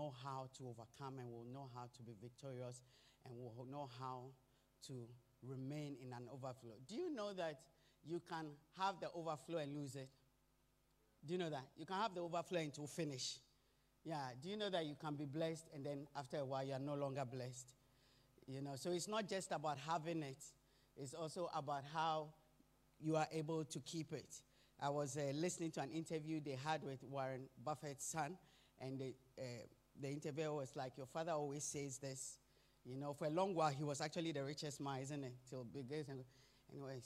know 0.00 0.12
how 0.24 0.48
to 0.56 0.64
overcome 0.68 1.18
and 1.18 1.30
will 1.30 1.46
know 1.52 1.68
how 1.74 1.84
to 1.96 2.02
be 2.02 2.12
victorious 2.20 2.82
and 3.26 3.34
will 3.36 3.66
know 3.70 3.88
how 3.98 4.24
to 4.86 4.94
remain 5.42 5.96
in 6.02 6.12
an 6.12 6.26
overflow. 6.32 6.74
Do 6.88 6.94
you 6.94 7.14
know 7.14 7.32
that 7.34 7.60
you 8.04 8.20
can 8.28 8.46
have 8.78 9.00
the 9.00 9.10
overflow 9.14 9.58
and 9.58 9.74
lose 9.74 9.94
it? 9.94 10.08
Do 11.26 11.34
you 11.34 11.38
know 11.38 11.50
that? 11.50 11.66
You 11.76 11.84
can 11.84 11.96
have 11.96 12.14
the 12.14 12.22
overflow 12.22 12.60
until 12.60 12.86
finish. 12.86 13.38
Yeah. 14.04 14.28
Do 14.42 14.48
you 14.48 14.56
know 14.56 14.70
that 14.70 14.86
you 14.86 14.94
can 14.98 15.16
be 15.16 15.26
blessed 15.26 15.66
and 15.74 15.84
then 15.84 16.06
after 16.16 16.38
a 16.38 16.44
while 16.44 16.64
you 16.64 16.72
are 16.72 16.78
no 16.78 16.94
longer 16.94 17.24
blessed? 17.30 17.72
You 18.46 18.62
know, 18.62 18.72
so 18.76 18.90
it's 18.90 19.06
not 19.06 19.28
just 19.28 19.52
about 19.52 19.78
having 19.86 20.22
it, 20.22 20.42
it's 20.96 21.14
also 21.14 21.50
about 21.54 21.84
how 21.92 22.28
you 22.98 23.16
are 23.16 23.28
able 23.32 23.64
to 23.64 23.78
keep 23.80 24.12
it. 24.12 24.34
I 24.80 24.88
was 24.88 25.16
uh, 25.16 25.32
listening 25.34 25.70
to 25.72 25.82
an 25.82 25.90
interview 25.90 26.40
they 26.40 26.56
had 26.64 26.82
with 26.82 27.04
Warren 27.04 27.42
Buffett's 27.62 28.06
son, 28.06 28.38
and 28.80 28.98
they, 28.98 29.14
uh, 29.38 29.42
the 29.98 30.08
interviewer 30.08 30.52
was 30.52 30.74
like, 30.76 30.96
Your 30.96 31.06
father 31.06 31.32
always 31.32 31.64
says 31.64 31.98
this. 31.98 32.38
You 32.84 32.96
know, 32.96 33.12
for 33.12 33.26
a 33.26 33.30
long 33.30 33.54
while, 33.54 33.70
he 33.70 33.84
was 33.84 34.00
actually 34.00 34.32
the 34.32 34.42
richest 34.42 34.80
man, 34.80 35.00
isn't 35.02 35.22
it? 35.22 35.34
Till 35.48 35.64
Gates. 35.64 36.08
Anyway, 36.72 37.00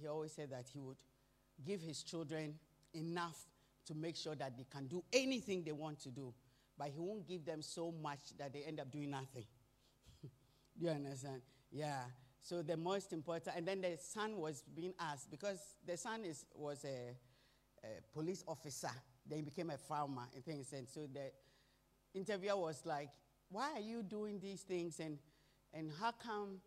he 0.00 0.06
always 0.08 0.32
said 0.32 0.50
that 0.50 0.64
he 0.72 0.78
would 0.78 0.96
give 1.64 1.80
his 1.80 2.02
children 2.02 2.54
enough 2.94 3.38
to 3.86 3.94
make 3.94 4.16
sure 4.16 4.34
that 4.34 4.56
they 4.56 4.66
can 4.70 4.86
do 4.86 5.02
anything 5.12 5.62
they 5.64 5.72
want 5.72 6.00
to 6.00 6.10
do, 6.10 6.32
but 6.78 6.88
he 6.88 6.98
won't 6.98 7.26
give 7.26 7.44
them 7.44 7.62
so 7.62 7.92
much 8.02 8.36
that 8.38 8.52
they 8.52 8.62
end 8.62 8.80
up 8.80 8.90
doing 8.90 9.10
nothing. 9.10 9.44
do 10.22 10.28
you 10.80 10.90
understand? 10.90 11.42
Yeah. 11.70 12.02
So 12.40 12.62
the 12.62 12.76
most 12.76 13.12
important, 13.12 13.56
and 13.56 13.66
then 13.66 13.80
the 13.80 13.96
son 14.00 14.36
was 14.36 14.62
being 14.74 14.94
asked 14.98 15.30
because 15.30 15.58
the 15.86 15.96
son 15.96 16.24
is 16.24 16.44
was 16.54 16.84
a, 16.84 17.14
a 17.84 18.00
police 18.12 18.42
officer. 18.48 18.90
Then 19.28 19.38
he 19.38 19.44
became 19.44 19.70
a 19.70 19.78
farmer 19.78 20.24
and 20.34 20.44
things. 20.44 20.72
And 20.72 20.88
so 20.88 21.06
the 21.12 21.30
interviewer 22.14 22.56
was 22.56 22.82
like, 22.84 23.10
"Why 23.50 23.72
are 23.74 23.80
you 23.80 24.02
doing 24.02 24.40
these 24.40 24.62
things? 24.62 25.00
And 25.00 25.18
and 25.74 25.90
how 26.00 26.12
come 26.12 26.60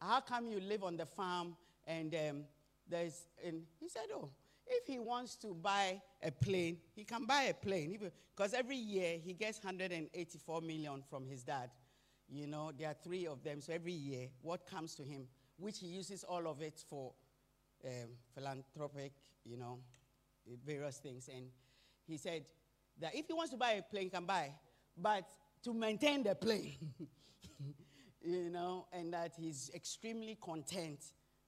how 0.00 0.20
come 0.20 0.46
you 0.46 0.60
live 0.60 0.84
on 0.84 0.96
the 0.96 1.06
farm 1.06 1.56
and 1.86 2.14
um, 2.14 2.44
there's 2.88 3.28
and 3.44 3.62
he 3.80 3.88
said, 3.88 4.06
"Oh, 4.14 4.30
if 4.66 4.86
he 4.86 4.98
wants 4.98 5.36
to 5.36 5.54
buy 5.54 6.00
a 6.22 6.30
plane, 6.30 6.78
he 6.94 7.04
can 7.04 7.24
buy 7.26 7.42
a 7.44 7.54
plane 7.54 7.98
because 8.34 8.54
every 8.54 8.76
year 8.76 9.18
he 9.18 9.32
gets 9.32 9.62
184 9.62 10.60
million 10.60 11.02
from 11.08 11.26
his 11.26 11.42
dad." 11.42 11.70
You 12.28 12.48
know, 12.48 12.72
there 12.76 12.88
are 12.88 12.96
three 13.04 13.26
of 13.26 13.44
them. 13.44 13.60
So 13.60 13.72
every 13.72 13.92
year, 13.92 14.28
what 14.42 14.66
comes 14.66 14.94
to 14.96 15.04
him, 15.04 15.28
which 15.58 15.78
he 15.78 15.86
uses 15.86 16.24
all 16.24 16.48
of 16.48 16.60
it 16.60 16.82
for 16.88 17.12
um, 17.84 18.10
philanthropic, 18.34 19.12
you 19.44 19.56
know, 19.56 19.78
various 20.64 20.98
things. 20.98 21.28
And 21.32 21.46
he 22.06 22.16
said 22.16 22.44
that 23.00 23.14
if 23.14 23.26
he 23.26 23.32
wants 23.32 23.50
to 23.52 23.56
buy 23.56 23.72
a 23.72 23.82
plane, 23.82 24.04
he 24.04 24.10
can 24.10 24.24
buy, 24.24 24.52
but 24.96 25.28
to 25.62 25.74
maintain 25.74 26.22
the 26.22 26.34
plane, 26.34 26.76
you 28.22 28.50
know, 28.50 28.86
and 28.92 29.12
that 29.12 29.32
he's 29.38 29.70
extremely 29.74 30.36
content 30.40 31.00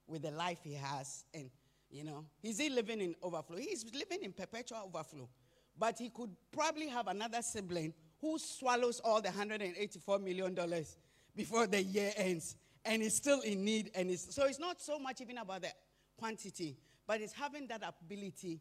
with 0.07 0.21
the 0.21 0.31
life 0.31 0.59
he 0.63 0.73
has. 0.73 1.23
And, 1.33 1.49
you 1.89 2.03
know, 2.03 2.25
is 2.43 2.59
he 2.59 2.69
living 2.69 3.01
in 3.01 3.15
overflow? 3.23 3.57
He's 3.57 3.85
living 3.93 4.23
in 4.23 4.33
perpetual 4.33 4.79
overflow. 4.85 5.29
But 5.77 5.97
he 5.97 6.09
could 6.09 6.31
probably 6.51 6.87
have 6.87 7.07
another 7.07 7.41
sibling 7.41 7.93
who 8.19 8.37
swallows 8.37 8.99
all 8.99 9.21
the 9.21 9.29
$184 9.29 10.21
million 10.21 10.57
before 11.35 11.67
the 11.67 11.81
year 11.81 12.11
ends 12.17 12.57
and 12.83 13.01
is 13.01 13.15
still 13.15 13.39
in 13.41 13.63
need. 13.63 13.91
And 13.95 14.09
is, 14.11 14.27
so 14.29 14.45
it's 14.45 14.59
not 14.59 14.81
so 14.81 14.99
much 14.99 15.21
even 15.21 15.37
about 15.37 15.61
the 15.61 15.69
quantity, 16.17 16.77
but 17.07 17.21
it's 17.21 17.33
having 17.33 17.67
that 17.67 17.81
ability 17.87 18.59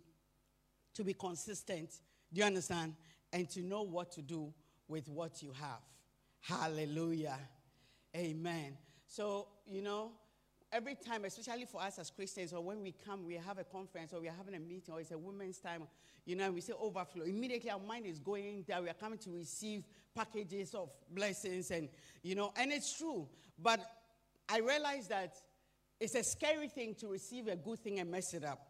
to 0.95 1.03
be 1.03 1.15
consistent. 1.15 1.91
Do 2.33 2.41
you 2.41 2.47
understand? 2.47 2.95
And 3.33 3.49
to 3.51 3.63
know 3.63 3.83
what 3.83 4.13
to 4.13 4.23
do 4.23 4.55
with 4.89 5.09
what 5.09 5.43
you 5.43 5.53
have. 5.53 5.81
Hallelujah. 6.41 7.39
Amen. 8.17 8.77
So, 9.07 9.49
you 9.67 9.83
know, 9.83 10.13
every 10.73 10.95
time, 10.95 11.25
especially 11.25 11.65
for 11.65 11.81
us 11.81 11.99
as 11.99 12.11
Christians, 12.11 12.53
or 12.53 12.63
when 12.63 12.83
we 12.83 12.95
come, 13.05 13.25
we 13.25 13.35
have 13.35 13.59
a 13.59 13.65
conference, 13.65 14.13
or 14.13 14.21
we're 14.21 14.33
having 14.33 14.55
a 14.55 14.61
meeting, 14.61 14.95
or 14.95 15.01
it's 15.01 15.11
a 15.11 15.19
women's 15.19 15.59
time, 15.59 15.83
you 16.25 16.37
know, 16.37 16.45
and 16.45 16.55
we 16.55 16.61
say 16.61 16.73
overflow. 16.79 17.25
Immediately 17.25 17.71
our 17.71 17.81
mind 17.81 18.07
is 18.07 18.19
going 18.19 18.65
there. 18.67 18.83
We 18.83 18.89
are 18.89 18.95
coming 18.95 19.19
to 19.21 19.31
receive 19.31 19.85
packages 20.15 20.75
of 20.75 20.91
blessings, 21.11 21.71
and, 21.71 21.89
you 22.23 22.35
know, 22.35 22.53
and 22.57 22.73
it's 22.73 22.99
true. 22.99 23.29
But 23.59 23.81
I 24.49 24.59
realize 24.59 25.09
that 25.09 25.35
it's 26.01 26.15
a 26.15 26.23
scary 26.23 26.69
thing 26.69 26.95
to 26.97 27.09
receive 27.09 27.49
a 27.49 27.57
good 27.57 27.81
thing 27.81 27.99
and 27.99 28.11
mess 28.11 28.35
it 28.35 28.45
up. 28.45 28.69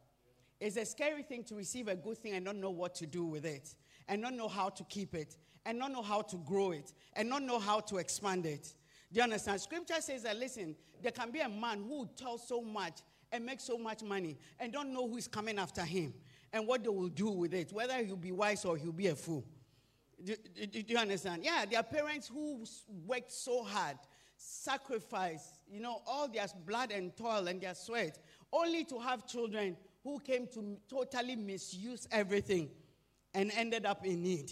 It's 0.61 0.77
a 0.77 0.85
scary 0.85 1.23
thing 1.23 1.45
to 1.45 1.55
receive 1.55 1.87
a 1.89 1.95
good 1.95 2.19
thing 2.19 2.33
and 2.33 2.45
not 2.45 2.57
know 2.57 2.71
what 2.71 2.95
to 2.97 3.07
do 3.07 3.25
with 3.25 3.45
it, 3.45 3.75
and 4.09 4.23
not 4.23 4.35
know 4.35 4.49
how 4.49 4.69
to 4.71 4.85
keep 4.85 5.15
it, 5.15 5.37
and 5.67 5.79
not 5.79 5.93
know 5.93 6.03
how 6.03 6.23
to 6.23 6.37
grow 6.39 6.73
it, 6.73 6.93
and 7.15 7.29
not 7.29 7.43
know 7.43 7.59
how 7.59 7.81
to 7.81 7.97
expand 7.99 8.47
it. 8.47 8.75
Do 9.13 9.19
you 9.19 9.23
understand? 9.23 9.61
Scripture 9.61 10.01
says 10.01 10.23
that, 10.25 10.37
listen, 10.37 10.77
there 11.03 11.13
can 11.13 11.31
be 11.31 11.41
a 11.41 11.49
man 11.49 11.85
who 11.89 12.09
tells 12.17 12.47
so 12.47 12.61
much 12.61 13.01
and 13.33 13.45
makes 13.45 13.65
so 13.65 13.79
much 13.79 14.03
money 14.03 14.37
and 14.59 14.73
don't 14.73 14.93
know 14.93 15.09
who 15.09 15.17
is 15.17 15.29
coming 15.29 15.59
after 15.59 15.83
him 15.83 16.13
and 16.53 16.67
what 16.67 16.83
they 16.83 16.89
will 16.89 17.09
do 17.09 17.31
with 17.31 17.55
it, 17.55 17.73
whether 17.73 17.95
he'll 18.05 18.17
be 18.17 18.33
wise 18.33 18.65
or 18.65 18.77
he'll 18.77 18.93
be 18.93 19.09
a 19.09 19.15
fool. 19.15 19.45
Do, 20.23 20.35
do, 20.55 20.67
do 20.67 20.93
you 20.93 20.99
understand? 20.99 21.45
Yeah, 21.45 21.65
there 21.69 21.79
are 21.79 21.85
parents 21.85 22.29
who 22.29 22.65
worked 23.07 23.31
so 23.31 23.63
hard, 23.63 23.97
sacrificed, 24.37 25.61
you 25.71 25.81
know, 25.81 26.03
all 26.07 26.29
their 26.29 26.47
blood 26.67 26.91
and 26.91 27.17
toil 27.17 27.49
and 27.49 27.61
their 27.61 27.75
sweat, 27.75 28.19
only 28.53 28.85
to 28.85 28.99
have 28.99 29.27
children 29.27 29.77
who 30.03 30.19
came 30.21 30.47
to 30.49 30.77
totally 30.89 31.37
misuse 31.37 32.09
everything 32.11 32.71
and 33.35 33.53
ended 33.55 33.87
up 33.87 34.05
in 34.05 34.23
need. 34.23 34.51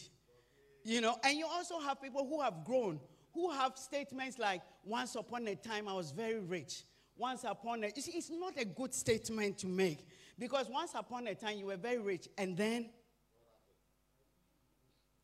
You 0.86 1.00
know, 1.00 1.16
and 1.24 1.36
you 1.36 1.46
also 1.46 1.80
have 1.80 2.00
people 2.00 2.26
who 2.26 2.40
have 2.40 2.64
grown 2.64 3.00
who 3.36 3.50
have 3.50 3.76
statements 3.76 4.38
like, 4.38 4.62
once 4.82 5.14
upon 5.14 5.46
a 5.46 5.54
time 5.54 5.86
I 5.86 5.92
was 5.92 6.10
very 6.10 6.40
rich. 6.40 6.84
Once 7.18 7.44
upon 7.44 7.84
a, 7.84 7.90
see, 8.00 8.12
it's 8.12 8.30
not 8.30 8.58
a 8.58 8.64
good 8.64 8.94
statement 8.94 9.58
to 9.58 9.66
make 9.66 10.06
because 10.38 10.68
once 10.68 10.92
upon 10.94 11.26
a 11.26 11.34
time 11.34 11.58
you 11.58 11.66
were 11.66 11.76
very 11.76 11.98
rich 11.98 12.28
and 12.38 12.56
then, 12.56 12.88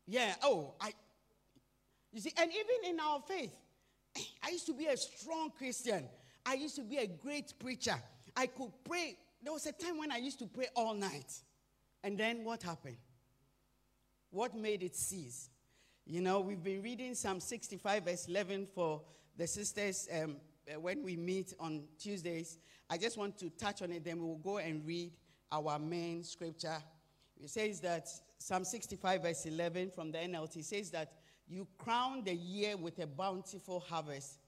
yeah, 0.05 0.35
oh, 0.43 0.75
I, 0.79 0.91
you 2.11 2.21
see, 2.21 2.31
and 2.37 2.51
even 2.51 2.93
in 2.93 2.99
our 2.99 3.19
faith, 3.21 3.55
I 4.43 4.49
used 4.49 4.67
to 4.67 4.73
be 4.73 4.85
a 4.85 4.97
strong 4.97 5.51
Christian. 5.57 6.03
I 6.45 6.53
used 6.53 6.75
to 6.75 6.83
be 6.83 6.97
a 6.97 7.07
great 7.07 7.57
preacher. 7.57 7.95
I 8.35 8.45
could 8.45 8.71
pray. 8.83 9.17
There 9.41 9.53
was 9.53 9.65
a 9.65 9.71
time 9.71 9.97
when 9.97 10.11
I 10.11 10.17
used 10.17 10.37
to 10.39 10.45
pray 10.45 10.67
all 10.75 10.93
night. 10.93 11.31
And 12.03 12.17
then 12.17 12.43
what 12.43 12.61
happened? 12.61 12.97
What 14.29 14.55
made 14.55 14.83
it 14.83 14.95
cease? 14.95 15.49
You 16.05 16.19
know, 16.19 16.41
we've 16.41 16.61
been 16.61 16.81
reading 16.81 17.15
Psalm 17.15 17.39
65, 17.39 18.03
verse 18.03 18.27
11 18.27 18.67
for 18.75 19.01
the 19.37 19.47
sisters 19.47 20.09
um, 20.11 20.35
uh, 20.67 20.77
when 20.77 21.01
we 21.01 21.15
meet 21.15 21.53
on 21.61 21.85
Tuesdays. 21.97 22.57
I 22.89 22.97
just 22.97 23.17
want 23.17 23.37
to 23.37 23.49
touch 23.49 23.81
on 23.81 23.89
it, 23.93 24.03
then 24.03 24.19
we 24.19 24.25
will 24.25 24.37
go 24.37 24.57
and 24.57 24.85
read 24.85 25.13
our 25.49 25.79
main 25.79 26.25
scripture. 26.25 26.75
It 27.41 27.49
says 27.49 27.79
that 27.81 28.09
Psalm 28.37 28.65
65, 28.65 29.21
verse 29.21 29.45
11 29.45 29.91
from 29.91 30.11
the 30.11 30.17
NLT 30.17 30.65
says 30.65 30.91
that 30.91 31.13
you 31.47 31.65
crown 31.77 32.25
the 32.25 32.35
year 32.35 32.75
with 32.75 32.99
a 32.99 33.07
bountiful 33.07 33.79
harvest. 33.79 34.39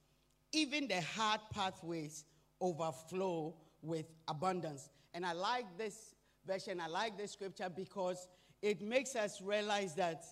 Even 0.51 0.89
the 0.89 0.99
hard 0.99 1.39
pathways 1.53 2.25
overflow 2.59 3.55
with 3.81 4.07
abundance. 4.27 4.89
And 5.13 5.25
I 5.25 5.31
like 5.31 5.77
this 5.77 6.16
version, 6.45 6.81
I 6.81 6.87
like 6.87 7.17
this 7.17 7.31
scripture 7.31 7.69
because 7.73 8.27
it 8.61 8.81
makes 8.81 9.16
us 9.16 9.41
realize 9.41 9.95
that 9.95 10.25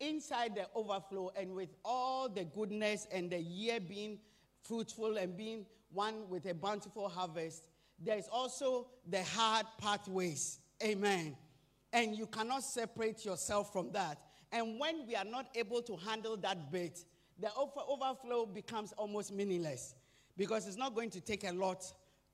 inside 0.00 0.54
the 0.54 0.66
overflow 0.74 1.30
and 1.36 1.54
with 1.54 1.70
all 1.84 2.28
the 2.28 2.44
goodness 2.44 3.06
and 3.12 3.30
the 3.30 3.38
year 3.38 3.80
being 3.80 4.18
fruitful 4.62 5.16
and 5.16 5.36
being 5.36 5.66
one 5.92 6.28
with 6.28 6.46
a 6.46 6.54
bountiful 6.54 7.08
harvest, 7.08 7.66
there's 7.98 8.28
also 8.28 8.88
the 9.08 9.22
hard 9.22 9.66
pathways. 9.78 10.58
Amen. 10.82 11.36
And 11.92 12.16
you 12.16 12.26
cannot 12.26 12.62
separate 12.62 13.24
yourself 13.24 13.72
from 13.72 13.92
that. 13.92 14.18
And 14.52 14.78
when 14.78 15.06
we 15.06 15.16
are 15.16 15.24
not 15.24 15.46
able 15.54 15.82
to 15.82 15.96
handle 15.96 16.36
that 16.38 16.70
bit, 16.70 17.04
the 17.38 17.48
overflow 17.54 18.46
becomes 18.46 18.92
almost 18.92 19.32
meaningless 19.32 19.94
because 20.36 20.66
it's 20.66 20.76
not 20.76 20.94
going 20.94 21.10
to 21.10 21.20
take 21.20 21.44
a 21.44 21.52
lot 21.52 21.84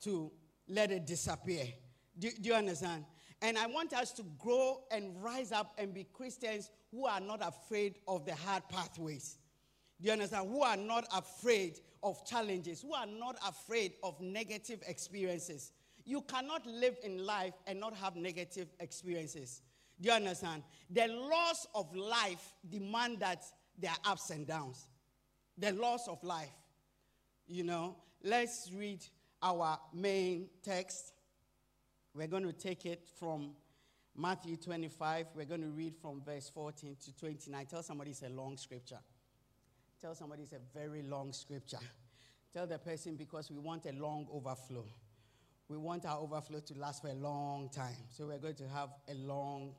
to 0.03 0.31
let 0.69 0.91
it 0.91 1.07
disappear. 1.07 1.65
Do, 2.19 2.31
do 2.41 2.49
you 2.49 2.55
understand? 2.55 3.05
And 3.41 3.59
I 3.59 3.67
want 3.67 3.93
us 3.93 4.13
to 4.13 4.25
grow 4.39 4.83
and 4.91 5.21
rise 5.23 5.53
up 5.53 5.75
and 5.79 5.93
be 5.93 6.07
Christians 6.13 6.71
who 6.93 7.07
are 7.07 7.21
not 7.21 7.41
afraid 7.43 7.97
of 8.07 8.25
the 8.25 8.35
hard 8.35 8.63
pathways. 8.69 9.39
Do 10.01 10.07
you 10.07 10.13
understand? 10.13 10.49
Who 10.51 10.63
are 10.63 10.77
not 10.77 11.07
afraid 11.17 11.81
of 12.03 12.25
challenges, 12.27 12.83
who 12.83 12.93
are 12.95 13.07
not 13.07 13.37
afraid 13.47 13.95
of 14.03 14.21
negative 14.21 14.83
experiences. 14.87 15.73
You 16.05 16.23
cannot 16.23 16.67
live 16.67 16.97
in 17.05 17.25
life 17.25 17.55
and 17.67 17.79
not 17.79 17.95
have 17.95 18.17
negative 18.17 18.69
experiences. 18.81 19.63
Do 20.01 20.09
you 20.09 20.15
understand? 20.15 20.65
The 20.91 21.07
laws 21.07 21.67
of 21.75 21.95
life 21.95 22.55
demand 22.69 23.21
that 23.21 23.45
there 23.79 23.93
are 23.93 24.13
ups 24.13 24.31
and 24.31 24.47
downs. 24.47 24.89
The 25.59 25.73
laws 25.73 26.09
of 26.09 26.23
life. 26.25 26.51
You 27.47 27.65
know, 27.65 27.97
let's 28.25 28.71
read 28.77 29.05
our 29.43 29.79
main 29.95 30.49
text. 30.63 31.13
We're 32.15 32.27
going 32.27 32.45
to 32.45 32.53
take 32.53 32.85
it 32.85 33.07
from 33.19 33.53
Matthew 34.15 34.57
25, 34.57 35.27
we're 35.35 35.47
going 35.47 35.63
to 35.63 35.69
read 35.69 35.95
from 35.97 36.21
verse 36.23 36.51
14 36.51 36.97
to 37.05 37.17
29. 37.17 37.67
Tell 37.67 37.83
somebody 37.83 38.11
it's 38.11 38.23
a 38.23 38.29
long 38.29 38.59
scripture. 38.59 38.99
Tell 40.01 40.15
somebody 40.15 40.43
it's 40.43 40.53
a 40.53 40.79
very 40.79 41.03
long 41.03 41.33
scripture. 41.33 41.79
Tell 42.53 42.67
the 42.67 42.79
person 42.79 43.17
because 43.17 43.51
we 43.51 43.59
want 43.59 43.87
a 43.87 43.93
long 43.93 44.27
overflow. 44.31 44.85
We 45.69 45.79
want 45.79 46.05
our 46.05 46.19
overflow 46.19 46.61
to 46.61 46.75
last 46.75 47.01
for 47.01 47.09
a 47.09 47.15
long 47.15 47.71
time. 47.71 47.97
So 48.11 48.27
we're 48.27 48.39
going 48.39 48.57
to 48.57 48.69
have 48.69 48.91
a 49.09 49.15
long 49.15 49.73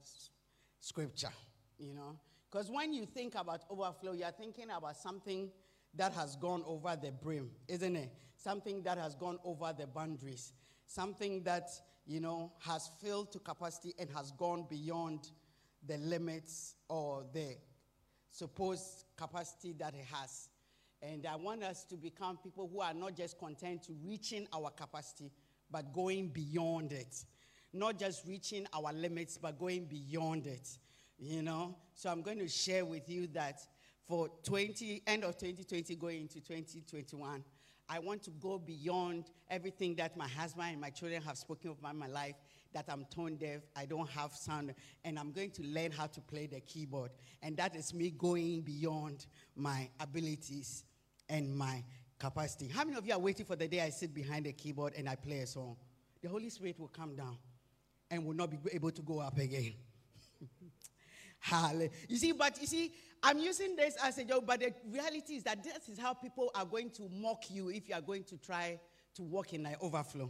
scripture, 0.79 1.33
you 1.77 1.93
know. 1.93 2.17
Because 2.51 2.71
when 2.71 2.91
you 2.93 3.05
think 3.05 3.35
about 3.35 3.61
overflow, 3.69 4.13
you're 4.13 4.31
thinking 4.31 4.71
about 4.75 4.97
something 4.97 5.51
that 5.93 6.13
has 6.13 6.35
gone 6.35 6.63
over 6.65 6.97
the 6.99 7.11
brim, 7.11 7.51
isn't 7.67 7.95
it? 7.95 8.11
Something 8.35 8.81
that 8.83 8.97
has 8.97 9.13
gone 9.13 9.37
over 9.43 9.71
the 9.77 9.85
boundaries. 9.85 10.53
Something 10.87 11.43
that 11.43 11.69
you 12.05 12.19
know, 12.19 12.51
has 12.59 12.89
filled 13.01 13.31
to 13.31 13.39
capacity 13.39 13.93
and 13.97 14.09
has 14.09 14.31
gone 14.31 14.65
beyond 14.69 15.31
the 15.85 15.97
limits 15.97 16.75
or 16.89 17.25
the 17.33 17.55
supposed 18.29 19.05
capacity 19.17 19.73
that 19.73 19.93
it 19.93 20.05
has. 20.11 20.49
And 21.01 21.25
I 21.25 21.35
want 21.35 21.63
us 21.63 21.83
to 21.85 21.95
become 21.95 22.37
people 22.37 22.69
who 22.71 22.81
are 22.81 22.93
not 22.93 23.15
just 23.15 23.37
content 23.37 23.83
to 23.83 23.93
reaching 24.05 24.47
our 24.53 24.69
capacity, 24.71 25.31
but 25.69 25.93
going 25.93 26.29
beyond 26.29 26.93
it. 26.93 27.25
Not 27.73 27.99
just 27.99 28.25
reaching 28.27 28.65
our 28.73 28.93
limits, 28.93 29.37
but 29.37 29.59
going 29.59 29.85
beyond 29.85 30.47
it. 30.47 30.69
You 31.19 31.41
know? 31.41 31.75
So 31.93 32.09
I'm 32.09 32.21
going 32.21 32.39
to 32.39 32.47
share 32.47 32.85
with 32.85 33.09
you 33.09 33.27
that 33.33 33.59
for 34.07 34.29
20, 34.43 35.03
end 35.07 35.23
of 35.23 35.37
2020, 35.37 35.95
going 35.95 36.21
into 36.21 36.35
2021, 36.35 37.43
I 37.89 37.99
want 37.99 38.23
to 38.23 38.31
go 38.31 38.57
beyond 38.57 39.25
everything 39.49 39.95
that 39.95 40.15
my 40.17 40.27
husband 40.27 40.69
and 40.71 40.81
my 40.81 40.89
children 40.89 41.21
have 41.21 41.37
spoken 41.37 41.69
of 41.69 41.81
my 41.81 42.07
life, 42.07 42.35
that 42.73 42.85
I'm 42.89 43.05
tone 43.05 43.35
deaf, 43.35 43.61
I 43.75 43.85
don't 43.85 44.09
have 44.09 44.33
sound, 44.33 44.73
and 45.03 45.19
I'm 45.19 45.31
going 45.31 45.51
to 45.51 45.63
learn 45.63 45.91
how 45.91 46.07
to 46.07 46.21
play 46.21 46.47
the 46.47 46.61
keyboard. 46.61 47.11
And 47.41 47.55
that 47.57 47.75
is 47.75 47.93
me 47.93 48.11
going 48.11 48.61
beyond 48.61 49.25
my 49.55 49.89
abilities 49.99 50.85
and 51.29 51.55
my 51.55 51.83
capacity. 52.19 52.67
How 52.67 52.83
many 52.83 52.97
of 52.97 53.05
you 53.05 53.13
are 53.13 53.19
waiting 53.19 53.45
for 53.45 53.55
the 53.55 53.67
day 53.67 53.81
I 53.81 53.89
sit 53.89 54.13
behind 54.13 54.45
the 54.45 54.53
keyboard 54.53 54.93
and 54.97 55.07
I 55.09 55.15
play 55.15 55.39
a 55.39 55.47
song? 55.47 55.75
The 56.21 56.29
Holy 56.29 56.49
Spirit 56.49 56.79
will 56.79 56.87
come 56.87 57.15
down 57.15 57.37
and 58.09 58.25
will 58.25 58.33
not 58.33 58.49
be 58.49 58.57
able 58.71 58.91
to 58.91 59.01
go 59.01 59.19
up 59.19 59.37
again. 59.37 59.73
Hallelujah. 61.39 61.89
You 62.07 62.17
see, 62.17 62.31
but 62.31 62.59
you 62.61 62.67
see, 62.67 62.93
I'm 63.25 63.39
using 63.39 63.77
this 63.77 63.95
as 64.03 64.17
a 64.17 64.25
joke, 64.25 64.45
but 64.45 64.59
the 64.59 64.73
reality 64.91 65.35
is 65.35 65.43
that 65.43 65.63
this 65.63 65.87
is 65.87 65.97
how 65.97 66.13
people 66.13 66.51
are 66.53 66.65
going 66.65 66.89
to 66.91 67.09
mock 67.09 67.49
you 67.49 67.69
if 67.69 67.87
you 67.87 67.95
are 67.95 68.01
going 68.01 68.25
to 68.25 68.37
try 68.37 68.77
to 69.15 69.21
walk 69.23 69.53
in 69.53 69.65
an 69.65 69.77
overflow. 69.79 70.29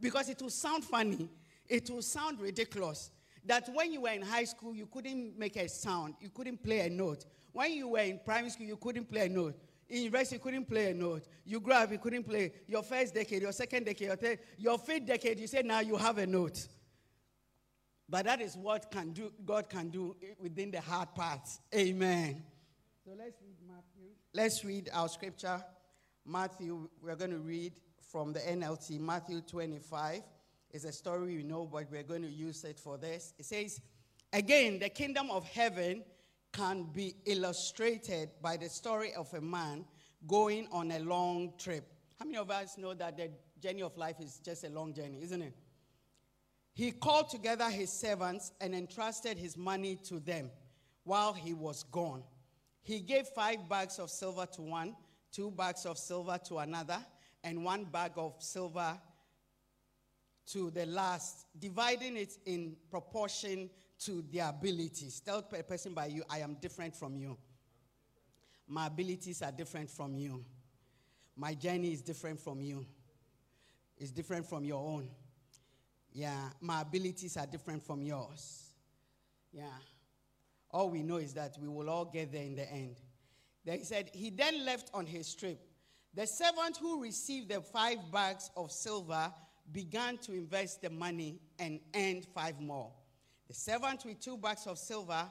Because 0.00 0.28
it 0.28 0.40
will 0.42 0.50
sound 0.50 0.84
funny, 0.84 1.30
it 1.66 1.88
will 1.88 2.02
sound 2.02 2.38
ridiculous. 2.38 3.10
That 3.46 3.70
when 3.72 3.90
you 3.90 4.02
were 4.02 4.10
in 4.10 4.20
high 4.20 4.44
school, 4.44 4.74
you 4.74 4.84
couldn't 4.84 5.38
make 5.38 5.56
a 5.56 5.66
sound, 5.66 6.14
you 6.20 6.28
couldn't 6.28 6.62
play 6.62 6.80
a 6.80 6.90
note. 6.90 7.24
When 7.52 7.72
you 7.72 7.88
were 7.88 8.00
in 8.00 8.20
primary 8.22 8.50
school, 8.50 8.66
you 8.66 8.76
couldn't 8.76 9.08
play 9.10 9.24
a 9.24 9.28
note. 9.30 9.58
In 9.88 10.02
university, 10.02 10.36
you 10.36 10.40
couldn't 10.40 10.66
play 10.66 10.90
a 10.90 10.94
note. 10.94 11.26
You 11.46 11.58
grew 11.58 11.72
up, 11.72 11.90
you 11.90 11.98
couldn't 11.98 12.24
play. 12.24 12.52
Your 12.68 12.82
first 12.82 13.14
decade, 13.14 13.40
your 13.40 13.52
second 13.52 13.86
decade, 13.86 14.08
your, 14.08 14.16
third, 14.16 14.38
your 14.58 14.78
fifth 14.78 15.06
decade, 15.06 15.40
you 15.40 15.46
say 15.46 15.62
now 15.62 15.80
you 15.80 15.96
have 15.96 16.18
a 16.18 16.26
note. 16.26 16.68
But 18.10 18.24
that 18.24 18.40
is 18.40 18.56
what 18.56 18.90
can 18.90 19.12
do, 19.12 19.32
God 19.46 19.70
can 19.70 19.88
do 19.88 20.16
within 20.40 20.72
the 20.72 20.80
hard 20.80 21.14
parts. 21.14 21.60
Amen. 21.72 22.42
So 23.04 23.12
let's 23.16 23.40
read 23.40 23.56
Matthew. 23.66 24.08
Let's 24.34 24.64
read 24.64 24.90
our 24.92 25.08
scripture. 25.08 25.62
Matthew, 26.26 26.88
we're 27.00 27.14
going 27.14 27.30
to 27.30 27.38
read 27.38 27.72
from 28.10 28.32
the 28.32 28.40
NLT. 28.40 28.98
Matthew 28.98 29.40
25 29.42 30.22
is 30.72 30.84
a 30.84 30.92
story 30.92 31.34
you 31.34 31.44
know, 31.44 31.68
but 31.70 31.86
we're 31.90 32.02
going 32.02 32.22
to 32.22 32.28
use 32.28 32.64
it 32.64 32.80
for 32.80 32.98
this. 32.98 33.32
It 33.38 33.44
says, 33.44 33.80
Again, 34.32 34.80
the 34.80 34.88
kingdom 34.88 35.30
of 35.30 35.44
heaven 35.44 36.04
can 36.52 36.84
be 36.92 37.14
illustrated 37.26 38.30
by 38.42 38.56
the 38.56 38.68
story 38.68 39.14
of 39.14 39.32
a 39.34 39.40
man 39.40 39.84
going 40.26 40.66
on 40.72 40.90
a 40.90 40.98
long 40.98 41.52
trip. 41.58 41.84
How 42.18 42.24
many 42.24 42.38
of 42.38 42.50
us 42.50 42.76
know 42.76 42.94
that 42.94 43.16
the 43.16 43.30
journey 43.60 43.82
of 43.82 43.96
life 43.96 44.16
is 44.20 44.40
just 44.44 44.64
a 44.64 44.68
long 44.68 44.92
journey, 44.94 45.22
isn't 45.22 45.42
it? 45.42 45.54
He 46.72 46.92
called 46.92 47.28
together 47.30 47.68
his 47.68 47.92
servants 47.92 48.52
and 48.60 48.74
entrusted 48.74 49.36
his 49.36 49.56
money 49.56 49.96
to 50.04 50.20
them 50.20 50.50
while 51.04 51.32
he 51.32 51.52
was 51.52 51.82
gone. 51.84 52.22
He 52.82 53.00
gave 53.00 53.26
five 53.28 53.68
bags 53.68 53.98
of 53.98 54.10
silver 54.10 54.46
to 54.54 54.62
one, 54.62 54.96
two 55.32 55.50
bags 55.50 55.84
of 55.86 55.98
silver 55.98 56.38
to 56.46 56.58
another, 56.58 56.98
and 57.42 57.64
one 57.64 57.84
bag 57.84 58.12
of 58.16 58.34
silver 58.38 58.98
to 60.48 60.70
the 60.70 60.86
last, 60.86 61.46
dividing 61.58 62.16
it 62.16 62.36
in 62.46 62.76
proportion 62.90 63.70
to 64.00 64.24
their 64.32 64.48
abilities. 64.48 65.20
Tell 65.20 65.44
a 65.56 65.62
person 65.62 65.92
by 65.94 66.06
you, 66.06 66.24
I 66.28 66.38
am 66.38 66.54
different 66.60 66.96
from 66.96 67.16
you. 67.16 67.36
My 68.66 68.86
abilities 68.86 69.42
are 69.42 69.52
different 69.52 69.90
from 69.90 70.16
you. 70.16 70.44
My 71.36 71.54
journey 71.54 71.92
is 71.92 72.02
different 72.02 72.40
from 72.40 72.60
you. 72.60 72.86
It's 73.98 74.10
different 74.10 74.46
from 74.48 74.64
your 74.64 74.84
own. 74.84 75.10
Yeah, 76.12 76.50
my 76.60 76.80
abilities 76.82 77.36
are 77.36 77.46
different 77.46 77.84
from 77.84 78.02
yours. 78.02 78.72
Yeah. 79.52 79.66
All 80.70 80.90
we 80.90 81.02
know 81.02 81.16
is 81.16 81.34
that 81.34 81.56
we 81.60 81.68
will 81.68 81.88
all 81.88 82.04
get 82.04 82.32
there 82.32 82.42
in 82.42 82.54
the 82.54 82.70
end. 82.70 82.96
Then 83.64 83.78
he 83.78 83.84
said, 83.84 84.10
He 84.12 84.30
then 84.30 84.64
left 84.64 84.90
on 84.94 85.06
his 85.06 85.34
trip. 85.34 85.60
The 86.14 86.26
servant 86.26 86.76
who 86.80 87.02
received 87.02 87.50
the 87.50 87.60
five 87.60 87.98
bags 88.12 88.50
of 88.56 88.72
silver 88.72 89.32
began 89.72 90.18
to 90.18 90.32
invest 90.32 90.82
the 90.82 90.90
money 90.90 91.40
and 91.58 91.80
earned 91.94 92.26
five 92.34 92.60
more. 92.60 92.90
The 93.46 93.54
servant 93.54 94.04
with 94.04 94.20
two 94.20 94.36
bags 94.36 94.66
of 94.66 94.78
silver 94.78 95.26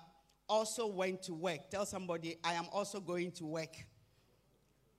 also 0.48 0.88
went 0.88 1.24
to 1.24 1.34
work. 1.34 1.70
Tell 1.70 1.86
somebody, 1.86 2.38
I 2.44 2.54
am 2.54 2.68
also 2.72 3.00
going 3.00 3.32
to 3.34 3.46
work. 3.46 3.76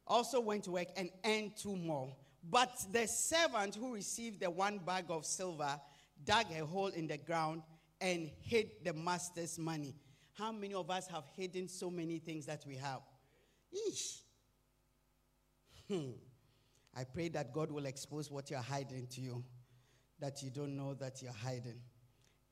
Also 0.06 0.40
went 0.40 0.64
to 0.64 0.72
work 0.72 0.88
and 0.96 1.10
earned 1.24 1.56
two 1.56 1.76
more. 1.76 2.14
But 2.42 2.72
the 2.90 3.06
servant 3.06 3.74
who 3.74 3.94
received 3.94 4.40
the 4.40 4.50
one 4.50 4.78
bag 4.78 5.06
of 5.08 5.26
silver 5.26 5.80
dug 6.24 6.46
a 6.52 6.64
hole 6.64 6.88
in 6.88 7.06
the 7.06 7.18
ground 7.18 7.62
and 8.00 8.30
hid 8.40 8.70
the 8.84 8.92
master's 8.92 9.58
money. 9.58 9.94
How 10.32 10.52
many 10.52 10.74
of 10.74 10.90
us 10.90 11.06
have 11.08 11.24
hidden 11.36 11.68
so 11.68 11.90
many 11.90 12.18
things 12.18 12.46
that 12.46 12.64
we 12.66 12.76
have? 12.76 13.00
Eesh. 13.74 14.20
Hmm. 15.88 16.12
I 16.96 17.04
pray 17.04 17.28
that 17.30 17.52
God 17.52 17.70
will 17.70 17.86
expose 17.86 18.30
what 18.30 18.50
you're 18.50 18.58
hiding 18.60 19.06
to 19.08 19.20
you, 19.20 19.44
that 20.18 20.42
you 20.42 20.50
don't 20.50 20.76
know 20.76 20.94
that 20.94 21.22
you're 21.22 21.32
hiding. 21.32 21.80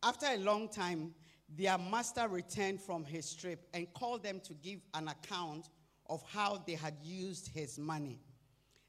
After 0.03 0.27
a 0.27 0.37
long 0.37 0.69
time, 0.69 1.15
their 1.49 1.79
master 1.79 2.29
returned 2.29 2.81
from 2.81 3.05
his 3.05 3.35
trip 3.35 3.67
and 3.73 3.93
called 3.95 4.23
them 4.23 4.41
to 4.45 4.55
give 4.55 4.81
an 4.95 5.09
account 5.09 5.71
of 6.09 6.23
how 6.31 6.63
they 6.67 6.75
had 6.75 6.95
used 7.03 7.49
his 7.49 7.79
money 7.79 8.21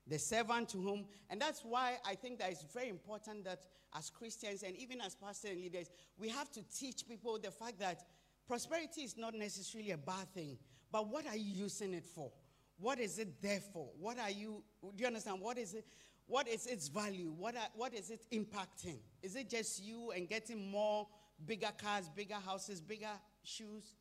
the 0.10 0.18
servant 0.20 0.70
to 0.70 0.78
whom, 0.78 1.06
and 1.30 1.40
that's 1.40 1.64
why 1.64 1.98
I 2.06 2.16
think 2.16 2.40
that 2.40 2.52
it's 2.52 2.64
very 2.74 2.90
important 2.90 3.46
that 3.46 3.62
as 3.96 4.10
Christians 4.10 4.64
and 4.64 4.76
even 4.76 5.02
as 5.02 5.16
pastors 5.16 5.52
and 5.52 5.62
leaders, 5.62 5.90
we 6.18 6.30
have 6.30 6.52
to 6.52 6.62
teach 6.64 7.08
people 7.08 7.38
the 7.42 7.52
fact 7.52 7.80
that 7.80 8.04
prosperity 8.48 9.02
is 9.02 9.18
not 9.18 9.34
necessarily 9.36 9.92
a 9.92 9.98
bad 9.98 10.28
thing, 10.34 10.58
but 10.92 11.08
what 11.08 11.26
are 11.28 11.36
you 11.36 11.64
using 11.64 11.94
it 11.94 12.06
for? 12.06 12.32
What 12.80 13.00
is 13.00 13.20
it 13.20 13.42
there 13.42 13.60
for? 13.74 13.90
What 14.00 14.18
are 14.20 14.30
you, 14.30 14.64
do 14.82 15.02
you 15.02 15.08
understand? 15.08 15.42
What 15.42 15.58
is 15.58 15.74
it? 15.74 15.86
What 16.28 16.48
is 16.48 16.68
its 16.68 16.88
value? 16.88 17.34
What, 17.38 17.56
are, 17.56 17.68
what 17.76 17.94
is 17.94 18.10
it 18.12 18.26
impacting? 18.32 19.00
Is 19.22 19.36
it 19.36 19.50
just 19.50 19.84
you 19.84 20.12
and 20.12 20.30
getting 20.30 20.70
more 20.70 21.08
bigger 21.46 21.72
cars, 21.78 22.10
bigger 22.10 22.36
houses, 22.36 22.80
bigger 22.80 23.08
shoes? 23.44 23.96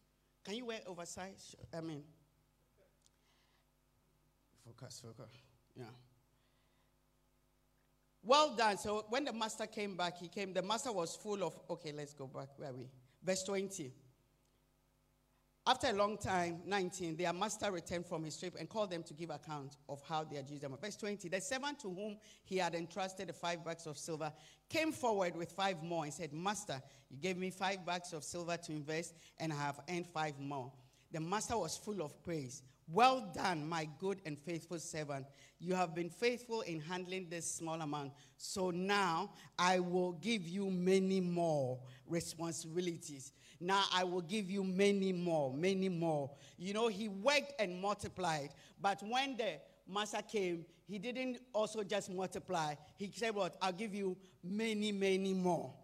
Can 0.44 0.54
you 0.54 0.66
wear 0.66 0.80
oversized? 0.86 1.56
I 1.76 1.80
mean, 1.80 2.02
focus, 4.64 5.02
focus. 5.04 5.47
Yeah. 5.78 5.84
Well 8.22 8.54
done. 8.56 8.76
So 8.76 9.06
when 9.08 9.24
the 9.24 9.32
master 9.32 9.66
came 9.66 9.96
back, 9.96 10.18
he 10.18 10.28
came, 10.28 10.52
the 10.52 10.62
master 10.62 10.92
was 10.92 11.16
full 11.16 11.42
of, 11.42 11.58
okay, 11.70 11.92
let's 11.96 12.12
go 12.12 12.26
back. 12.26 12.48
Where 12.56 12.70
are 12.70 12.74
we? 12.74 12.88
Verse 13.22 13.42
20. 13.44 13.92
After 15.66 15.88
a 15.88 15.92
long 15.92 16.16
time, 16.16 16.62
19, 16.64 17.16
their 17.16 17.32
master 17.34 17.70
returned 17.70 18.06
from 18.06 18.24
his 18.24 18.38
trip 18.38 18.56
and 18.58 18.70
called 18.70 18.90
them 18.90 19.02
to 19.02 19.12
give 19.12 19.28
account 19.28 19.76
of 19.86 20.00
how 20.08 20.24
they 20.24 20.36
had 20.36 20.48
used 20.48 20.62
them. 20.62 20.74
Verse 20.80 20.96
20, 20.96 21.28
the 21.28 21.42
servant 21.42 21.78
to 21.80 21.88
whom 21.88 22.16
he 22.44 22.56
had 22.56 22.74
entrusted 22.74 23.28
the 23.28 23.34
five 23.34 23.62
bags 23.62 23.86
of 23.86 23.98
silver 23.98 24.32
came 24.70 24.92
forward 24.92 25.36
with 25.36 25.52
five 25.52 25.82
more 25.82 26.04
and 26.04 26.14
said, 26.14 26.32
Master, 26.32 26.80
you 27.10 27.18
gave 27.18 27.36
me 27.36 27.50
five 27.50 27.84
bags 27.84 28.14
of 28.14 28.24
silver 28.24 28.56
to 28.56 28.72
invest, 28.72 29.14
and 29.38 29.52
I 29.52 29.56
have 29.56 29.80
earned 29.90 30.06
five 30.06 30.40
more. 30.40 30.72
The 31.12 31.20
master 31.20 31.58
was 31.58 31.76
full 31.76 32.00
of 32.00 32.22
praise. 32.22 32.62
Well 32.90 33.30
done, 33.34 33.68
my 33.68 33.86
good 33.98 34.22
and 34.24 34.38
faithful 34.38 34.78
servant. 34.78 35.26
You 35.60 35.74
have 35.74 35.94
been 35.94 36.08
faithful 36.08 36.62
in 36.62 36.80
handling 36.80 37.28
this 37.28 37.50
small 37.50 37.80
amount. 37.82 38.12
So 38.38 38.70
now 38.70 39.32
I 39.58 39.78
will 39.78 40.12
give 40.12 40.48
you 40.48 40.70
many 40.70 41.20
more 41.20 41.80
responsibilities. 42.06 43.32
Now 43.60 43.84
I 43.92 44.04
will 44.04 44.22
give 44.22 44.50
you 44.50 44.64
many 44.64 45.12
more, 45.12 45.52
many 45.52 45.90
more. 45.90 46.30
You 46.56 46.72
know, 46.72 46.88
he 46.88 47.08
worked 47.08 47.52
and 47.58 47.78
multiplied. 47.78 48.50
But 48.80 49.02
when 49.02 49.36
the 49.36 49.60
master 49.86 50.22
came, 50.22 50.64
he 50.86 50.98
didn't 50.98 51.40
also 51.52 51.82
just 51.82 52.10
multiply. 52.10 52.74
He 52.96 53.12
said, 53.14 53.34
What? 53.34 53.56
I'll 53.60 53.72
give 53.72 53.94
you 53.94 54.16
many, 54.42 54.92
many 54.92 55.34
more. 55.34 55.74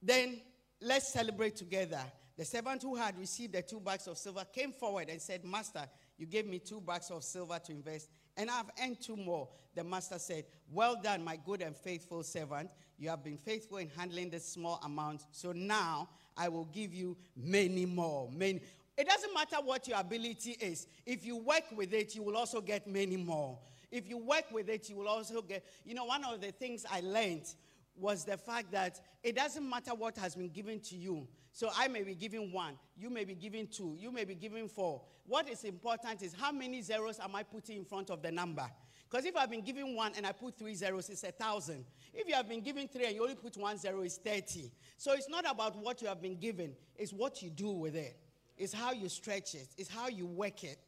Then 0.00 0.40
let's 0.80 1.12
celebrate 1.12 1.56
together. 1.56 2.02
The 2.38 2.44
servant 2.44 2.82
who 2.82 2.94
had 2.94 3.18
received 3.18 3.54
the 3.54 3.62
two 3.62 3.80
bags 3.80 4.06
of 4.06 4.16
silver 4.16 4.44
came 4.52 4.70
forward 4.70 5.08
and 5.10 5.20
said, 5.20 5.44
Master, 5.44 5.84
you 6.16 6.24
gave 6.24 6.46
me 6.46 6.60
two 6.60 6.80
bags 6.80 7.10
of 7.10 7.24
silver 7.24 7.58
to 7.58 7.72
invest, 7.72 8.10
and 8.36 8.48
I've 8.48 8.70
earned 8.80 9.00
two 9.00 9.16
more. 9.16 9.48
The 9.74 9.82
master 9.82 10.20
said, 10.20 10.44
Well 10.70 11.00
done, 11.02 11.24
my 11.24 11.36
good 11.36 11.62
and 11.62 11.76
faithful 11.76 12.22
servant. 12.22 12.70
You 12.96 13.10
have 13.10 13.24
been 13.24 13.38
faithful 13.38 13.78
in 13.78 13.90
handling 13.96 14.30
this 14.30 14.46
small 14.46 14.80
amount, 14.84 15.22
so 15.32 15.50
now 15.50 16.10
I 16.36 16.48
will 16.48 16.66
give 16.66 16.94
you 16.94 17.16
many 17.36 17.84
more. 17.86 18.30
Many. 18.32 18.60
It 18.96 19.08
doesn't 19.08 19.34
matter 19.34 19.56
what 19.64 19.88
your 19.88 19.98
ability 19.98 20.56
is. 20.60 20.86
If 21.06 21.26
you 21.26 21.38
work 21.38 21.64
with 21.74 21.92
it, 21.92 22.14
you 22.14 22.22
will 22.22 22.36
also 22.36 22.60
get 22.60 22.86
many 22.86 23.16
more. 23.16 23.58
If 23.90 24.08
you 24.08 24.16
work 24.16 24.44
with 24.52 24.68
it, 24.68 24.88
you 24.88 24.94
will 24.94 25.08
also 25.08 25.42
get. 25.42 25.64
You 25.84 25.94
know, 25.94 26.04
one 26.04 26.24
of 26.24 26.40
the 26.40 26.52
things 26.52 26.86
I 26.88 27.00
learned 27.00 27.52
was 28.00 28.24
the 28.24 28.36
fact 28.36 28.72
that 28.72 29.00
it 29.22 29.36
doesn't 29.36 29.68
matter 29.68 29.94
what 29.94 30.16
has 30.18 30.34
been 30.34 30.48
given 30.48 30.80
to 30.80 30.96
you. 30.96 31.26
So 31.52 31.70
I 31.76 31.88
may 31.88 32.02
be 32.02 32.14
giving 32.14 32.52
one, 32.52 32.74
you 32.96 33.10
may 33.10 33.24
be 33.24 33.34
giving 33.34 33.66
two, 33.66 33.96
you 33.98 34.12
may 34.12 34.24
be 34.24 34.34
giving 34.34 34.68
four. 34.68 35.02
What 35.26 35.48
is 35.48 35.64
important 35.64 36.22
is 36.22 36.32
how 36.32 36.52
many 36.52 36.80
zeros 36.82 37.18
am 37.20 37.34
I 37.34 37.42
putting 37.42 37.78
in 37.78 37.84
front 37.84 38.10
of 38.10 38.22
the 38.22 38.30
number? 38.30 38.66
Because 39.10 39.24
if 39.24 39.36
I've 39.36 39.50
been 39.50 39.62
given 39.62 39.94
one 39.94 40.12
and 40.16 40.26
I 40.26 40.32
put 40.32 40.58
three 40.58 40.74
zeros, 40.74 41.08
it's 41.08 41.24
a 41.24 41.32
thousand. 41.32 41.84
If 42.12 42.28
you 42.28 42.34
have 42.34 42.48
been 42.48 42.60
given 42.60 42.88
three 42.88 43.06
and 43.06 43.14
you 43.14 43.22
only 43.22 43.34
put 43.34 43.56
one 43.56 43.78
zero, 43.78 44.02
it's 44.02 44.18
30. 44.18 44.70
So 44.98 45.12
it's 45.12 45.28
not 45.28 45.50
about 45.50 45.76
what 45.76 46.02
you 46.02 46.08
have 46.08 46.20
been 46.20 46.38
given, 46.38 46.74
it's 46.96 47.12
what 47.12 47.42
you 47.42 47.50
do 47.50 47.70
with 47.70 47.96
it. 47.96 48.16
It's 48.56 48.72
how 48.72 48.92
you 48.92 49.08
stretch 49.08 49.54
it, 49.54 49.68
it's 49.78 49.88
how 49.88 50.08
you 50.08 50.26
work 50.26 50.64
it. 50.64 50.78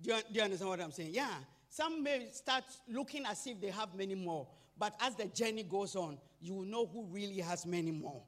Do 0.00 0.10
you, 0.14 0.16
do 0.16 0.22
you 0.32 0.42
understand 0.42 0.70
what 0.70 0.80
I'm 0.80 0.92
saying? 0.92 1.10
Yeah. 1.12 1.34
Some 1.68 2.02
may 2.02 2.28
start 2.32 2.64
looking 2.88 3.24
as 3.26 3.46
if 3.46 3.60
they 3.60 3.68
have 3.68 3.94
many 3.94 4.14
more, 4.14 4.48
but 4.80 4.94
as 4.98 5.14
the 5.14 5.26
journey 5.26 5.62
goes 5.62 5.94
on, 5.94 6.16
you 6.40 6.54
will 6.54 6.64
know 6.64 6.86
who 6.86 7.04
really 7.04 7.40
has 7.40 7.66
many 7.66 7.92
more. 7.92 8.22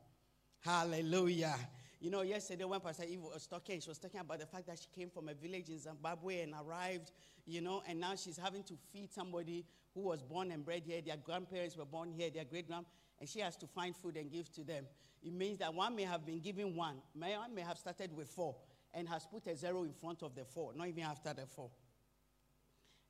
Hallelujah. 0.61 1.57
You 1.99 2.11
know, 2.11 2.21
yesterday 2.21 2.65
when 2.65 2.79
Pastor 2.79 3.05
Eve 3.09 3.23
was 3.23 3.47
talking, 3.47 3.81
she 3.81 3.89
was 3.89 3.99
talking 3.99 4.21
about 4.21 4.39
the 4.39 4.45
fact 4.45 4.67
that 4.67 4.79
she 4.79 4.87
came 4.95 5.09
from 5.09 5.31
a 5.31 5.35
village 5.35 5.71
in 5.71 5.79
Zimbabwe 5.79 6.43
and 6.43 6.53
arrived, 6.63 7.11
you 7.47 7.63
know, 7.63 7.83
and 7.89 7.99
now 7.99 8.15
she's 8.17 8.37
having 8.37 8.63
to 8.65 8.75
feed 8.93 9.11
somebody 9.11 9.65
who 9.95 10.03
was 10.03 10.23
born 10.23 10.51
and 10.51 10.63
bred 10.63 10.83
here. 10.85 11.01
Their 11.01 11.17
grandparents 11.17 11.75
were 11.75 11.87
born 11.87 12.13
here, 12.13 12.29
their 12.29 12.45
great 12.45 12.67
grand, 12.69 12.85
and 13.19 13.27
she 13.27 13.41
has 13.41 13.57
to 13.57 13.67
find 13.67 13.97
food 13.97 14.19
and 14.19 14.31
give 14.31 14.53
to 14.53 14.63
them. 14.63 14.85
It 15.23 15.33
means 15.33 15.59
that 15.61 15.73
one 15.73 15.97
may 15.97 16.03
have 16.03 16.27
been 16.27 16.41
given 16.41 16.77
one, 16.77 16.97
may 17.15 17.35
one 17.35 17.55
may 17.55 17.63
have 17.63 17.79
started 17.79 18.15
with 18.15 18.29
four 18.29 18.57
and 18.93 19.09
has 19.09 19.25
put 19.25 19.47
a 19.47 19.57
zero 19.57 19.85
in 19.85 19.93
front 19.95 20.23
of 20.23 20.35
the 20.35 20.45
four, 20.45 20.75
not 20.75 20.89
even 20.89 21.05
after 21.05 21.33
the 21.33 21.47
four. 21.47 21.71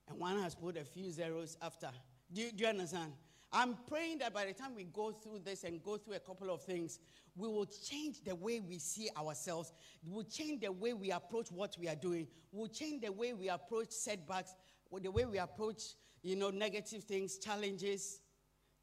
And 0.09 0.21
one 0.21 0.39
has 0.41 0.55
put 0.55 0.77
a 0.77 0.85
few 0.85 1.11
zeros 1.11 1.57
after. 1.61 1.91
Do 2.33 2.49
do 2.53 2.63
you 2.63 2.71
understand? 2.71 3.13
I'm 3.53 3.77
praying 3.87 4.19
that 4.19 4.33
by 4.33 4.47
the 4.47 4.53
time 4.53 4.75
we 4.75 4.85
go 4.85 5.13
through 5.13 5.41
this 5.45 5.65
and 5.65 5.83
go 5.83 5.97
through 5.97 6.15
a 6.15 6.21
couple 6.21 6.51
of 6.51 6.63
things, 6.63 7.01
we 7.37 7.49
will 7.49 7.67
change 7.67 8.23
the 8.25 8.35
way 8.35 8.61
we 8.61 8.79
see 8.79 9.09
ourselves. 9.17 9.73
We'll 10.05 10.25
change 10.25 10.63
the 10.63 10.73
way 10.73 10.93
we 10.95 11.11
approach 11.11 11.51
what 11.51 11.77
we 11.79 11.89
are 11.89 11.95
doing. 11.95 12.29
We'll 12.51 12.69
change 12.69 13.03
the 13.03 13.13
way 13.13 13.35
we 13.35 13.49
approach 13.49 13.91
setbacks, 13.91 14.55
the 15.01 15.11
way 15.11 15.25
we 15.25 15.39
approach, 15.39 15.83
you 16.23 16.37
know, 16.37 16.51
negative 16.51 17.05
things, 17.05 17.39
challenges. 17.39 18.21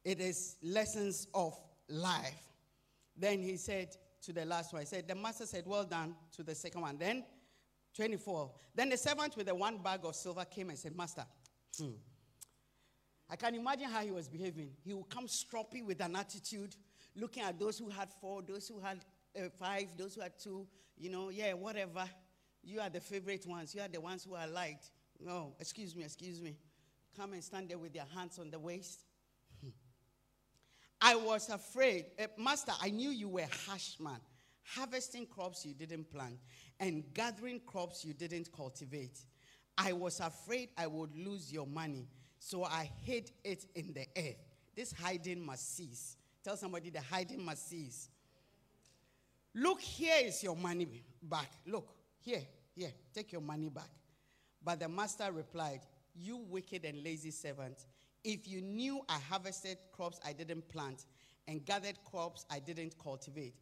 It 0.04 0.20
is 0.20 0.56
lessons 0.62 1.26
of 1.34 1.58
life. 1.88 2.46
Then 3.16 3.42
he 3.42 3.56
said 3.56 3.96
to 4.22 4.32
the 4.32 4.44
last 4.44 4.72
one, 4.72 4.82
he 4.82 4.86
said, 4.86 5.08
the 5.08 5.14
master 5.14 5.46
said, 5.46 5.64
well 5.66 5.84
done 5.84 6.14
to 6.36 6.42
the 6.42 6.54
second 6.54 6.80
one. 6.80 6.96
Then 6.96 7.24
24. 7.94 8.50
Then 8.74 8.88
the 8.88 8.96
servant 8.96 9.36
with 9.36 9.46
the 9.46 9.54
one 9.54 9.78
bag 9.78 10.00
of 10.04 10.14
silver 10.14 10.44
came 10.44 10.70
and 10.70 10.78
said, 10.78 10.96
Master, 10.96 11.24
hmm, 11.78 11.90
I 13.30 13.36
can 13.36 13.54
imagine 13.54 13.88
how 13.88 14.00
he 14.00 14.10
was 14.10 14.28
behaving. 14.28 14.70
He 14.84 14.92
would 14.92 15.08
come 15.08 15.28
stroppy 15.28 15.84
with 15.84 16.00
an 16.00 16.16
attitude, 16.16 16.74
looking 17.14 17.44
at 17.44 17.60
those 17.60 17.78
who 17.78 17.88
had 17.88 18.10
four, 18.20 18.42
those 18.42 18.66
who 18.66 18.80
had 18.80 19.04
uh, 19.38 19.48
five, 19.56 19.86
those 19.96 20.16
who 20.16 20.22
had 20.22 20.36
two. 20.36 20.66
You 20.98 21.10
know, 21.10 21.28
yeah, 21.30 21.52
whatever. 21.52 22.04
You 22.64 22.80
are 22.80 22.90
the 22.90 23.00
favorite 23.00 23.46
ones. 23.46 23.72
You 23.72 23.82
are 23.82 23.88
the 23.88 24.00
ones 24.00 24.24
who 24.24 24.34
are 24.34 24.48
liked. 24.48 24.90
No, 25.20 25.54
excuse 25.60 25.94
me, 25.94 26.02
excuse 26.02 26.42
me. 26.42 26.56
Come 27.16 27.32
and 27.34 27.44
stand 27.44 27.68
there 27.68 27.78
with 27.78 27.94
your 27.94 28.04
hands 28.16 28.38
on 28.40 28.50
the 28.50 28.58
waist. 28.58 29.04
I 31.00 31.14
was 31.14 31.48
afraid. 31.50 32.06
Uh, 32.18 32.26
Master, 32.36 32.72
I 32.80 32.90
knew 32.90 33.10
you 33.10 33.28
were 33.28 33.46
harsh 33.66 33.98
man, 34.00 34.20
harvesting 34.64 35.26
crops 35.26 35.64
you 35.64 35.72
didn't 35.72 36.10
plant 36.10 36.38
and 36.80 37.04
gathering 37.14 37.60
crops 37.64 38.04
you 38.04 38.12
didn't 38.12 38.50
cultivate. 38.52 39.18
I 39.78 39.92
was 39.92 40.18
afraid 40.20 40.70
I 40.76 40.88
would 40.88 41.14
lose 41.16 41.52
your 41.52 41.66
money 41.66 42.08
so 42.40 42.64
I 42.64 42.90
hid 43.04 43.30
it 43.44 43.66
in 43.74 43.92
the 43.92 44.06
earth. 44.16 44.42
This 44.74 44.92
hiding 44.92 45.44
must 45.44 45.76
cease. 45.76 46.16
Tell 46.42 46.56
somebody 46.56 46.88
the 46.88 47.02
hiding 47.02 47.44
must 47.44 47.68
cease. 47.68 48.08
Look, 49.54 49.80
here 49.80 50.16
is 50.24 50.42
your 50.42 50.56
money 50.56 51.04
back. 51.22 51.50
Look, 51.66 51.94
here, 52.18 52.40
here, 52.74 52.92
take 53.14 53.30
your 53.30 53.42
money 53.42 53.68
back. 53.68 53.90
But 54.64 54.80
the 54.80 54.88
master 54.88 55.30
replied, 55.30 55.80
You 56.14 56.38
wicked 56.48 56.84
and 56.86 57.04
lazy 57.04 57.30
servant, 57.30 57.84
if 58.24 58.48
you 58.48 58.62
knew 58.62 59.02
I 59.08 59.18
harvested 59.18 59.76
crops 59.92 60.18
I 60.24 60.32
didn't 60.32 60.66
plant 60.68 61.04
and 61.46 61.64
gathered 61.64 61.98
crops 62.10 62.46
I 62.50 62.58
didn't 62.58 62.98
cultivate, 62.98 63.54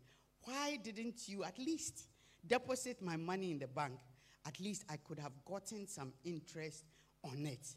why 0.45 0.79
didn't 0.83 1.29
you 1.29 1.43
at 1.43 1.59
least 1.59 2.07
deposit 2.47 3.03
my 3.03 3.17
money 3.17 3.51
in 3.51 3.59
the 3.59 3.67
bank? 3.67 3.99
At 4.47 4.61
least 4.61 4.85
I 4.89 4.99
could 4.99 5.19
have 5.19 5.33
gotten 5.45 5.89
some 5.89 6.13
interest 6.25 6.85
on 7.25 7.45
it. 7.45 7.75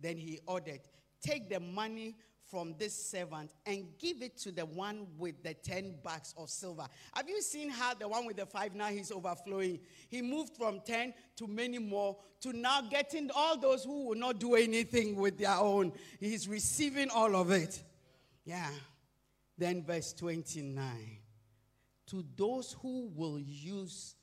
Then 0.00 0.16
he 0.16 0.40
ordered, 0.46 0.80
Take 1.20 1.48
the 1.48 1.60
money 1.60 2.16
from 2.50 2.74
this 2.78 2.94
servant 2.94 3.50
and 3.66 3.86
give 3.98 4.22
it 4.22 4.36
to 4.38 4.52
the 4.52 4.64
one 4.64 5.06
with 5.18 5.42
the 5.42 5.54
10 5.54 5.96
bags 6.04 6.32
of 6.38 6.48
silver. 6.48 6.86
Have 7.14 7.28
you 7.28 7.42
seen 7.42 7.70
how 7.70 7.94
the 7.94 8.06
one 8.06 8.24
with 8.24 8.36
the 8.36 8.46
five 8.46 8.74
now 8.74 8.86
he's 8.86 9.10
overflowing? 9.10 9.80
He 10.08 10.22
moved 10.22 10.56
from 10.56 10.80
10 10.86 11.12
to 11.36 11.46
many 11.46 11.78
more 11.78 12.16
to 12.42 12.52
now 12.52 12.82
getting 12.82 13.30
all 13.34 13.58
those 13.58 13.84
who 13.84 14.08
will 14.08 14.14
not 14.14 14.38
do 14.38 14.54
anything 14.54 15.16
with 15.16 15.38
their 15.38 15.56
own. 15.56 15.92
He's 16.20 16.46
receiving 16.46 17.10
all 17.10 17.34
of 17.34 17.50
it. 17.50 17.82
Yeah. 18.44 18.70
Then 19.58 19.82
verse 19.82 20.12
29. 20.12 21.18
To 22.08 22.24
those 22.36 22.76
who 22.80 23.10
will 23.16 23.40
use, 23.40 24.14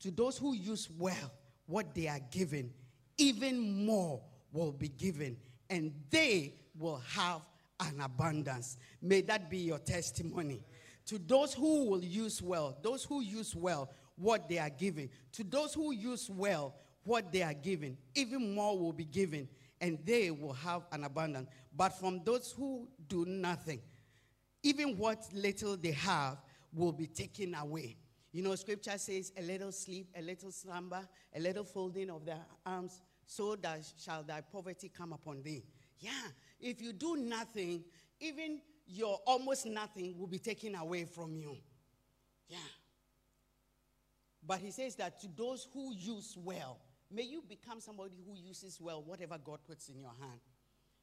to 0.00 0.10
those 0.10 0.38
who 0.38 0.54
use 0.54 0.88
well 0.96 1.32
what 1.66 1.94
they 1.94 2.08
are 2.08 2.20
given, 2.30 2.72
even 3.18 3.84
more 3.84 4.22
will 4.52 4.72
be 4.72 4.88
given, 4.88 5.36
and 5.70 5.92
they 6.10 6.54
will 6.78 7.02
have 7.08 7.42
an 7.80 8.00
abundance. 8.00 8.78
May 9.02 9.20
that 9.22 9.50
be 9.50 9.58
your 9.58 9.78
testimony. 9.78 10.62
To 11.06 11.18
those 11.18 11.54
who 11.54 11.84
will 11.84 12.04
use 12.04 12.42
well, 12.42 12.76
those 12.82 13.04
who 13.04 13.20
use 13.20 13.54
well 13.54 13.90
what 14.16 14.48
they 14.48 14.58
are 14.58 14.70
giving, 14.70 15.10
to 15.32 15.44
those 15.44 15.74
who 15.74 15.92
use 15.92 16.28
well 16.30 16.74
what 17.04 17.32
they 17.32 17.42
are 17.42 17.54
giving, 17.54 17.96
even 18.14 18.54
more 18.54 18.78
will 18.78 18.92
be 18.92 19.04
given, 19.04 19.48
and 19.80 19.98
they 20.04 20.30
will 20.30 20.54
have 20.54 20.82
an 20.90 21.04
abundance. 21.04 21.48
But 21.76 21.90
from 21.90 22.22
those 22.24 22.52
who 22.56 22.88
do 23.08 23.24
nothing, 23.24 23.80
even 24.62 24.96
what 24.96 25.28
little 25.32 25.76
they 25.76 25.92
have 25.92 26.38
will 26.72 26.92
be 26.92 27.06
taken 27.06 27.54
away. 27.54 27.96
You 28.32 28.42
know, 28.42 28.54
scripture 28.56 28.98
says 28.98 29.32
a 29.38 29.42
little 29.42 29.72
sleep, 29.72 30.08
a 30.16 30.22
little 30.22 30.50
slumber, 30.50 31.06
a 31.34 31.40
little 31.40 31.64
folding 31.64 32.10
of 32.10 32.26
their 32.26 32.44
arms 32.64 33.00
so 33.26 33.56
that 33.56 33.80
shall 34.02 34.22
thy 34.22 34.40
poverty 34.40 34.88
come 34.88 35.12
upon 35.12 35.42
thee. 35.42 35.64
Yeah, 35.98 36.10
if 36.60 36.80
you 36.80 36.92
do 36.92 37.16
nothing, 37.16 37.84
even 38.20 38.60
your 38.86 39.18
almost 39.26 39.66
nothing 39.66 40.16
will 40.18 40.26
be 40.26 40.38
taken 40.38 40.74
away 40.74 41.04
from 41.04 41.36
you. 41.36 41.56
Yeah. 42.48 42.58
But 44.46 44.60
he 44.60 44.70
says 44.70 44.94
that 44.96 45.20
to 45.20 45.28
those 45.36 45.68
who 45.74 45.92
use 45.92 46.36
well, 46.38 46.78
may 47.10 47.22
you 47.22 47.42
become 47.48 47.80
somebody 47.80 48.14
who 48.24 48.36
uses 48.36 48.80
well 48.80 49.02
whatever 49.04 49.38
God 49.42 49.58
puts 49.66 49.88
in 49.88 50.00
your 50.00 50.12
hand. 50.20 50.40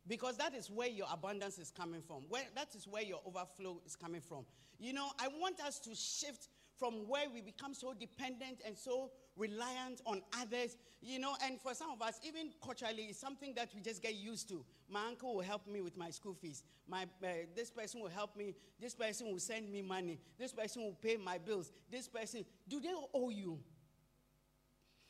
Because 0.07 0.37
that 0.37 0.53
is 0.53 0.69
where 0.69 0.89
your 0.89 1.07
abundance 1.11 1.57
is 1.57 1.71
coming 1.71 2.01
from. 2.01 2.23
Where, 2.27 2.43
that 2.55 2.75
is 2.75 2.87
where 2.87 3.03
your 3.03 3.21
overflow 3.25 3.81
is 3.85 3.95
coming 3.95 4.21
from. 4.21 4.45
You 4.77 4.91
know, 4.93 5.09
I 5.19 5.29
want 5.39 5.61
us 5.61 5.79
to 5.79 5.95
shift 5.95 6.49
from 6.77 7.07
where 7.07 7.29
we 7.33 7.41
become 7.41 7.73
so 7.73 7.93
dependent 7.93 8.61
and 8.65 8.77
so 8.77 9.11
reliant 9.35 10.01
on 10.05 10.21
others, 10.39 10.77
you 11.01 11.19
know, 11.19 11.35
and 11.43 11.59
for 11.59 11.73
some 11.73 11.89
of 11.91 12.01
us, 12.01 12.19
even 12.25 12.51
culturally, 12.63 13.07
it's 13.09 13.19
something 13.19 13.53
that 13.55 13.69
we 13.73 13.81
just 13.81 14.01
get 14.01 14.15
used 14.15 14.47
to. 14.49 14.63
My 14.89 15.07
uncle 15.07 15.35
will 15.35 15.41
help 15.43 15.67
me 15.67 15.81
with 15.81 15.97
my 15.97 16.09
school 16.09 16.33
fees. 16.33 16.63
My, 16.87 17.03
uh, 17.03 17.27
this 17.55 17.71
person 17.71 18.01
will 18.01 18.09
help 18.09 18.35
me. 18.35 18.55
This 18.79 18.93
person 18.93 19.31
will 19.31 19.39
send 19.39 19.71
me 19.71 19.81
money. 19.81 20.19
This 20.37 20.53
person 20.53 20.83
will 20.83 20.97
pay 21.01 21.17
my 21.17 21.37
bills. 21.37 21.71
This 21.89 22.07
person, 22.07 22.45
do 22.67 22.79
they 22.79 22.93
owe 23.13 23.29
you? 23.29 23.59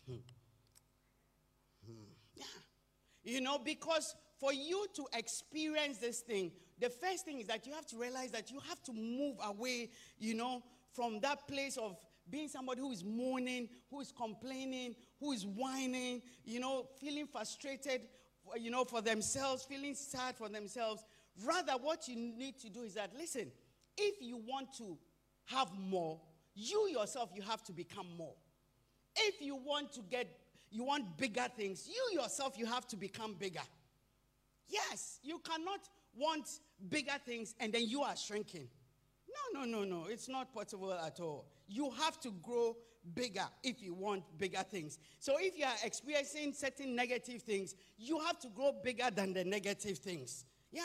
Hmm. 0.07 0.15
Hmm. 1.85 1.93
Yeah. 2.35 2.43
You 3.23 3.41
know, 3.41 3.57
because 3.57 4.15
for 4.39 4.53
you 4.53 4.85
to 4.95 5.05
experience 5.13 5.97
this 5.97 6.19
thing, 6.21 6.51
the 6.79 6.89
first 6.89 7.25
thing 7.25 7.39
is 7.39 7.47
that 7.47 7.65
you 7.65 7.73
have 7.73 7.85
to 7.87 7.97
realize 7.97 8.31
that 8.31 8.51
you 8.51 8.59
have 8.67 8.81
to 8.83 8.93
move 8.93 9.37
away, 9.45 9.89
you 10.17 10.33
know, 10.33 10.63
from 10.91 11.19
that 11.21 11.47
place 11.47 11.77
of 11.77 11.97
being 12.29 12.47
somebody 12.47 12.81
who 12.81 12.91
is 12.91 13.03
mourning, 13.03 13.69
who 13.89 14.01
is 14.01 14.11
complaining, 14.11 14.95
who 15.19 15.31
is 15.31 15.45
whining, 15.45 16.21
you 16.43 16.59
know, 16.59 16.87
feeling 16.99 17.27
frustrated, 17.27 18.01
you 18.57 18.71
know, 18.71 18.83
for 18.83 19.01
themselves, 19.01 19.63
feeling 19.63 19.95
sad 19.95 20.35
for 20.35 20.49
themselves. 20.49 21.03
Rather, 21.45 21.73
what 21.73 22.07
you 22.07 22.15
need 22.15 22.59
to 22.59 22.69
do 22.69 22.83
is 22.83 22.93
that, 22.93 23.11
listen, 23.17 23.51
if 23.97 24.21
you 24.21 24.37
want 24.37 24.73
to 24.77 24.97
have 25.45 25.71
more, 25.77 26.19
you 26.55 26.87
yourself, 26.89 27.31
you 27.35 27.41
have 27.41 27.63
to 27.63 27.71
become 27.71 28.07
more. 28.17 28.35
If 29.15 29.41
you 29.41 29.55
want 29.55 29.93
to 29.93 30.01
get, 30.09 30.27
you 30.71 30.83
want 30.83 31.17
bigger 31.17 31.47
things, 31.55 31.87
you 31.87 32.19
yourself, 32.19 32.57
you 32.57 32.65
have 32.65 32.87
to 32.87 32.95
become 32.95 33.35
bigger. 33.35 33.61
Yes, 34.67 35.19
you 35.23 35.39
cannot 35.39 35.81
want 36.15 36.47
bigger 36.89 37.19
things 37.25 37.53
and 37.59 37.73
then 37.73 37.87
you 37.87 38.01
are 38.01 38.15
shrinking. 38.15 38.67
No, 39.53 39.65
no, 39.65 39.79
no, 39.79 39.83
no. 39.83 40.07
It's 40.09 40.29
not 40.29 40.53
possible 40.53 40.93
at 40.93 41.19
all. 41.19 41.45
You 41.73 41.89
have 42.03 42.19
to 42.21 42.29
grow 42.43 42.77
bigger 43.15 43.45
if 43.63 43.81
you 43.81 43.95
want 43.95 44.23
bigger 44.37 44.61
things. 44.61 44.99
So 45.17 45.37
if 45.39 45.57
you 45.57 45.65
are 45.65 45.73
experiencing 45.83 46.53
certain 46.53 46.95
negative 46.95 47.41
things, 47.41 47.73
you 47.97 48.19
have 48.19 48.37
to 48.41 48.49
grow 48.49 48.73
bigger 48.83 49.09
than 49.09 49.33
the 49.33 49.43
negative 49.43 49.97
things. 49.97 50.45
Yeah. 50.71 50.83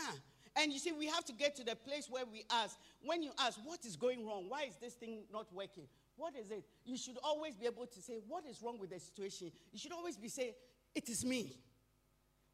And 0.56 0.72
you 0.72 0.78
see, 0.78 0.92
we 0.92 1.06
have 1.08 1.26
to 1.26 1.34
get 1.34 1.54
to 1.56 1.64
the 1.64 1.76
place 1.76 2.08
where 2.08 2.24
we 2.24 2.42
ask, 2.50 2.78
when 3.02 3.22
you 3.22 3.32
ask, 3.38 3.60
what 3.64 3.84
is 3.84 3.96
going 3.96 4.26
wrong? 4.26 4.46
Why 4.48 4.62
is 4.62 4.76
this 4.80 4.94
thing 4.94 5.24
not 5.30 5.52
working? 5.52 5.84
What 6.16 6.34
is 6.34 6.50
it? 6.50 6.64
You 6.86 6.96
should 6.96 7.18
always 7.22 7.54
be 7.54 7.66
able 7.66 7.86
to 7.86 8.00
say, 8.00 8.14
what 8.26 8.46
is 8.46 8.62
wrong 8.62 8.78
with 8.80 8.88
the 8.88 8.98
situation? 8.98 9.52
You 9.70 9.78
should 9.78 9.92
always 9.92 10.16
be 10.16 10.28
saying, 10.28 10.54
it 10.94 11.10
is 11.10 11.22
me. 11.22 11.54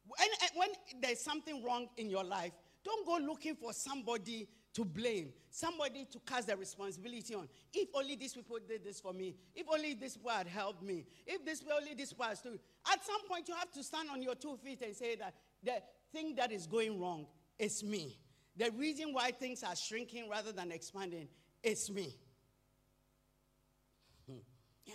When, 0.05 0.27
when 0.55 0.69
there's 1.01 1.21
something 1.21 1.63
wrong 1.63 1.87
in 1.95 2.09
your 2.09 2.25
life, 2.25 2.51
don't 2.83 3.05
go 3.05 3.17
looking 3.25 3.55
for 3.55 3.71
somebody 3.71 4.49
to 4.75 4.83
blame, 4.83 5.31
somebody 5.49 6.05
to 6.11 6.19
cast 6.19 6.47
the 6.47 6.57
responsibility 6.57 7.33
on. 7.33 7.47
If 7.73 7.87
only 7.93 8.17
these 8.17 8.33
people 8.33 8.57
did 8.67 8.83
this 8.83 8.99
for 8.99 9.13
me, 9.13 9.33
if 9.55 9.65
only 9.71 9.93
this 9.93 10.17
people 10.17 10.31
had 10.31 10.47
helped 10.47 10.83
me, 10.83 11.05
if 11.25 11.45
this 11.45 11.63
only 11.73 11.93
this 11.93 12.11
people 12.11 12.35
stood. 12.35 12.59
At 12.91 13.03
some 13.03 13.25
point, 13.27 13.47
you 13.47 13.55
have 13.55 13.71
to 13.71 13.83
stand 13.83 14.09
on 14.09 14.21
your 14.21 14.35
two 14.35 14.57
feet 14.57 14.81
and 14.81 14.93
say 14.93 15.15
that 15.15 15.33
the 15.63 15.81
thing 16.11 16.35
that 16.35 16.51
is 16.51 16.67
going 16.67 16.99
wrong 16.99 17.25
is 17.57 17.83
me. 17.85 18.19
The 18.57 18.69
reason 18.71 19.13
why 19.13 19.31
things 19.31 19.63
are 19.63 19.75
shrinking 19.77 20.29
rather 20.29 20.51
than 20.51 20.73
expanding 20.73 21.29
is 21.63 21.89
me. 21.89 22.13
Hmm. 24.29 24.39
Yeah. 24.85 24.93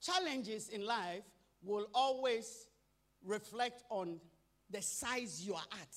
Challenges 0.00 0.70
in 0.70 0.86
life 0.86 1.24
will 1.62 1.88
always 1.92 2.68
reflect 3.22 3.82
on 3.90 4.18
the 4.70 4.80
size 4.80 5.46
you 5.46 5.54
are 5.54 5.66
at. 5.72 5.94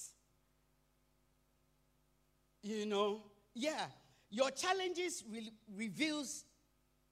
You 2.68 2.86
know, 2.86 3.22
yeah, 3.54 3.86
your 4.30 4.52
challenges 4.52 5.24
re- 5.32 5.54
reveals 5.74 6.44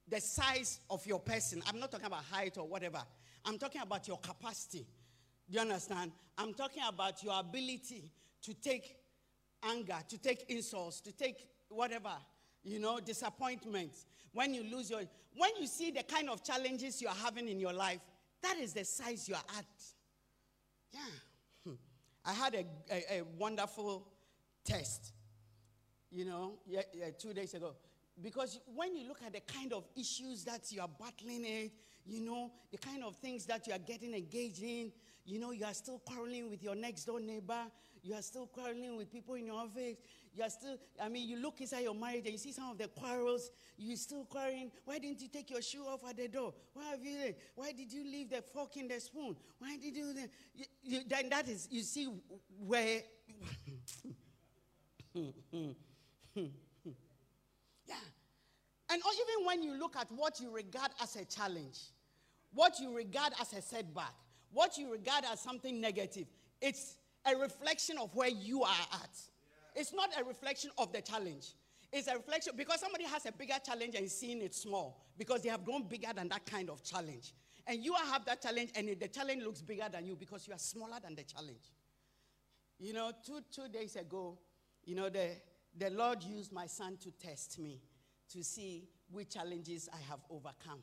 the 0.05 0.19
size 0.19 0.81
of 0.89 1.05
your 1.07 1.19
person. 1.19 1.63
I'm 1.65 1.79
not 1.79 1.91
talking 1.91 2.07
about 2.07 2.25
height 2.25 2.57
or 2.57 2.67
whatever. 2.67 3.01
I'm 3.45 3.57
talking 3.57 3.79
about 3.79 4.05
your 4.05 4.17
capacity. 4.17 4.85
Do 5.49 5.55
you 5.55 5.61
understand? 5.61 6.11
I'm 6.37 6.53
talking 6.53 6.83
about 6.85 7.23
your 7.23 7.39
ability 7.39 8.11
to 8.41 8.53
take 8.53 8.97
anger, 9.63 9.95
to 10.09 10.17
take 10.17 10.43
insults, 10.49 10.99
to 11.01 11.13
take 11.13 11.47
whatever, 11.69 12.11
you 12.63 12.79
know, 12.79 12.99
disappointments. 12.99 14.05
When 14.33 14.53
you 14.53 14.63
lose 14.63 14.89
your, 14.89 15.03
when 15.37 15.51
you 15.57 15.67
see 15.67 15.89
the 15.89 16.03
kind 16.03 16.29
of 16.29 16.43
challenges 16.43 17.01
you 17.01 17.07
are 17.07 17.15
having 17.15 17.47
in 17.47 17.61
your 17.61 17.73
life, 17.73 18.01
that 18.41 18.57
is 18.57 18.73
the 18.73 18.83
size 18.83 19.29
you 19.29 19.35
are 19.35 19.57
at. 19.57 19.65
Yeah. 20.91 20.99
Hmm. 21.65 21.75
I 22.25 22.33
had 22.33 22.55
a, 22.55 22.65
a, 22.91 23.19
a 23.19 23.23
wonderful 23.37 24.05
test, 24.65 25.13
you 26.11 26.25
know, 26.25 26.53
yeah, 26.65 26.81
yeah, 26.93 27.09
two 27.17 27.33
days 27.33 27.53
ago. 27.53 27.75
Because 28.21 28.59
when 28.73 28.95
you 28.95 29.07
look 29.07 29.19
at 29.25 29.33
the 29.33 29.41
kind 29.41 29.73
of 29.73 29.85
issues 29.97 30.45
that 30.45 30.71
you 30.71 30.81
are 30.81 30.87
battling 30.87 31.43
it, 31.45 31.71
you 32.05 32.21
know, 32.21 32.51
the 32.71 32.77
kind 32.77 33.03
of 33.03 33.15
things 33.17 33.45
that 33.47 33.67
you 33.67 33.73
are 33.73 33.79
getting 33.79 34.13
engaged 34.13 34.61
in, 34.61 34.91
you 35.25 35.39
know, 35.39 35.51
you 35.51 35.65
are 35.65 35.73
still 35.73 35.99
quarreling 35.99 36.49
with 36.49 36.63
your 36.63 36.75
next 36.75 37.05
door 37.05 37.19
neighbor. 37.19 37.63
You 38.03 38.13
are 38.13 38.21
still 38.21 38.45
quarreling 38.45 38.95
with 38.95 39.11
people 39.11 39.33
in 39.35 39.47
your 39.47 39.55
office. 39.55 39.97
You 40.33 40.43
are 40.43 40.49
still, 40.49 40.77
I 41.01 41.09
mean, 41.09 41.27
you 41.27 41.37
look 41.37 41.59
inside 41.59 41.79
your 41.79 41.95
marriage 41.95 42.25
and 42.25 42.33
you 42.33 42.37
see 42.37 42.51
some 42.51 42.69
of 42.69 42.77
the 42.77 42.87
quarrels. 42.87 43.49
You're 43.77 43.97
still 43.97 44.23
quarreling. 44.25 44.71
Why 44.85 44.99
didn't 44.99 45.21
you 45.21 45.27
take 45.27 45.49
your 45.49 45.61
shoe 45.63 45.83
off 45.87 46.01
at 46.07 46.15
the 46.15 46.27
door? 46.27 46.53
Why 46.73 46.91
have 46.91 47.03
you, 47.03 47.33
why 47.55 47.71
did 47.71 47.91
you 47.91 48.03
leave 48.03 48.29
the 48.29 48.43
fork 48.43 48.77
in 48.77 48.87
the 48.87 48.99
spoon? 48.99 49.35
Why 49.57 49.77
did 49.77 49.95
you, 49.95 50.13
you, 50.53 50.65
you 50.83 50.99
then 51.07 51.29
that 51.29 51.49
is, 51.49 51.67
you 51.71 51.81
see 51.81 52.07
where, 52.59 53.01
yeah. 57.85 57.95
And 58.89 59.01
even 59.01 59.45
when 59.45 59.63
you 59.63 59.79
look 59.79 59.95
at 59.95 60.11
what 60.11 60.39
you 60.39 60.51
regard 60.51 60.91
as 61.01 61.15
a 61.15 61.25
challenge, 61.25 61.79
what 62.53 62.79
you 62.79 62.95
regard 62.95 63.33
as 63.39 63.53
a 63.53 63.61
setback, 63.61 64.13
what 64.51 64.77
you 64.77 64.91
regard 64.91 65.23
as 65.31 65.39
something 65.39 65.81
negative, 65.81 66.27
it's 66.61 66.95
a 67.25 67.35
reflection 67.35 67.97
of 67.97 68.13
where 68.15 68.29
you 68.29 68.63
are 68.63 68.87
at. 68.93 69.09
It's 69.75 69.93
not 69.93 70.09
a 70.19 70.23
reflection 70.23 70.71
of 70.77 70.93
the 70.93 71.01
challenge. 71.01 71.53
It's 71.91 72.07
a 72.07 72.15
reflection 72.15 72.53
because 72.55 72.79
somebody 72.79 73.05
has 73.05 73.25
a 73.25 73.31
bigger 73.31 73.55
challenge 73.65 73.95
and 73.95 74.05
is 74.05 74.17
seeing 74.17 74.41
it 74.41 74.53
small 74.53 75.05
because 75.17 75.41
they 75.41 75.49
have 75.49 75.65
grown 75.65 75.83
bigger 75.87 76.13
than 76.15 76.29
that 76.29 76.45
kind 76.45 76.69
of 76.69 76.83
challenge. 76.83 77.33
And 77.67 77.83
you 77.83 77.93
have 78.11 78.25
that 78.25 78.41
challenge 78.41 78.71
and 78.75 78.89
the 78.99 79.07
challenge 79.07 79.43
looks 79.43 79.61
bigger 79.61 79.87
than 79.91 80.05
you 80.05 80.15
because 80.15 80.47
you 80.47 80.53
are 80.53 80.59
smaller 80.59 80.97
than 81.01 81.15
the 81.15 81.23
challenge. 81.23 81.71
You 82.79 82.93
know, 82.93 83.11
two, 83.25 83.39
two 83.51 83.67
days 83.69 83.95
ago, 83.95 84.37
you 84.83 84.95
know, 84.95 85.09
the, 85.09 85.31
the 85.77 85.89
Lord 85.89 86.23
used 86.23 86.51
my 86.51 86.67
son 86.67 86.97
to 86.97 87.11
test 87.11 87.59
me 87.59 87.81
to 88.31 88.43
see 88.43 88.87
which 89.11 89.29
challenges 89.29 89.89
I 89.93 89.97
have 90.09 90.19
overcome. 90.29 90.81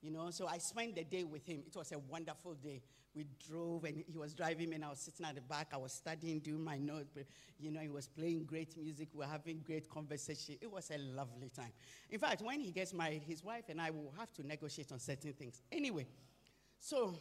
You 0.00 0.10
know, 0.10 0.30
so 0.30 0.46
I 0.46 0.58
spent 0.58 0.96
the 0.96 1.04
day 1.04 1.24
with 1.24 1.46
him. 1.46 1.62
It 1.66 1.76
was 1.76 1.92
a 1.92 1.98
wonderful 1.98 2.54
day 2.54 2.82
we 3.14 3.26
drove 3.46 3.84
and 3.84 4.02
he 4.08 4.16
was 4.16 4.34
driving 4.34 4.72
and 4.72 4.84
I 4.84 4.88
was 4.88 5.00
sitting 5.00 5.26
at 5.26 5.34
the 5.34 5.42
back. 5.42 5.68
I 5.72 5.76
was 5.76 5.92
studying, 5.92 6.38
doing 6.38 6.64
my 6.64 6.78
notes. 6.78 7.10
But, 7.14 7.24
you 7.58 7.70
know, 7.70 7.80
he 7.80 7.88
was 7.88 8.08
playing 8.08 8.44
great 8.44 8.76
music. 8.76 9.08
We 9.12 9.18
were 9.18 9.30
having 9.30 9.60
great 9.64 9.88
conversation. 9.88 10.56
It 10.60 10.70
was 10.70 10.90
a 10.90 10.98
lovely 10.98 11.50
time. 11.50 11.72
In 12.10 12.18
fact, 12.18 12.42
when 12.42 12.60
he 12.60 12.70
gets 12.70 12.94
married, 12.94 13.22
his 13.22 13.44
wife 13.44 13.64
and 13.68 13.80
I 13.80 13.90
will 13.90 14.14
have 14.18 14.32
to 14.34 14.46
negotiate 14.46 14.92
on 14.92 14.98
certain 14.98 15.32
things. 15.34 15.60
Anyway, 15.70 16.06
so 16.78 17.14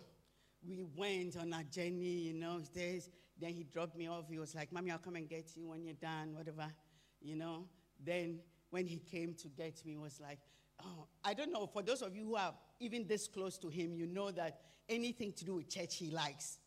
we 0.66 0.86
went 0.96 1.36
on 1.38 1.54
our 1.54 1.64
journey, 1.64 2.30
you 2.30 2.34
know, 2.34 2.62
days. 2.74 3.10
Then 3.38 3.52
he 3.52 3.64
dropped 3.64 3.98
me 3.98 4.08
off. 4.08 4.26
He 4.30 4.40
was 4.40 4.56
like, 4.56 4.72
Mommy, 4.72 4.92
I'll 4.92 5.00
come 5.00 5.16
and 5.16 5.28
get 5.28 5.58
you 5.58 5.68
when 5.68 5.84
you're 5.84 5.94
done, 5.96 6.36
whatever, 6.36 6.72
you 7.22 7.36
know. 7.36 7.66
Then 8.04 8.40
when 8.70 8.88
he 8.88 8.98
came 8.98 9.34
to 9.36 9.48
get 9.50 9.86
me, 9.86 9.98
was 9.98 10.20
like, 10.20 10.40
oh, 10.84 11.08
I 11.24 11.34
don't 11.34 11.52
know, 11.52 11.68
for 11.68 11.82
those 11.82 12.02
of 12.02 12.16
you 12.16 12.26
who 12.26 12.36
are 12.36 12.54
even 12.80 13.08
this 13.08 13.28
close 13.28 13.58
to 13.60 13.70
him, 13.70 13.96
you 13.96 14.08
know 14.08 14.32
that 14.32 14.62
anything 14.90 15.34
to 15.34 15.46
do 15.46 15.56
with 15.56 15.70
church 15.70 15.96
he 15.98 16.10
likes 16.10 16.58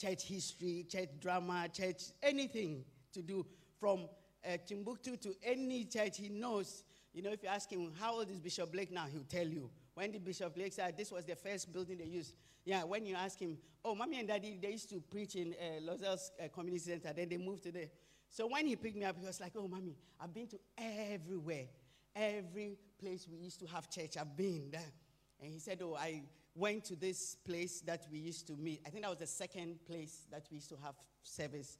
church 0.00 0.24
history, 0.24 0.86
church 0.88 1.10
drama, 1.20 1.66
church 1.70 2.04
anything 2.22 2.84
to 3.12 3.20
do 3.20 3.44
from 3.78 4.08
uh, 4.44 4.56
Timbuktu 4.66 5.16
to 5.18 5.34
any 5.42 5.84
church 5.84 6.16
he 6.16 6.28
knows. 6.28 6.84
You 7.12 7.22
know, 7.22 7.32
if 7.32 7.42
you 7.42 7.48
ask 7.48 7.70
him, 7.70 7.92
how 8.00 8.14
old 8.14 8.30
is 8.30 8.40
Bishop 8.40 8.72
Blake 8.72 8.90
now, 8.90 9.06
he'll 9.12 9.24
tell 9.24 9.46
you. 9.46 9.70
When 9.94 10.10
did 10.12 10.24
Bishop 10.24 10.54
Blake 10.54 10.72
said 10.72 10.96
this 10.96 11.10
was 11.12 11.24
the 11.24 11.36
first 11.36 11.72
building 11.72 11.98
they 11.98 12.04
used? 12.04 12.34
Yeah, 12.64 12.84
when 12.84 13.04
you 13.04 13.14
ask 13.14 13.38
him, 13.38 13.58
oh, 13.84 13.94
mommy 13.94 14.18
and 14.20 14.28
daddy, 14.28 14.58
they 14.60 14.70
used 14.70 14.88
to 14.90 15.00
preach 15.00 15.34
in 15.34 15.54
uh, 15.60 15.80
Lozells 15.82 16.30
uh, 16.42 16.48
Community 16.48 16.78
Center, 16.78 17.12
then 17.14 17.28
they 17.28 17.36
moved 17.36 17.64
to 17.64 17.72
there. 17.72 17.88
So 18.30 18.46
when 18.46 18.66
he 18.66 18.76
picked 18.76 18.96
me 18.96 19.04
up, 19.04 19.16
he 19.18 19.26
was 19.26 19.40
like, 19.40 19.52
oh, 19.56 19.66
mommy, 19.66 19.96
I've 20.20 20.32
been 20.32 20.46
to 20.48 20.58
everywhere. 20.78 21.66
Every 22.14 22.78
place 22.98 23.26
we 23.30 23.38
used 23.38 23.58
to 23.60 23.66
have 23.66 23.90
church, 23.90 24.16
I've 24.16 24.36
been 24.36 24.68
there. 24.70 24.92
And 25.40 25.52
he 25.52 25.58
said, 25.58 25.80
oh, 25.82 25.96
I 25.96 26.22
went 26.54 26.84
to 26.84 26.96
this 26.96 27.34
place 27.34 27.80
that 27.82 28.06
we 28.10 28.18
used 28.18 28.46
to 28.46 28.56
meet. 28.56 28.82
I 28.86 28.90
think 28.90 29.02
that 29.02 29.10
was 29.10 29.18
the 29.18 29.26
second 29.26 29.84
place 29.84 30.26
that 30.30 30.46
we 30.50 30.56
used 30.56 30.68
to 30.70 30.76
have 30.82 30.94
service 31.22 31.78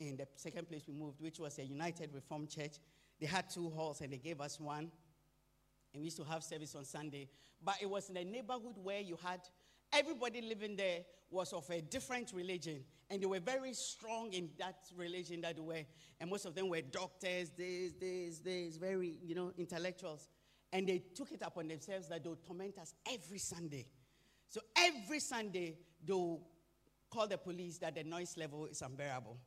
in. 0.00 0.16
The 0.16 0.26
second 0.36 0.68
place 0.68 0.82
we 0.88 0.94
moved, 0.94 1.20
which 1.20 1.38
was 1.38 1.58
a 1.58 1.64
United 1.64 2.10
Reformed 2.12 2.50
Church. 2.50 2.78
They 3.20 3.26
had 3.26 3.48
two 3.48 3.70
halls 3.70 4.00
and 4.00 4.12
they 4.12 4.18
gave 4.18 4.40
us 4.40 4.58
one. 4.58 4.90
And 5.94 6.00
we 6.00 6.04
used 6.06 6.16
to 6.16 6.24
have 6.24 6.42
service 6.42 6.74
on 6.74 6.84
Sunday. 6.84 7.28
But 7.64 7.76
it 7.80 7.88
was 7.88 8.10
in 8.10 8.16
a 8.16 8.24
neighborhood 8.24 8.74
where 8.82 9.00
you 9.00 9.18
had 9.22 9.40
everybody 9.92 10.40
living 10.40 10.76
there 10.76 11.00
was 11.30 11.52
of 11.52 11.68
a 11.70 11.80
different 11.80 12.32
religion. 12.32 12.84
And 13.10 13.22
they 13.22 13.26
were 13.26 13.40
very 13.40 13.72
strong 13.74 14.32
in 14.32 14.50
that 14.58 14.76
religion 14.96 15.40
that 15.42 15.56
they 15.56 15.62
were. 15.62 15.82
And 16.20 16.30
most 16.30 16.44
of 16.44 16.54
them 16.54 16.68
were 16.68 16.80
doctors, 16.80 17.50
this, 17.56 17.92
this, 18.00 18.38
this, 18.38 18.76
very, 18.76 19.16
you 19.22 19.34
know, 19.34 19.52
intellectuals. 19.56 20.28
And 20.72 20.86
they 20.86 21.02
took 21.14 21.32
it 21.32 21.42
upon 21.44 21.68
themselves 21.68 22.08
that 22.08 22.22
they 22.22 22.28
would 22.28 22.44
torment 22.44 22.78
us 22.78 22.94
every 23.12 23.38
Sunday. 23.38 23.86
So 24.48 24.60
every 24.76 25.20
Sunday, 25.20 25.76
they'll 26.04 26.40
call 27.10 27.26
the 27.26 27.38
police 27.38 27.78
that 27.78 27.94
the 27.94 28.04
noise 28.04 28.36
level 28.36 28.66
is 28.66 28.80
unbearable. 28.80 29.38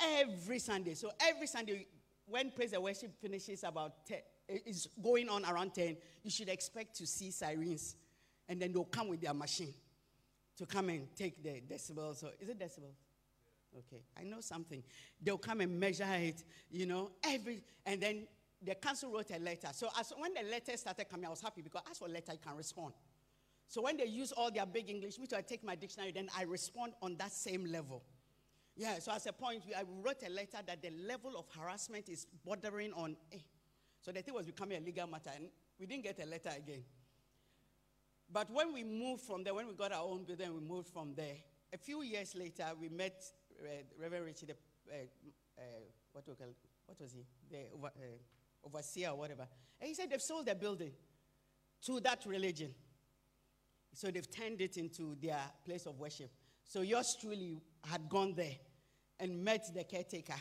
Every 0.00 0.58
Sunday. 0.60 0.94
So 0.94 1.10
every 1.20 1.46
Sunday, 1.46 1.86
when 2.26 2.52
praise 2.52 2.72
and 2.72 2.82
worship 2.82 3.12
finishes 3.20 3.64
about 3.64 4.06
10, 4.06 4.18
is 4.66 4.88
going 5.02 5.28
on 5.28 5.44
around 5.44 5.74
10, 5.74 5.96
you 6.22 6.30
should 6.30 6.48
expect 6.48 6.96
to 6.96 7.06
see 7.06 7.30
sirens. 7.30 7.96
And 8.50 8.60
then 8.60 8.72
they'll 8.72 8.84
come 8.84 9.08
with 9.08 9.20
their 9.20 9.32
machine 9.32 9.72
to 10.58 10.66
come 10.66 10.88
and 10.88 11.06
take 11.16 11.42
the 11.42 11.62
decibels. 11.62 12.16
So 12.16 12.30
is 12.40 12.48
it 12.48 12.58
decibels? 12.58 12.98
Okay, 13.78 14.02
I 14.18 14.24
know 14.24 14.40
something. 14.40 14.82
They'll 15.22 15.38
come 15.38 15.60
and 15.60 15.78
measure 15.78 16.04
it, 16.08 16.42
you 16.68 16.86
know, 16.86 17.12
every, 17.22 17.62
and 17.86 18.02
then 18.02 18.26
the 18.60 18.74
council 18.74 19.12
wrote 19.12 19.30
a 19.30 19.38
letter. 19.38 19.68
So 19.72 19.88
as, 19.98 20.12
when 20.18 20.34
the 20.34 20.42
letter 20.50 20.76
started 20.76 21.08
coming, 21.08 21.26
I 21.26 21.30
was 21.30 21.40
happy 21.40 21.62
because 21.62 21.82
as 21.88 21.98
for 21.98 22.08
letter, 22.08 22.32
you 22.32 22.40
can 22.44 22.56
respond. 22.56 22.94
So 23.68 23.82
when 23.82 23.96
they 23.96 24.06
use 24.06 24.32
all 24.32 24.50
their 24.50 24.66
big 24.66 24.90
English, 24.90 25.16
which 25.20 25.32
I 25.32 25.42
take 25.42 25.62
my 25.62 25.76
dictionary, 25.76 26.10
then 26.10 26.28
I 26.36 26.42
respond 26.42 26.94
on 27.00 27.16
that 27.18 27.30
same 27.30 27.66
level. 27.66 28.02
Yeah, 28.76 28.98
so 28.98 29.12
as 29.12 29.26
a 29.26 29.32
point, 29.32 29.62
I 29.76 29.84
wrote 30.02 30.24
a 30.26 30.30
letter 30.30 30.58
that 30.66 30.82
the 30.82 30.90
level 31.06 31.36
of 31.38 31.46
harassment 31.56 32.08
is 32.08 32.26
bordering 32.44 32.92
on. 32.94 33.16
So 34.00 34.10
the 34.10 34.22
thing 34.22 34.34
was 34.34 34.46
becoming 34.46 34.78
a 34.78 34.84
legal 34.84 35.06
matter, 35.06 35.30
and 35.36 35.46
we 35.78 35.86
didn't 35.86 36.02
get 36.02 36.18
a 36.20 36.26
letter 36.26 36.50
again. 36.56 36.82
But 38.32 38.50
when 38.50 38.72
we 38.72 38.84
moved 38.84 39.22
from 39.22 39.42
there, 39.42 39.54
when 39.54 39.66
we 39.66 39.74
got 39.74 39.92
our 39.92 40.04
own 40.04 40.24
building, 40.24 40.54
we 40.54 40.60
moved 40.60 40.88
from 40.88 41.14
there. 41.16 41.36
A 41.72 41.78
few 41.78 42.02
years 42.02 42.34
later, 42.34 42.64
we 42.80 42.88
met 42.88 43.22
uh, 43.60 43.66
Reverend 44.00 44.36
the, 44.36 44.52
uh, 44.52 44.96
uh, 45.58 45.62
what, 46.12 46.26
we 46.28 46.34
call, 46.34 46.46
what 46.86 47.00
was 47.00 47.12
he? 47.12 47.24
The 47.50 47.64
over, 47.74 47.88
uh, 47.88 48.66
overseer 48.66 49.10
or 49.10 49.18
whatever. 49.18 49.46
And 49.80 49.88
he 49.88 49.94
said 49.94 50.10
they've 50.10 50.20
sold 50.20 50.46
their 50.46 50.54
building 50.54 50.92
to 51.86 52.00
that 52.00 52.24
religion. 52.26 52.72
So 53.94 54.10
they've 54.10 54.30
turned 54.30 54.60
it 54.60 54.76
into 54.76 55.16
their 55.20 55.40
place 55.64 55.86
of 55.86 55.98
worship. 55.98 56.30
So 56.64 56.82
yours 56.82 57.16
truly 57.20 57.60
had 57.84 58.08
gone 58.08 58.34
there 58.36 58.56
and 59.18 59.42
met 59.42 59.64
the 59.74 59.84
caretaker. 59.84 60.40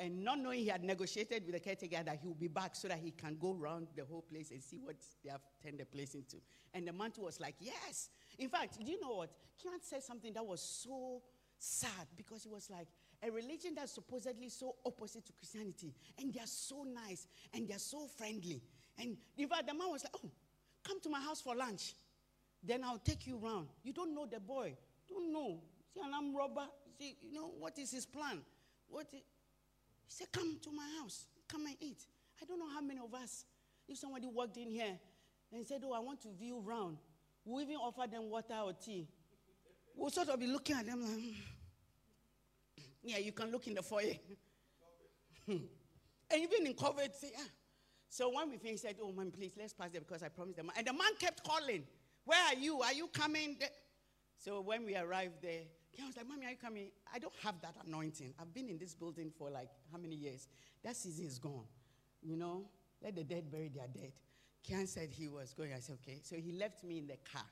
And 0.00 0.24
not 0.24 0.38
knowing 0.38 0.60
he 0.60 0.68
had 0.68 0.82
negotiated 0.82 1.44
with 1.44 1.52
the 1.54 1.60
caretaker 1.60 2.02
that 2.02 2.18
he 2.22 2.26
will 2.26 2.34
be 2.34 2.48
back 2.48 2.74
so 2.74 2.88
that 2.88 2.98
he 2.98 3.10
can 3.10 3.36
go 3.38 3.54
around 3.54 3.88
the 3.94 4.04
whole 4.06 4.22
place 4.22 4.50
and 4.50 4.62
see 4.62 4.78
what 4.82 4.96
they 5.22 5.28
have 5.28 5.42
turned 5.62 5.78
the 5.78 5.84
place 5.84 6.14
into. 6.14 6.36
And 6.72 6.88
the 6.88 6.92
man 6.92 7.12
was 7.18 7.38
like, 7.38 7.56
Yes. 7.60 8.08
In 8.38 8.48
fact, 8.48 8.78
do 8.82 8.90
you 8.90 8.98
know 8.98 9.16
what? 9.16 9.30
Kian 9.62 9.78
said 9.82 10.02
something 10.02 10.32
that 10.32 10.44
was 10.44 10.62
so 10.62 11.20
sad 11.58 12.06
because 12.16 12.46
it 12.46 12.50
was 12.50 12.70
like 12.70 12.88
a 13.22 13.30
religion 13.30 13.74
that's 13.76 13.92
supposedly 13.92 14.48
so 14.48 14.76
opposite 14.86 15.26
to 15.26 15.32
Christianity. 15.34 15.92
And 16.18 16.32
they're 16.32 16.46
so 16.46 16.86
nice 17.06 17.28
and 17.52 17.68
they're 17.68 17.78
so 17.78 18.06
friendly. 18.06 18.62
And 18.98 19.18
in 19.36 19.48
fact, 19.48 19.66
the 19.66 19.74
man 19.74 19.90
was 19.90 20.02
like, 20.02 20.14
Oh, 20.24 20.30
come 20.82 20.98
to 21.02 21.10
my 21.10 21.20
house 21.20 21.42
for 21.42 21.54
lunch. 21.54 21.94
Then 22.62 22.84
I'll 22.84 22.98
take 22.98 23.26
you 23.26 23.38
around. 23.42 23.68
You 23.82 23.92
don't 23.92 24.14
know 24.14 24.24
the 24.24 24.40
boy. 24.40 24.76
Don't 25.10 25.30
know. 25.30 25.60
See, 25.92 26.00
an 26.00 26.14
armed 26.14 26.34
robber. 26.34 26.66
See, 26.98 27.16
you 27.20 27.34
know, 27.34 27.52
what 27.58 27.78
is 27.78 27.90
his 27.90 28.06
plan? 28.06 28.40
What 28.88 29.06
he 30.10 30.16
said, 30.16 30.32
Come 30.32 30.58
to 30.62 30.72
my 30.72 30.86
house. 31.00 31.26
Come 31.48 31.66
and 31.66 31.76
eat. 31.80 32.04
I 32.42 32.44
don't 32.44 32.58
know 32.58 32.68
how 32.68 32.80
many 32.80 33.00
of 33.00 33.14
us, 33.14 33.44
if 33.88 33.96
somebody 33.98 34.26
walked 34.26 34.56
in 34.56 34.68
here 34.70 34.98
and 35.52 35.66
said, 35.66 35.82
Oh, 35.84 35.92
I 35.92 36.00
want 36.00 36.20
to 36.22 36.28
view 36.38 36.60
round, 36.60 36.98
we 37.44 37.62
even 37.62 37.76
offer 37.76 38.10
them 38.10 38.28
water 38.28 38.58
or 38.64 38.72
tea. 38.72 39.08
We'll 39.94 40.10
sort 40.10 40.28
of 40.28 40.40
be 40.40 40.46
looking 40.46 40.76
at 40.76 40.86
them 40.86 41.02
like, 41.02 41.12
hmm. 41.12 41.30
Yeah, 43.02 43.18
you 43.18 43.32
can 43.32 43.50
look 43.50 43.66
in 43.68 43.74
the 43.74 43.82
foyer. 43.82 44.14
and 45.48 45.60
even 46.30 46.66
in 46.66 46.74
COVID, 46.74 47.14
say, 47.14 47.30
yeah. 47.32 47.44
So 48.08 48.34
when 48.34 48.50
we 48.50 48.58
finished, 48.58 48.82
said, 48.82 48.96
Oh, 49.00 49.12
man, 49.12 49.30
please, 49.30 49.52
let's 49.56 49.72
pass 49.72 49.90
there 49.92 50.00
because 50.00 50.24
I 50.24 50.28
promised 50.28 50.56
them. 50.56 50.70
And 50.76 50.86
the 50.86 50.92
man 50.92 51.12
kept 51.18 51.44
calling. 51.44 51.84
Where 52.24 52.44
are 52.46 52.54
you? 52.54 52.80
Are 52.82 52.92
you 52.92 53.06
coming? 53.06 53.56
So 54.36 54.60
when 54.60 54.84
we 54.84 54.96
arrived 54.96 55.42
there, 55.42 55.62
I 55.98 56.06
was 56.06 56.16
like, 56.16 56.28
Mommy, 56.28 56.46
are 56.46 56.50
you 56.50 56.56
coming? 56.56 56.90
I 57.12 57.18
don't 57.18 57.34
have 57.42 57.60
that 57.62 57.74
anointing. 57.86 58.34
I've 58.40 58.52
been 58.54 58.68
in 58.68 58.78
this 58.78 58.94
building 58.94 59.30
for 59.36 59.50
like 59.50 59.68
how 59.92 59.98
many 59.98 60.16
years? 60.16 60.48
That 60.82 60.96
season 60.96 61.26
is 61.26 61.38
gone. 61.38 61.66
You 62.22 62.36
know, 62.36 62.64
let 63.02 63.16
the 63.16 63.24
dead 63.24 63.50
bury 63.50 63.68
their 63.68 63.88
dead. 63.88 64.12
Kian 64.66 64.86
said 64.86 65.10
he 65.10 65.28
was 65.28 65.52
going. 65.54 65.72
I 65.72 65.80
said, 65.80 65.98
okay. 66.02 66.20
So 66.22 66.36
he 66.36 66.52
left 66.52 66.84
me 66.84 66.98
in 66.98 67.06
the 67.06 67.16
car. 67.32 67.46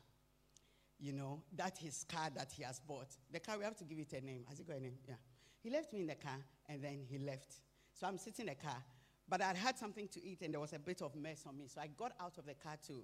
You 1.00 1.12
know, 1.12 1.42
that 1.56 1.78
his 1.78 2.04
car 2.04 2.28
that 2.34 2.52
he 2.52 2.62
has 2.64 2.80
bought. 2.80 3.08
The 3.32 3.40
car, 3.40 3.56
we 3.58 3.64
have 3.64 3.76
to 3.76 3.84
give 3.84 3.98
it 3.98 4.12
a 4.12 4.24
name. 4.24 4.44
Has 4.48 4.60
it 4.60 4.66
got 4.66 4.76
a 4.76 4.80
name? 4.80 4.98
Yeah. 5.06 5.14
He 5.60 5.70
left 5.70 5.92
me 5.92 6.00
in 6.00 6.06
the 6.06 6.16
car 6.16 6.38
and 6.68 6.82
then 6.82 7.00
he 7.08 7.18
left. 7.18 7.60
So 7.94 8.06
I'm 8.06 8.18
sitting 8.18 8.46
in 8.46 8.54
the 8.54 8.54
car. 8.54 8.82
But 9.28 9.42
I 9.42 9.54
had 9.54 9.78
something 9.78 10.08
to 10.08 10.24
eat 10.24 10.42
and 10.42 10.54
there 10.54 10.60
was 10.60 10.72
a 10.72 10.78
bit 10.78 11.02
of 11.02 11.14
mess 11.14 11.44
on 11.46 11.56
me. 11.56 11.66
So 11.68 11.80
I 11.80 11.88
got 11.88 12.12
out 12.20 12.38
of 12.38 12.46
the 12.46 12.54
car 12.54 12.76
to, 12.88 13.02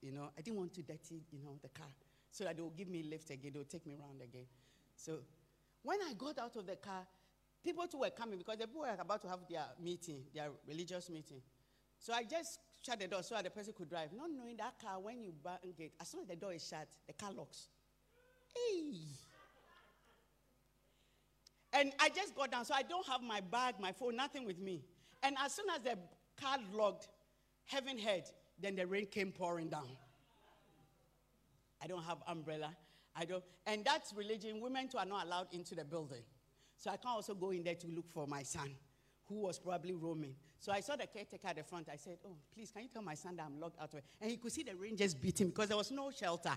you 0.00 0.12
know, 0.12 0.30
I 0.36 0.40
didn't 0.40 0.56
want 0.56 0.72
to 0.74 0.82
dirty, 0.82 1.22
you 1.30 1.38
know, 1.40 1.58
the 1.62 1.68
car. 1.68 1.88
So 2.30 2.44
that 2.44 2.56
they 2.56 2.62
will 2.62 2.70
give 2.70 2.88
me 2.88 3.04
lift 3.08 3.30
again. 3.30 3.52
They 3.52 3.58
will 3.58 3.66
take 3.66 3.86
me 3.86 3.94
around 3.94 4.20
again. 4.22 4.46
So 4.98 5.20
when 5.82 5.98
I 6.02 6.12
got 6.14 6.38
out 6.38 6.56
of 6.56 6.66
the 6.66 6.76
car, 6.76 7.06
people 7.64 7.86
too 7.86 7.98
were 7.98 8.10
coming 8.10 8.36
because 8.36 8.58
the 8.58 8.66
people 8.66 8.82
were 8.82 8.96
about 8.98 9.22
to 9.22 9.28
have 9.28 9.40
their 9.48 9.64
meeting, 9.80 10.24
their 10.34 10.50
religious 10.66 11.08
meeting. 11.08 11.40
So 12.00 12.12
I 12.12 12.24
just 12.24 12.58
shut 12.84 12.98
the 12.98 13.06
door 13.06 13.22
so 13.22 13.36
that 13.36 13.44
the 13.44 13.50
person 13.50 13.72
could 13.76 13.88
drive. 13.88 14.12
Not 14.12 14.28
knowing 14.36 14.56
that 14.56 14.74
car, 14.80 14.98
when 15.00 15.22
you 15.22 15.32
bang 15.42 15.72
it, 15.78 15.92
as 16.00 16.08
soon 16.08 16.22
as 16.22 16.26
the 16.26 16.36
door 16.36 16.52
is 16.52 16.66
shut, 16.66 16.88
the 17.06 17.12
car 17.12 17.32
locks. 17.32 17.68
Hey. 18.54 18.94
And 21.72 21.92
I 22.00 22.08
just 22.08 22.34
got 22.34 22.50
down, 22.50 22.64
so 22.64 22.74
I 22.74 22.82
don't 22.82 23.06
have 23.06 23.22
my 23.22 23.40
bag, 23.40 23.76
my 23.78 23.92
phone, 23.92 24.16
nothing 24.16 24.44
with 24.44 24.58
me. 24.58 24.82
And 25.22 25.36
as 25.44 25.54
soon 25.54 25.66
as 25.74 25.80
the 25.82 25.96
car 26.40 26.58
locked, 26.74 27.08
heaven 27.66 27.98
heard, 27.98 28.24
then 28.60 28.74
the 28.74 28.86
rain 28.86 29.06
came 29.06 29.30
pouring 29.30 29.68
down. 29.68 29.88
I 31.80 31.86
don't 31.86 32.02
have 32.02 32.18
umbrella. 32.26 32.74
I 33.18 33.24
don't, 33.24 33.42
and 33.66 33.84
that's 33.84 34.12
religion. 34.14 34.60
Women 34.60 34.88
too 34.88 34.98
are 34.98 35.04
not 35.04 35.26
allowed 35.26 35.48
into 35.52 35.74
the 35.74 35.84
building. 35.84 36.22
So 36.76 36.90
I 36.90 36.96
can't 36.96 37.16
also 37.16 37.34
go 37.34 37.50
in 37.50 37.64
there 37.64 37.74
to 37.74 37.86
look 37.88 38.08
for 38.08 38.28
my 38.28 38.44
son, 38.44 38.70
who 39.28 39.40
was 39.40 39.58
probably 39.58 39.94
roaming. 39.94 40.34
So 40.60 40.70
I 40.70 40.80
saw 40.80 40.94
the 40.94 41.06
caretaker 41.06 41.48
at 41.48 41.56
the 41.56 41.64
front. 41.64 41.88
I 41.92 41.96
said, 41.96 42.18
Oh, 42.24 42.36
please, 42.54 42.70
can 42.70 42.82
you 42.82 42.88
tell 42.88 43.02
my 43.02 43.14
son 43.14 43.36
that 43.36 43.46
I'm 43.46 43.58
locked 43.58 43.80
out 43.80 43.92
of 43.92 43.98
it? 43.98 44.04
And 44.20 44.30
he 44.30 44.36
could 44.36 44.52
see 44.52 44.62
the 44.62 44.76
rain 44.76 44.96
just 44.96 45.20
beating 45.20 45.48
because 45.48 45.68
there 45.68 45.76
was 45.76 45.90
no 45.90 46.12
shelter 46.12 46.52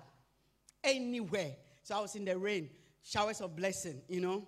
anywhere. 0.83 1.55
So 1.83 1.97
I 1.97 2.01
was 2.01 2.15
in 2.15 2.25
the 2.25 2.37
rain, 2.37 2.69
showers 3.03 3.41
of 3.41 3.55
blessing, 3.55 4.01
you 4.07 4.21
know. 4.21 4.47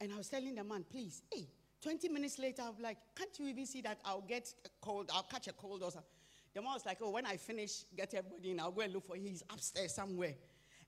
And 0.00 0.12
I 0.12 0.16
was 0.16 0.28
telling 0.28 0.54
the 0.54 0.64
man, 0.64 0.84
please, 0.90 1.22
hey, 1.32 1.48
20 1.82 2.08
minutes 2.10 2.38
later, 2.38 2.62
I'm 2.62 2.82
like, 2.82 2.98
can't 3.16 3.30
you 3.38 3.46
even 3.48 3.64
see 3.66 3.80
that 3.82 3.98
I'll 4.04 4.20
get 4.20 4.52
a 4.66 4.68
cold, 4.80 5.10
I'll 5.14 5.22
catch 5.22 5.48
a 5.48 5.52
cold 5.52 5.82
or 5.82 5.90
something? 5.90 6.10
The 6.54 6.60
man 6.60 6.72
was 6.74 6.84
like, 6.84 6.98
oh, 7.00 7.10
when 7.10 7.24
I 7.24 7.38
finish, 7.38 7.84
get 7.96 8.12
everybody 8.12 8.50
in, 8.50 8.60
I'll 8.60 8.70
go 8.70 8.82
and 8.82 8.92
look 8.92 9.06
for 9.06 9.16
him. 9.16 9.24
He's 9.24 9.42
upstairs 9.50 9.94
somewhere. 9.94 10.34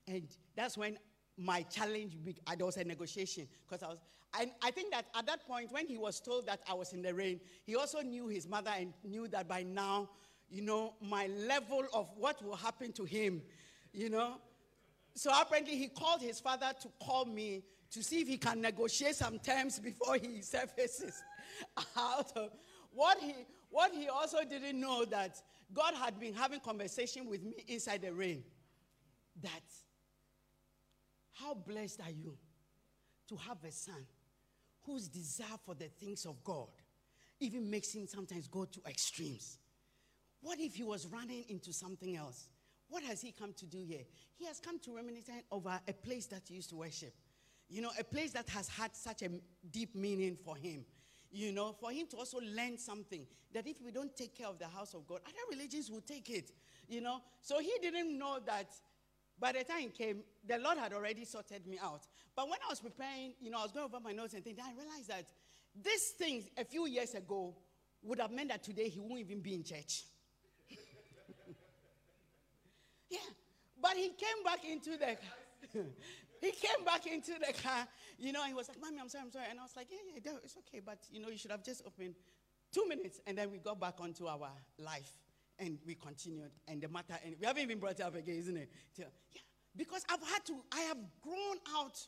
And 0.07 0.27
that's 0.55 0.77
when 0.77 0.97
my 1.37 1.63
challenge, 1.63 2.15
there 2.57 2.65
was 2.65 2.77
a 2.77 2.83
negotiation. 2.83 3.47
Because 3.67 3.83
I 3.83 3.87
was, 3.87 3.97
I, 4.33 4.51
I 4.63 4.71
think 4.71 4.91
that 4.91 5.05
at 5.15 5.25
that 5.27 5.47
point, 5.47 5.71
when 5.71 5.87
he 5.87 5.97
was 5.97 6.19
told 6.19 6.45
that 6.47 6.61
I 6.69 6.73
was 6.73 6.93
in 6.93 7.01
the 7.01 7.13
rain, 7.13 7.39
he 7.63 7.75
also 7.75 8.01
knew 8.01 8.27
his 8.27 8.47
mother 8.47 8.71
and 8.77 8.93
knew 9.03 9.27
that 9.29 9.47
by 9.47 9.63
now, 9.63 10.09
you 10.49 10.61
know, 10.61 10.93
my 11.01 11.27
level 11.27 11.83
of 11.93 12.09
what 12.17 12.43
will 12.43 12.55
happen 12.55 12.91
to 12.93 13.05
him, 13.05 13.41
you 13.93 14.09
know. 14.09 14.35
So 15.15 15.31
apparently, 15.33 15.77
he 15.77 15.87
called 15.87 16.21
his 16.21 16.39
father 16.39 16.71
to 16.81 16.89
call 16.99 17.25
me 17.25 17.63
to 17.91 18.03
see 18.03 18.21
if 18.21 18.27
he 18.27 18.37
can 18.37 18.61
negotiate 18.61 19.15
some 19.15 19.39
terms 19.39 19.79
before 19.79 20.17
he 20.17 20.41
surfaces 20.41 21.23
out 21.97 22.31
of 22.35 22.51
what 22.91 23.17
he 23.19 23.33
what 23.69 23.91
he 23.93 24.07
also 24.07 24.43
didn't 24.43 24.79
know 24.79 25.05
that 25.05 25.41
God 25.73 25.93
had 25.95 26.19
been 26.19 26.33
having 26.33 26.59
conversation 26.59 27.27
with 27.29 27.43
me 27.43 27.63
inside 27.67 28.01
the 28.01 28.13
rain 28.13 28.43
that 29.41 29.63
how 31.35 31.53
blessed 31.53 32.01
are 32.01 32.11
you 32.11 32.37
to 33.29 33.35
have 33.35 33.57
a 33.63 33.71
son 33.71 34.05
whose 34.85 35.07
desire 35.07 35.57
for 35.65 35.75
the 35.75 35.87
things 35.87 36.25
of 36.25 36.43
God 36.43 36.69
even 37.39 37.69
makes 37.69 37.93
him 37.93 38.07
sometimes 38.07 38.47
go 38.47 38.65
to 38.65 38.81
extremes? 38.87 39.57
What 40.41 40.59
if 40.59 40.75
he 40.75 40.83
was 40.83 41.07
running 41.07 41.43
into 41.49 41.73
something 41.73 42.15
else? 42.15 42.49
What 42.87 43.03
has 43.03 43.21
he 43.21 43.31
come 43.31 43.53
to 43.53 43.65
do 43.65 43.83
here? 43.85 44.03
He 44.37 44.45
has 44.45 44.59
come 44.59 44.79
to 44.79 44.95
reminisce 44.95 45.29
over 45.51 45.79
a 45.87 45.93
place 45.93 46.27
that 46.27 46.43
he 46.47 46.55
used 46.55 46.69
to 46.69 46.75
worship. 46.75 47.13
You 47.67 47.81
know, 47.81 47.89
a 47.99 48.03
place 48.03 48.31
that 48.33 48.47
has 48.49 48.67
had 48.67 48.95
such 48.95 49.23
a 49.23 49.29
deep 49.71 49.95
meaning 49.95 50.37
for 50.45 50.55
him. 50.55 50.85
You 51.31 51.51
know, 51.51 51.75
for 51.79 51.91
him 51.91 52.05
to 52.11 52.17
also 52.17 52.39
learn 52.39 52.77
something 52.77 53.25
that 53.53 53.67
if 53.67 53.81
we 53.81 53.91
don't 53.91 54.15
take 54.15 54.37
care 54.37 54.47
of 54.47 54.59
the 54.59 54.67
house 54.67 54.93
of 54.93 55.07
God, 55.07 55.21
other 55.25 55.35
religions 55.49 55.89
will 55.89 56.01
take 56.01 56.29
it. 56.29 56.51
You 56.87 57.01
know, 57.01 57.21
so 57.41 57.59
he 57.59 57.73
didn't 57.81 58.17
know 58.17 58.37
that 58.45 58.67
by 59.39 59.51
the 59.51 59.63
time 59.63 59.83
it 59.83 59.93
came, 59.93 60.23
the 60.47 60.57
Lord 60.57 60.77
had 60.77 60.93
already 60.93 61.25
sorted 61.25 61.67
me 61.67 61.77
out. 61.81 62.01
But 62.35 62.49
when 62.49 62.59
I 62.65 62.69
was 62.69 62.79
preparing, 62.79 63.33
you 63.41 63.51
know, 63.51 63.59
I 63.59 63.63
was 63.63 63.71
going 63.71 63.85
over 63.85 63.99
my 63.99 64.11
notes 64.11 64.33
and 64.33 64.43
things, 64.43 64.57
I 64.59 64.71
realized 64.71 65.09
that 65.09 65.25
this 65.83 66.11
thing 66.11 66.43
a 66.57 66.63
few 66.63 66.87
years 66.87 67.15
ago 67.15 67.53
would 68.03 68.19
have 68.19 68.31
meant 68.31 68.49
that 68.49 68.63
today 68.63 68.87
he 68.87 68.99
won't 68.99 69.19
even 69.19 69.41
be 69.41 69.55
in 69.55 69.63
church. 69.63 70.03
yeah. 73.09 73.17
But 73.81 73.93
he 73.93 74.09
came 74.09 74.43
back 74.43 74.63
into 74.63 74.91
the 74.91 75.17
he 76.41 76.51
came 76.51 76.85
back 76.85 77.07
into 77.07 77.33
the 77.33 77.53
car, 77.61 77.87
you 78.17 78.31
know, 78.31 78.43
he 78.45 78.53
was 78.53 78.69
like, 78.69 78.79
Mommy, 78.79 78.99
I'm 79.01 79.09
sorry, 79.09 79.23
I'm 79.25 79.31
sorry. 79.31 79.45
And 79.49 79.59
I 79.59 79.63
was 79.63 79.75
like, 79.75 79.87
Yeah, 79.89 79.97
yeah, 80.23 80.37
it's 80.43 80.55
okay. 80.67 80.81
But 80.85 80.99
you 81.11 81.19
know, 81.19 81.29
you 81.29 81.37
should 81.37 81.51
have 81.51 81.63
just 81.63 81.81
opened 81.85 82.15
two 82.71 82.87
minutes 82.87 83.19
and 83.27 83.37
then 83.37 83.51
we 83.51 83.57
got 83.57 83.79
back 83.79 83.95
onto 83.99 84.27
our 84.27 84.51
life 84.77 85.11
and 85.59 85.77
we 85.85 85.95
continued, 85.95 86.51
and 86.67 86.81
the 86.81 86.87
matter, 86.87 87.15
and 87.23 87.35
we 87.39 87.45
haven't 87.45 87.63
even 87.63 87.79
brought 87.79 87.99
it 87.99 88.01
up 88.01 88.15
again, 88.15 88.35
isn't 88.35 88.57
it? 88.57 88.69
Yeah, 88.95 89.05
because 89.75 90.03
I've 90.09 90.25
had 90.27 90.45
to, 90.45 90.53
I 90.71 90.81
have 90.81 90.97
grown 91.21 91.57
out 91.77 91.99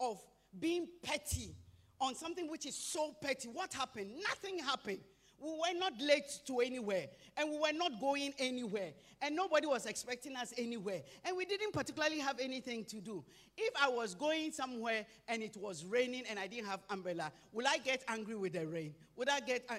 of 0.00 0.20
being 0.58 0.86
petty 1.02 1.54
on 2.00 2.14
something 2.14 2.50
which 2.50 2.66
is 2.66 2.76
so 2.76 3.14
petty. 3.22 3.48
What 3.48 3.72
happened? 3.72 4.10
Nothing 4.28 4.58
happened. 4.58 5.00
We 5.38 5.50
were 5.50 5.78
not 5.78 5.92
late 6.00 6.40
to 6.46 6.60
anywhere, 6.60 7.06
and 7.36 7.50
we 7.50 7.58
were 7.58 7.72
not 7.72 8.00
going 8.00 8.32
anywhere, 8.38 8.92
and 9.20 9.36
nobody 9.36 9.66
was 9.66 9.84
expecting 9.84 10.34
us 10.34 10.54
anywhere, 10.56 11.02
and 11.24 11.36
we 11.36 11.44
didn't 11.44 11.72
particularly 11.72 12.20
have 12.20 12.38
anything 12.40 12.86
to 12.86 13.00
do. 13.02 13.22
If 13.56 13.74
I 13.80 13.88
was 13.88 14.14
going 14.14 14.52
somewhere 14.52 15.04
and 15.28 15.42
it 15.42 15.56
was 15.58 15.84
raining 15.84 16.24
and 16.30 16.38
I 16.38 16.46
didn't 16.46 16.68
have 16.68 16.80
umbrella, 16.88 17.30
would 17.52 17.66
I 17.66 17.76
get 17.78 18.02
angry 18.08 18.34
with 18.34 18.54
the 18.54 18.66
rain? 18.66 18.94
Would 19.16 19.28
I 19.28 19.40
get? 19.40 19.64
Uh, 19.68 19.76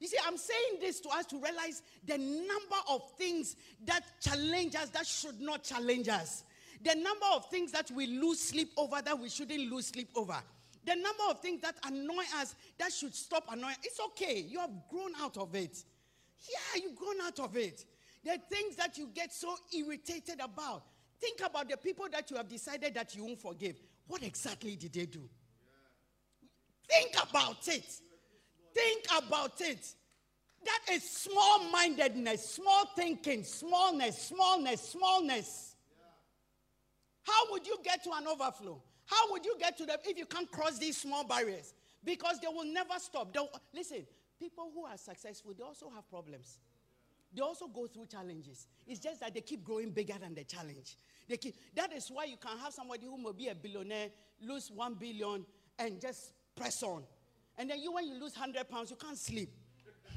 you 0.00 0.08
see, 0.08 0.16
I'm 0.26 0.38
saying 0.38 0.80
this 0.80 0.98
to 1.00 1.10
us 1.10 1.26
to 1.26 1.36
realize 1.36 1.82
the 2.06 2.16
number 2.16 2.76
of 2.88 3.02
things 3.18 3.54
that 3.84 4.02
challenge 4.20 4.74
us 4.74 4.88
that 4.90 5.06
should 5.06 5.40
not 5.40 5.62
challenge 5.62 6.08
us. 6.08 6.44
The 6.82 6.94
number 6.94 7.26
of 7.34 7.48
things 7.50 7.70
that 7.72 7.90
we 7.90 8.06
lose 8.06 8.40
sleep 8.40 8.72
over 8.78 9.02
that 9.02 9.18
we 9.18 9.28
shouldn't 9.28 9.70
lose 9.70 9.88
sleep 9.88 10.08
over. 10.16 10.42
The 10.86 10.94
number 10.94 11.24
of 11.28 11.40
things 11.40 11.60
that 11.60 11.76
annoy 11.84 12.24
us 12.38 12.54
that 12.78 12.90
should 12.92 13.14
stop 13.14 13.44
annoying. 13.52 13.76
It's 13.84 14.00
okay. 14.06 14.40
You 14.40 14.60
have 14.60 14.70
grown 14.90 15.12
out 15.20 15.36
of 15.36 15.54
it. 15.54 15.84
Yeah, 16.48 16.82
you've 16.82 16.96
grown 16.96 17.20
out 17.22 17.38
of 17.38 17.54
it. 17.58 17.84
The 18.24 18.38
things 18.50 18.76
that 18.76 18.96
you 18.96 19.10
get 19.14 19.34
so 19.34 19.54
irritated 19.76 20.40
about. 20.40 20.84
Think 21.20 21.40
about 21.44 21.68
the 21.68 21.76
people 21.76 22.06
that 22.10 22.30
you 22.30 22.38
have 22.38 22.48
decided 22.48 22.94
that 22.94 23.14
you 23.14 23.24
won't 23.24 23.42
forgive. 23.42 23.76
What 24.06 24.22
exactly 24.22 24.76
did 24.76 24.94
they 24.94 25.04
do? 25.04 25.28
Think 26.88 27.14
about 27.28 27.68
it. 27.68 27.84
Think 28.74 29.04
about 29.16 29.60
it. 29.60 29.94
That 30.64 30.94
is 30.94 31.08
small 31.08 31.70
mindedness, 31.70 32.50
small 32.50 32.84
thinking, 32.94 33.44
smallness, 33.44 34.28
smallness, 34.28 34.80
smallness. 34.90 35.76
How 37.22 37.50
would 37.50 37.66
you 37.66 37.78
get 37.82 38.04
to 38.04 38.10
an 38.12 38.26
overflow? 38.26 38.82
How 39.06 39.32
would 39.32 39.44
you 39.44 39.56
get 39.58 39.76
to 39.78 39.86
them 39.86 39.98
if 40.04 40.18
you 40.18 40.26
can't 40.26 40.50
cross 40.50 40.78
these 40.78 40.96
small 40.96 41.24
barriers? 41.24 41.74
Because 42.04 42.38
they 42.40 42.48
will 42.48 42.64
never 42.64 42.94
stop. 42.98 43.32
They'll, 43.32 43.48
listen, 43.74 44.06
people 44.38 44.70
who 44.74 44.84
are 44.84 44.96
successful, 44.96 45.52
they 45.56 45.62
also 45.62 45.90
have 45.94 46.08
problems. 46.08 46.58
They 47.34 47.42
also 47.42 47.68
go 47.68 47.86
through 47.86 48.06
challenges. 48.06 48.66
It's 48.86 49.00
just 49.00 49.20
that 49.20 49.34
they 49.34 49.40
keep 49.40 49.64
growing 49.64 49.90
bigger 49.90 50.14
than 50.20 50.34
the 50.34 50.44
challenge. 50.44 50.96
They 51.28 51.36
keep, 51.36 51.54
that 51.76 51.92
is 51.92 52.08
why 52.10 52.24
you 52.24 52.36
can 52.36 52.58
have 52.58 52.72
somebody 52.72 53.06
who 53.06 53.18
may 53.18 53.32
be 53.32 53.48
a 53.48 53.54
billionaire 53.54 54.08
lose 54.42 54.70
one 54.70 54.94
billion 54.94 55.46
and 55.78 56.00
just 56.00 56.32
press 56.56 56.82
on. 56.82 57.04
And 57.58 57.70
then 57.70 57.80
you, 57.80 57.92
when 57.92 58.06
you 58.06 58.14
lose 58.14 58.36
100 58.36 58.68
pounds, 58.68 58.90
you 58.90 58.96
can't 58.96 59.18
sleep. 59.18 59.50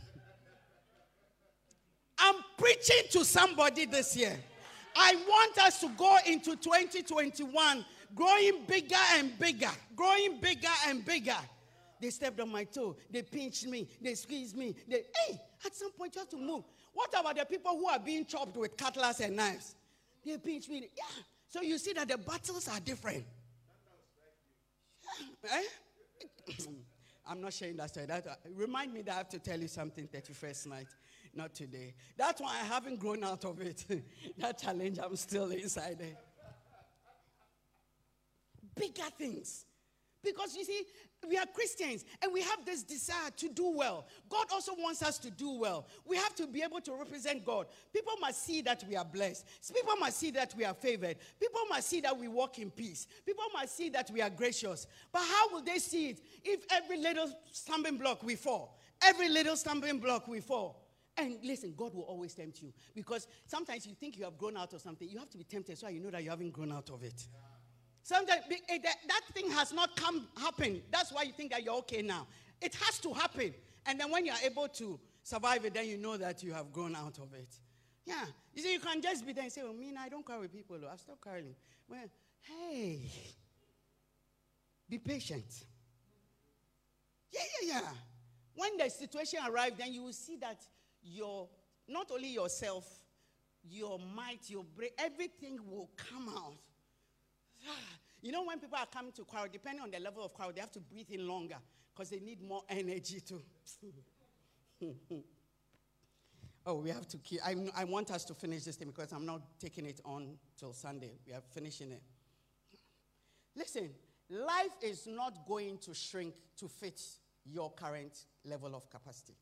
I'm 2.17 2.35
preaching 2.57 3.03
to 3.11 3.25
somebody 3.25 3.85
this 3.85 4.15
year. 4.15 4.37
I 4.95 5.15
want 5.27 5.57
us 5.59 5.79
to 5.81 5.89
go 5.97 6.17
into 6.25 6.55
2021 6.55 7.85
growing 8.15 8.63
bigger 8.67 8.95
and 9.15 9.37
bigger, 9.39 9.71
growing 9.95 10.39
bigger 10.39 10.67
and 10.87 11.03
bigger. 11.03 11.35
They 11.99 12.09
stepped 12.09 12.39
on 12.39 12.51
my 12.51 12.65
toe, 12.65 12.95
they 13.09 13.21
pinched 13.21 13.67
me, 13.67 13.87
they 14.01 14.15
squeezed 14.15 14.57
me. 14.57 14.75
They, 14.87 15.03
hey, 15.27 15.39
at 15.65 15.75
some 15.75 15.91
point 15.91 16.15
you 16.15 16.19
have 16.19 16.29
to 16.29 16.37
move. 16.37 16.63
What 16.93 17.09
about 17.17 17.37
the 17.37 17.45
people 17.45 17.71
who 17.71 17.87
are 17.87 17.99
being 17.99 18.25
chopped 18.25 18.55
with 18.55 18.77
cutlass 18.77 19.19
and 19.21 19.35
knives? 19.35 19.75
They 20.25 20.37
pinch 20.37 20.69
me. 20.69 20.89
Yeah. 20.95 21.23
So 21.49 21.61
you 21.61 21.77
see 21.77 21.93
that 21.93 22.07
the 22.07 22.17
battles 22.17 22.67
are 22.67 22.79
different. 22.79 23.25
Yeah. 25.43 25.57
Eh? 25.57 26.53
I'm 27.25 27.41
not 27.41 27.53
sharing 27.53 27.77
that 27.77 27.89
story. 27.89 28.05
That, 28.05 28.27
uh, 28.27 28.35
remind 28.55 28.93
me 28.93 29.01
that 29.03 29.13
I 29.13 29.17
have 29.17 29.29
to 29.29 29.39
tell 29.39 29.59
you 29.59 29.67
something 29.67 30.07
31st 30.07 30.67
night, 30.67 30.87
not 31.33 31.53
today. 31.53 31.93
That's 32.17 32.41
why 32.41 32.59
I 32.61 32.65
haven't 32.65 32.99
grown 32.99 33.23
out 33.23 33.45
of 33.45 33.61
it. 33.61 33.85
that 34.37 34.59
challenge, 34.59 34.99
I'm 35.01 35.15
still 35.15 35.49
inside 35.51 36.01
it. 36.01 36.17
Bigger 38.75 39.09
things. 39.17 39.65
Because 40.23 40.55
you 40.55 40.63
see, 40.63 40.83
we 41.27 41.37
are 41.37 41.45
Christians 41.45 42.05
and 42.21 42.31
we 42.31 42.41
have 42.41 42.65
this 42.65 42.83
desire 42.83 43.29
to 43.37 43.49
do 43.49 43.69
well. 43.69 44.05
God 44.29 44.47
also 44.51 44.73
wants 44.73 45.01
us 45.03 45.17
to 45.19 45.31
do 45.31 45.51
well. 45.51 45.87
We 46.05 46.17
have 46.17 46.35
to 46.35 46.47
be 46.47 46.61
able 46.61 46.81
to 46.81 46.93
represent 46.93 47.45
God. 47.45 47.67
People 47.91 48.13
must 48.21 48.43
see 48.43 48.61
that 48.61 48.83
we 48.87 48.95
are 48.95 49.05
blessed. 49.05 49.45
People 49.73 49.95
must 49.97 50.17
see 50.17 50.31
that 50.31 50.53
we 50.55 50.65
are 50.65 50.73
favored. 50.73 51.17
People 51.39 51.61
must 51.69 51.89
see 51.89 52.01
that 52.01 52.17
we 52.17 52.27
walk 52.27 52.59
in 52.59 52.71
peace. 52.71 53.07
People 53.25 53.45
must 53.53 53.75
see 53.75 53.89
that 53.89 54.09
we 54.11 54.21
are 54.21 54.29
gracious. 54.29 54.87
But 55.11 55.21
how 55.21 55.49
will 55.51 55.61
they 55.61 55.79
see 55.79 56.09
it 56.09 56.21
if 56.43 56.65
every 56.71 56.97
little 56.97 57.29
stumbling 57.51 57.97
block 57.97 58.23
we 58.23 58.35
fall? 58.35 58.79
Every 59.01 59.29
little 59.29 59.55
stumbling 59.55 59.99
block 59.99 60.27
we 60.27 60.39
fall. 60.39 60.79
And 61.17 61.37
listen, 61.43 61.73
God 61.77 61.93
will 61.93 62.03
always 62.03 62.33
tempt 62.33 62.61
you 62.61 62.73
because 62.95 63.27
sometimes 63.45 63.85
you 63.85 63.93
think 63.93 64.17
you 64.17 64.23
have 64.23 64.37
grown 64.37 64.57
out 64.57 64.73
of 64.73 64.81
something. 64.81 65.07
You 65.07 65.19
have 65.19 65.29
to 65.29 65.37
be 65.37 65.43
tempted 65.43 65.77
so 65.77 65.87
you 65.87 65.99
know 65.99 66.09
that 66.09 66.23
you 66.23 66.31
haven't 66.31 66.51
grown 66.51 66.71
out 66.71 66.89
of 66.89 67.03
it. 67.03 67.27
Yeah. 67.31 67.52
Sometimes 68.03 68.41
eh, 68.69 68.77
that 68.81 69.21
thing 69.33 69.49
has 69.51 69.71
not 69.71 69.95
come 69.95 70.27
happen. 70.37 70.81
That's 70.91 71.11
why 71.11 71.23
you 71.23 71.31
think 71.31 71.51
that 71.51 71.63
you're 71.63 71.75
okay 71.75 72.01
now. 72.01 72.27
It 72.61 72.75
has 72.75 72.99
to 72.99 73.13
happen. 73.13 73.53
And 73.85 73.99
then 73.99 74.11
when 74.11 74.25
you're 74.25 74.35
able 74.43 74.67
to 74.67 74.99
survive 75.23 75.63
it, 75.63 75.73
then 75.73 75.87
you 75.87 75.97
know 75.97 76.17
that 76.17 76.43
you 76.43 76.51
have 76.53 76.71
grown 76.73 76.95
out 76.95 77.17
of 77.19 77.33
it. 77.33 77.47
Yeah. 78.05 78.25
You 78.53 78.61
see, 78.61 78.73
you 78.73 78.79
can 78.79 79.01
just 79.01 79.25
be 79.25 79.31
there 79.31 79.45
and 79.45 79.51
say, 79.51 79.63
well, 79.63 79.73
me, 79.73 79.93
I 79.97 80.09
don't 80.09 80.25
cry 80.25 80.37
with 80.37 80.51
people. 80.51 80.77
I've 80.91 80.99
stopped 80.99 81.21
crying. 81.21 81.55
Well, 81.89 82.09
hey, 82.41 83.09
be 84.89 84.97
patient. 84.97 85.63
Yeah, 87.31 87.41
yeah, 87.61 87.73
yeah. 87.75 87.87
When 88.55 88.77
the 88.77 88.89
situation 88.89 89.39
arrives, 89.47 89.77
then 89.77 89.93
you 89.93 90.03
will 90.03 90.13
see 90.13 90.35
that 90.41 90.61
your, 91.01 91.47
not 91.87 92.11
only 92.11 92.33
yourself, 92.33 92.85
your 93.63 93.97
might, 94.13 94.49
your 94.49 94.65
brain, 94.75 94.91
everything 94.99 95.57
will 95.65 95.89
come 95.95 96.27
out 96.27 96.57
you 98.21 98.31
know, 98.31 98.43
when 98.45 98.59
people 98.59 98.77
are 98.77 98.85
coming 98.85 99.11
to 99.13 99.25
crowd, 99.25 99.49
depending 99.51 99.83
on 99.83 99.91
the 99.91 99.99
level 99.99 100.23
of 100.23 100.33
crowd, 100.33 100.55
they 100.55 100.61
have 100.61 100.71
to 100.71 100.79
breathe 100.79 101.09
in 101.09 101.27
longer 101.27 101.57
because 101.93 102.09
they 102.09 102.19
need 102.19 102.41
more 102.41 102.63
energy 102.69 103.19
to. 103.21 103.41
oh, 106.65 106.75
we 106.75 106.89
have 106.89 107.07
to 107.09 107.17
keep. 107.17 107.41
I, 107.45 107.55
I 107.75 107.83
want 107.83 108.11
us 108.11 108.23
to 108.25 108.33
finish 108.33 108.63
this 108.63 108.77
thing 108.77 108.87
because 108.87 109.11
I'm 109.11 109.25
not 109.25 109.41
taking 109.59 109.85
it 109.85 109.99
on 110.05 110.37
till 110.57 110.73
Sunday. 110.73 111.13
We 111.27 111.33
are 111.33 111.41
finishing 111.53 111.91
it. 111.91 112.01
Listen, 113.55 113.89
life 114.29 114.71
is 114.81 115.05
not 115.05 115.45
going 115.47 115.77
to 115.79 115.93
shrink 115.93 116.33
to 116.57 116.67
fit 116.67 117.01
your 117.45 117.71
current 117.71 118.25
level 118.45 118.73
of 118.73 118.89
capacity. 118.89 119.35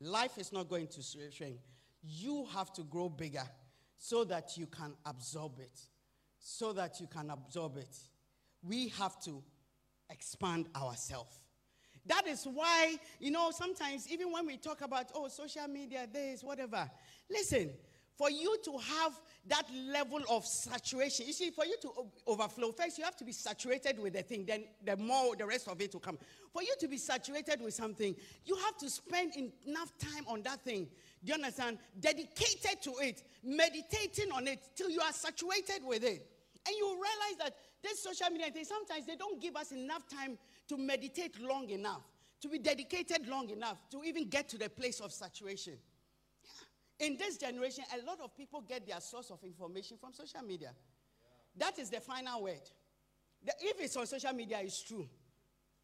Life 0.00 0.38
is 0.38 0.52
not 0.52 0.68
going 0.68 0.88
to 0.88 1.02
shrink. 1.30 1.58
You 2.02 2.46
have 2.54 2.72
to 2.72 2.82
grow 2.82 3.08
bigger 3.08 3.44
so 3.98 4.24
that 4.24 4.56
you 4.56 4.66
can 4.66 4.94
absorb 5.06 5.58
it 5.60 5.80
so 6.46 6.74
that 6.74 7.00
you 7.00 7.06
can 7.06 7.30
absorb 7.30 7.78
it. 7.78 7.96
We 8.62 8.88
have 8.98 9.18
to 9.22 9.42
expand 10.10 10.68
ourselves. 10.76 11.40
That 12.04 12.26
is 12.26 12.44
why, 12.44 12.96
you 13.18 13.30
know, 13.30 13.50
sometimes 13.50 14.06
even 14.12 14.30
when 14.30 14.44
we 14.44 14.58
talk 14.58 14.82
about, 14.82 15.10
oh, 15.14 15.28
social 15.28 15.66
media, 15.68 16.06
this, 16.12 16.44
whatever, 16.44 16.88
listen, 17.30 17.70
for 18.18 18.30
you 18.30 18.58
to 18.62 18.72
have 18.72 19.18
that 19.46 19.64
level 19.90 20.20
of 20.28 20.44
saturation, 20.44 21.26
you 21.26 21.32
see, 21.32 21.48
for 21.48 21.64
you 21.64 21.76
to 21.80 21.90
overflow, 22.26 22.72
first 22.72 22.98
you 22.98 23.04
have 23.04 23.16
to 23.16 23.24
be 23.24 23.32
saturated 23.32 23.98
with 23.98 24.12
the 24.12 24.22
thing, 24.22 24.44
then 24.44 24.64
the 24.84 24.98
more 24.98 25.34
the 25.34 25.46
rest 25.46 25.66
of 25.66 25.80
it 25.80 25.94
will 25.94 26.00
come. 26.00 26.18
For 26.52 26.62
you 26.62 26.74
to 26.78 26.88
be 26.88 26.98
saturated 26.98 27.62
with 27.62 27.72
something, 27.72 28.14
you 28.44 28.54
have 28.56 28.76
to 28.78 28.90
spend 28.90 29.32
enough 29.66 29.96
time 29.98 30.26
on 30.28 30.42
that 30.42 30.60
thing. 30.60 30.88
Do 31.24 31.30
you 31.30 31.34
understand? 31.34 31.78
Dedicated 31.98 32.82
to 32.82 32.92
it, 33.00 33.22
meditating 33.42 34.30
on 34.30 34.46
it 34.46 34.60
till 34.76 34.90
you 34.90 35.00
are 35.00 35.12
saturated 35.12 35.80
with 35.82 36.04
it. 36.04 36.33
And 36.66 36.74
you 36.76 36.86
realize 36.86 37.38
that 37.38 37.54
this 37.82 38.02
social 38.02 38.30
media 38.30 38.50
thing, 38.50 38.64
sometimes 38.64 39.06
they 39.06 39.16
don't 39.16 39.40
give 39.40 39.56
us 39.56 39.72
enough 39.72 40.08
time 40.08 40.38
to 40.68 40.76
meditate 40.78 41.40
long 41.40 41.68
enough, 41.68 42.02
to 42.40 42.48
be 42.48 42.58
dedicated 42.58 43.28
long 43.28 43.50
enough, 43.50 43.78
to 43.90 44.02
even 44.04 44.28
get 44.28 44.48
to 44.48 44.58
the 44.58 44.70
place 44.70 45.00
of 45.00 45.12
saturation. 45.12 45.74
In 47.00 47.16
this 47.18 47.36
generation, 47.36 47.84
a 47.92 48.06
lot 48.06 48.18
of 48.22 48.34
people 48.36 48.62
get 48.62 48.86
their 48.86 49.00
source 49.00 49.30
of 49.30 49.42
information 49.44 49.98
from 49.98 50.12
social 50.14 50.42
media. 50.42 50.70
Yeah. 50.72 51.66
That 51.66 51.78
is 51.78 51.90
the 51.90 52.00
final 52.00 52.44
word. 52.44 52.62
The, 53.44 53.52
if 53.60 53.80
it's 53.80 53.96
on 53.96 54.06
social 54.06 54.32
media, 54.32 54.58
it's 54.62 54.82
true. 54.82 55.06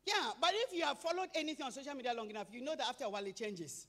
Yeah, 0.07 0.31
but 0.41 0.51
if 0.55 0.73
you 0.73 0.85
have 0.85 0.99
followed 0.99 1.29
anything 1.35 1.67
on 1.67 1.73
social 1.73 1.95
media 1.95 2.15
long 2.17 2.31
enough, 2.31 2.47
you 2.53 2.63
know 2.63 2.75
that 2.75 2.89
after 2.89 3.05
a 3.05 3.11
while 3.11 3.27
it 3.27 3.37
changes. 3.37 3.87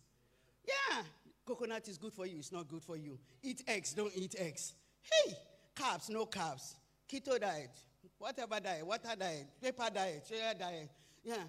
Yeah, 0.67 1.03
coconut 1.45 1.87
is 1.87 1.97
good 1.97 2.11
for 2.11 2.25
you, 2.25 2.39
it's 2.39 2.51
not 2.51 2.67
good 2.67 2.83
for 2.83 2.97
you. 2.97 3.17
Eat 3.41 3.63
eggs, 3.65 3.93
don't 3.93 4.11
eat 4.13 4.35
eggs. 4.37 4.73
Hey, 5.01 5.33
carbs, 5.73 6.09
no 6.09 6.25
carbs 6.25 6.75
keto 7.11 7.39
diet, 7.39 7.71
whatever 8.17 8.59
diet, 8.59 8.85
water 8.85 9.15
diet, 9.17 9.47
paper 9.61 9.89
diet, 9.93 10.23
sugar 10.27 10.53
diet. 10.57 10.89
Yeah. 11.23 11.43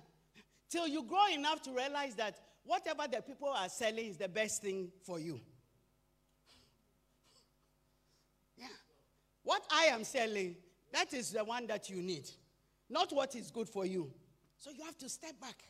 Till 0.69 0.89
you 0.89 1.05
grow 1.05 1.27
enough 1.33 1.63
to 1.63 1.71
realize 1.73 2.15
that 2.17 2.41
whatever 2.65 3.05
the 3.11 3.23
people 3.23 3.49
are 3.49 3.69
selling 3.69 4.07
is 4.07 4.17
the 4.17 4.29
best 4.29 4.63
thing 4.63 4.91
for 5.03 5.21
you. 5.21 5.41
Yeah. 8.57 8.67
What 9.45 9.63
I 9.71 9.85
am 9.87 10.05
selling, 10.05 10.57
that 10.93 11.13
is 11.13 11.31
the 11.31 11.45
one 11.45 11.67
that 11.67 11.89
you 11.91 12.03
need, 12.03 12.29
not 12.89 13.13
what 13.13 13.37
is 13.37 13.51
good 13.51 13.69
for 13.69 13.87
you. 13.87 14.11
So 14.59 14.71
you 14.71 14.85
have 14.85 14.99
to 14.99 15.09
step 15.09 15.41
back. 15.41 15.63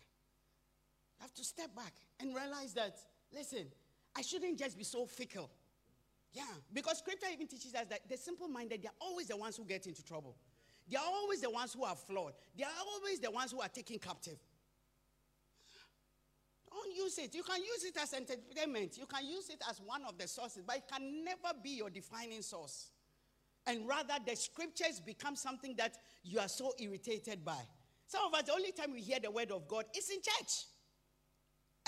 You 1.19 1.23
have 1.23 1.35
to 1.35 1.45
step 1.45 1.75
back 1.75 1.93
and 2.21 2.35
realize 2.35 2.75
that, 2.75 2.97
listen, 3.35 3.67
I 4.17 4.23
shouldn't 4.23 4.59
just 4.59 4.77
be 4.77 4.85
so 4.85 5.07
fickle. 5.07 5.51
Yeah, 6.33 6.45
because 6.73 6.99
scripture 6.99 7.27
even 7.33 7.47
teaches 7.47 7.75
us 7.75 7.87
that 7.91 8.09
the 8.09 8.17
simple 8.17 8.49
minded, 8.49 8.83
they're 8.83 8.91
always 9.01 9.29
the 9.29 9.37
ones 9.37 9.57
who 9.57 9.65
get 9.65 9.87
into 9.87 10.03
trouble. 10.03 10.37
They 10.91 10.97
are 10.97 11.05
always 11.05 11.41
the 11.43 11.51
ones 11.51 11.75
who 11.75 11.85
are 11.85 11.95
flawed. 11.95 12.33
They 12.57 12.65
are 12.65 12.71
always 12.95 13.21
the 13.21 13.31
ones 13.31 13.53
who 13.53 13.61
are 13.61 13.69
taken 13.69 13.99
captive. 13.99 14.39
Don't 16.71 16.95
use 16.97 17.19
it. 17.19 17.35
You 17.35 17.43
can 17.43 17.61
use 17.61 17.85
it 17.85 17.97
as 18.03 18.15
entertainment. 18.15 18.97
You 18.97 19.07
can 19.07 19.27
use 19.27 19.51
it 19.51 19.63
as 19.69 19.79
one 19.85 20.03
of 20.09 20.17
the 20.17 20.27
sources, 20.27 20.63
but 20.67 20.77
it 20.77 20.85
can 20.91 21.23
never 21.23 21.57
be 21.63 21.71
your 21.71 21.91
defining 21.91 22.41
source. 22.41 22.91
And 23.67 23.87
rather, 23.87 24.15
the 24.27 24.35
scriptures 24.35 25.01
become 25.05 25.37
something 25.37 25.75
that 25.77 25.99
you 26.25 26.41
are 26.41 26.49
so 26.49 26.73
irritated 26.79 27.45
by. 27.45 27.61
Some 28.07 28.23
of 28.27 28.35
us, 28.35 28.45
the 28.45 28.53
only 28.53 28.73
time 28.73 28.93
we 28.93 29.01
hear 29.01 29.19
the 29.21 29.31
word 29.31 29.53
of 29.53 29.69
God 29.69 29.85
is 29.97 30.09
in 30.11 30.17
church. 30.17 30.65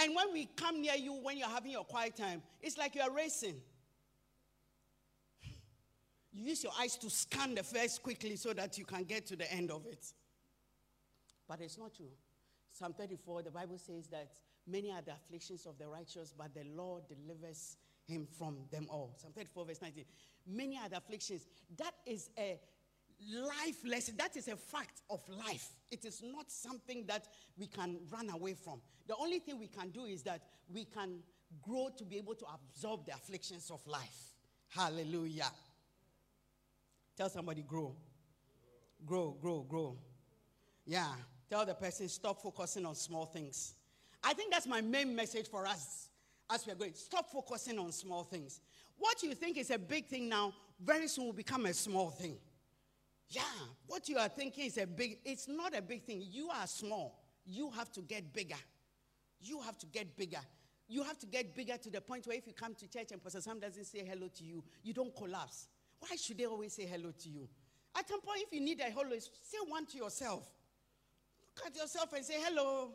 And 0.00 0.14
when 0.14 0.32
we 0.32 0.48
come 0.56 0.80
near 0.80 0.94
you, 0.94 1.14
when 1.14 1.38
you're 1.38 1.48
having 1.48 1.72
your 1.72 1.84
quiet 1.84 2.16
time, 2.16 2.42
it's 2.60 2.76
like 2.76 2.94
you're 2.94 3.10
racing. 3.10 3.60
You 6.34 6.48
use 6.48 6.64
your 6.64 6.72
eyes 6.80 6.96
to 6.96 7.08
scan 7.08 7.54
the 7.54 7.62
verse 7.62 7.98
quickly 7.98 8.34
so 8.34 8.52
that 8.52 8.76
you 8.76 8.84
can 8.84 9.04
get 9.04 9.24
to 9.26 9.36
the 9.36 9.50
end 9.52 9.70
of 9.70 9.86
it. 9.86 10.04
But 11.48 11.60
it's 11.60 11.78
not 11.78 11.94
true. 11.94 12.10
Psalm 12.72 12.92
34, 12.92 13.44
the 13.44 13.50
Bible 13.52 13.78
says 13.78 14.08
that 14.08 14.32
many 14.66 14.90
are 14.90 15.00
the 15.00 15.12
afflictions 15.12 15.64
of 15.64 15.78
the 15.78 15.86
righteous, 15.86 16.34
but 16.36 16.52
the 16.52 16.64
Lord 16.74 17.04
delivers 17.06 17.76
him 18.08 18.26
from 18.36 18.56
them 18.72 18.88
all. 18.90 19.14
Psalm 19.16 19.32
34, 19.32 19.66
verse 19.66 19.80
19. 19.80 20.04
Many 20.46 20.76
are 20.76 20.88
the 20.88 20.96
afflictions. 20.96 21.46
That 21.78 21.94
is 22.04 22.30
a 22.36 22.58
life 23.32 23.78
lesson. 23.86 24.16
That 24.18 24.36
is 24.36 24.48
a 24.48 24.56
fact 24.56 25.02
of 25.08 25.20
life. 25.28 25.68
It 25.92 26.04
is 26.04 26.20
not 26.24 26.50
something 26.50 27.04
that 27.06 27.28
we 27.56 27.68
can 27.68 27.98
run 28.10 28.28
away 28.30 28.54
from. 28.54 28.80
The 29.06 29.14
only 29.16 29.38
thing 29.38 29.60
we 29.60 29.68
can 29.68 29.90
do 29.90 30.04
is 30.04 30.22
that 30.24 30.42
we 30.68 30.84
can 30.84 31.20
grow 31.62 31.90
to 31.96 32.04
be 32.04 32.16
able 32.18 32.34
to 32.34 32.46
absorb 32.52 33.06
the 33.06 33.12
afflictions 33.12 33.70
of 33.70 33.86
life. 33.86 34.34
Hallelujah. 34.68 35.50
Tell 37.16 37.28
somebody, 37.28 37.62
grow. 37.62 37.94
Grow, 39.06 39.36
grow, 39.40 39.62
grow. 39.62 39.96
Yeah. 40.86 41.12
Tell 41.48 41.64
the 41.64 41.74
person, 41.74 42.08
stop 42.08 42.42
focusing 42.42 42.86
on 42.86 42.94
small 42.94 43.26
things. 43.26 43.74
I 44.22 44.32
think 44.32 44.52
that's 44.52 44.66
my 44.66 44.80
main 44.80 45.14
message 45.14 45.48
for 45.48 45.66
us 45.66 46.08
as 46.50 46.66
we 46.66 46.72
are 46.72 46.76
going. 46.76 46.94
Stop 46.94 47.30
focusing 47.30 47.78
on 47.78 47.92
small 47.92 48.24
things. 48.24 48.60
What 48.96 49.22
you 49.22 49.34
think 49.34 49.58
is 49.58 49.70
a 49.70 49.78
big 49.78 50.06
thing 50.06 50.28
now, 50.28 50.52
very 50.80 51.08
soon 51.08 51.26
will 51.26 51.32
become 51.32 51.66
a 51.66 51.74
small 51.74 52.10
thing. 52.10 52.36
Yeah, 53.28 53.42
what 53.86 54.08
you 54.08 54.18
are 54.18 54.28
thinking 54.28 54.66
is 54.66 54.78
a 54.78 54.86
big, 54.86 55.18
it's 55.24 55.48
not 55.48 55.76
a 55.76 55.82
big 55.82 56.04
thing. 56.04 56.22
You 56.24 56.50
are 56.50 56.66
small. 56.66 57.20
You 57.44 57.70
have 57.70 57.90
to 57.92 58.00
get 58.00 58.32
bigger. 58.32 58.56
You 59.40 59.60
have 59.60 59.78
to 59.78 59.86
get 59.86 60.16
bigger. 60.16 60.40
You 60.88 61.02
have 61.02 61.18
to 61.18 61.26
get 61.26 61.54
bigger 61.54 61.76
to 61.76 61.90
the 61.90 62.00
point 62.00 62.26
where 62.26 62.36
if 62.36 62.46
you 62.46 62.52
come 62.52 62.74
to 62.74 62.88
church 62.88 63.12
and 63.12 63.22
Pastor 63.22 63.40
Sam 63.40 63.58
doesn't 63.58 63.84
say 63.84 64.04
hello 64.06 64.28
to 64.28 64.44
you, 64.44 64.62
you 64.82 64.92
don't 64.92 65.14
collapse. 65.14 65.68
Why 66.08 66.16
should 66.16 66.38
they 66.38 66.44
always 66.44 66.74
say 66.74 66.84
hello 66.86 67.12
to 67.22 67.28
you? 67.28 67.48
At 67.96 68.08
some 68.08 68.20
point, 68.20 68.42
if 68.46 68.52
you 68.52 68.60
need 68.60 68.80
a 68.80 68.90
hello, 68.90 69.16
say 69.18 69.58
one 69.66 69.86
to 69.86 69.96
yourself. 69.96 70.46
Look 71.56 71.66
at 71.66 71.76
yourself 71.76 72.12
and 72.12 72.24
say 72.24 72.34
hello. 72.38 72.90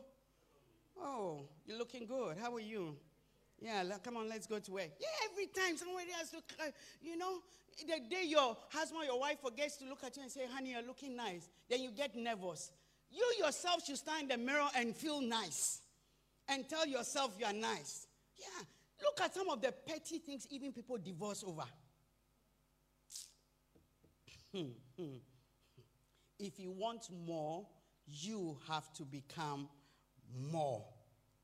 Oh, 1.00 1.48
you're 1.66 1.78
looking 1.78 2.06
good. 2.06 2.36
How 2.38 2.54
are 2.54 2.60
you? 2.60 2.96
Yeah, 3.60 3.84
come 4.02 4.16
on, 4.16 4.28
let's 4.28 4.46
go 4.46 4.58
to 4.58 4.72
work. 4.72 4.90
Yeah, 5.00 5.30
every 5.30 5.46
time 5.46 5.76
somebody 5.76 6.10
has 6.18 6.30
to, 6.30 6.38
you 7.02 7.16
know, 7.16 7.40
the 7.80 8.00
day 8.08 8.24
your 8.26 8.56
husband, 8.70 9.02
or 9.02 9.04
your 9.04 9.20
wife 9.20 9.40
forgets 9.42 9.76
to 9.78 9.86
look 9.86 10.04
at 10.04 10.16
you 10.16 10.22
and 10.22 10.30
say, 10.30 10.42
honey, 10.50 10.72
you're 10.72 10.82
looking 10.82 11.16
nice, 11.16 11.48
then 11.68 11.82
you 11.82 11.90
get 11.90 12.14
nervous. 12.14 12.70
You 13.10 13.24
yourself 13.38 13.84
should 13.84 13.96
stand 13.96 14.30
in 14.30 14.40
the 14.40 14.46
mirror 14.46 14.68
and 14.76 14.94
feel 14.94 15.20
nice 15.20 15.80
and 16.48 16.68
tell 16.68 16.86
yourself 16.86 17.34
you 17.38 17.46
are 17.46 17.52
nice. 17.52 18.06
Yeah, 18.38 18.64
look 19.02 19.20
at 19.22 19.34
some 19.34 19.48
of 19.48 19.60
the 19.60 19.72
petty 19.72 20.18
things 20.18 20.46
even 20.50 20.72
people 20.72 20.96
divorce 20.98 21.42
over. 21.46 21.64
Hmm, 24.54 24.72
hmm. 24.98 25.16
If 26.38 26.58
you 26.58 26.70
want 26.70 27.08
more, 27.26 27.66
you 28.06 28.58
have 28.68 28.92
to 28.94 29.04
become 29.04 29.68
more. 30.50 30.84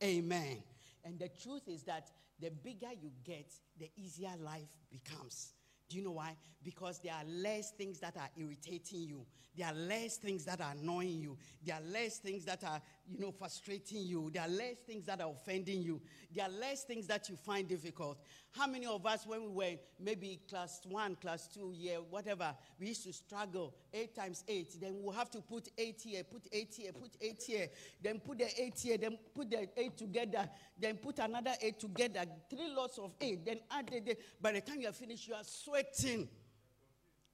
Amen. 0.03 0.63
And 1.05 1.19
the 1.19 1.29
truth 1.29 1.69
is 1.69 1.83
that 1.85 2.11
the 2.41 2.51
bigger 2.51 2.93
you 3.01 3.13
get, 3.25 3.53
the 3.79 3.91
easier 3.97 4.33
life 4.39 4.69
becomes. 4.91 5.53
Do 5.89 5.97
you 5.97 6.03
know 6.03 6.13
why? 6.13 6.37
Because 6.65 6.99
there 6.99 7.13
are 7.13 7.25
less 7.25 7.71
things 7.71 8.01
that 8.01 8.17
are 8.17 8.29
irritating 8.37 9.03
you. 9.03 9.25
There 9.57 9.69
are 9.69 9.75
less 9.75 10.17
things 10.17 10.45
that 10.47 10.61
are 10.61 10.73
annoying 10.73 11.21
you. 11.21 11.39
There 11.65 11.77
are 11.77 11.93
less 11.93 12.19
things 12.19 12.45
that 12.47 12.65
are, 12.65 12.81
you 13.11 13.21
know, 13.21 13.31
frustrating 13.31 14.03
you. 14.03 14.31
There 14.33 14.43
are 14.43 14.49
less 14.49 14.79
things 14.87 15.07
that 15.07 15.21
are 15.21 15.31
offending 15.31 15.83
you. 15.83 16.01
There 16.35 16.45
are 16.45 16.51
less 16.51 16.85
things 16.85 17.07
that 17.07 17.29
you 17.29 17.37
find 17.37 17.69
difficult. 17.69 18.19
How 18.53 18.67
many 18.67 18.87
of 18.87 19.05
us, 19.07 19.27
when 19.27 19.43
we 19.43 19.49
were 19.49 19.75
maybe 20.01 20.41
class 20.49 20.81
one, 20.89 21.15
class 21.17 21.49
two, 21.49 21.73
year, 21.75 21.99
whatever, 22.11 22.55
we 22.81 22.89
used 22.89 23.05
to 23.05 23.13
struggle 23.13 23.75
eight 23.93 24.15
times 24.15 24.45
eight. 24.49 24.81
Then 24.81 24.97
we'll 25.01 25.15
have 25.15 25.31
to 25.33 25.41
put 25.41 25.69
eight 25.79 26.01
here, 26.03 26.25
put 26.25 26.47
eight 26.53 26.75
here, 26.77 26.93
put 26.93 27.11
eight 27.21 27.43
here, 27.47 27.69
then 28.03 28.19
put 28.19 28.39
the 28.39 28.49
eight 28.61 28.79
here, 28.79 28.99
then 28.99 29.19
put 29.35 29.51
the 29.51 29.69
eight 29.77 29.97
together, 29.97 30.49
then 30.79 30.97
put 30.97 31.19
another 31.19 31.53
eight 31.61 31.79
together, 31.79 32.25
three 32.51 32.73
lots 32.75 32.99
of 32.99 33.15
eight, 33.21 33.45
then 33.45 33.61
add 33.71 33.89
the, 33.89 34.17
by 34.41 34.53
the 34.53 34.61
time 34.61 34.81
you 34.81 34.89
are 34.89 34.93
finished, 34.93 35.29
you 35.29 35.35
are 35.35 35.45
sweating. 35.45 36.29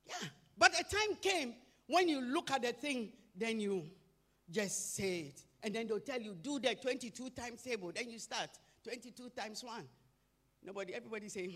Yeah. 0.07 0.29
But 0.59 0.73
a 0.79 0.85
time 0.85 1.17
came 1.21 1.55
when 1.87 2.09
you 2.09 2.21
look 2.21 2.51
at 2.51 2.63
the 2.63 2.73
thing, 2.73 3.13
then 3.37 3.61
you 3.61 3.85
just 4.51 4.95
say 4.95 5.21
it. 5.21 5.43
And 5.63 5.75
then 5.75 5.87
they'll 5.87 6.01
tell 6.01 6.21
you, 6.21 6.35
do 6.35 6.59
the 6.59 6.75
22 6.75 7.31
times 7.31 7.63
table. 7.63 7.93
Then 7.95 8.11
you 8.11 8.19
start 8.19 8.51
22 8.85 9.31
times 9.31 9.63
1. 9.63 9.85
Nobody, 10.65 10.95
everybody 10.95 11.29
saying, 11.29 11.51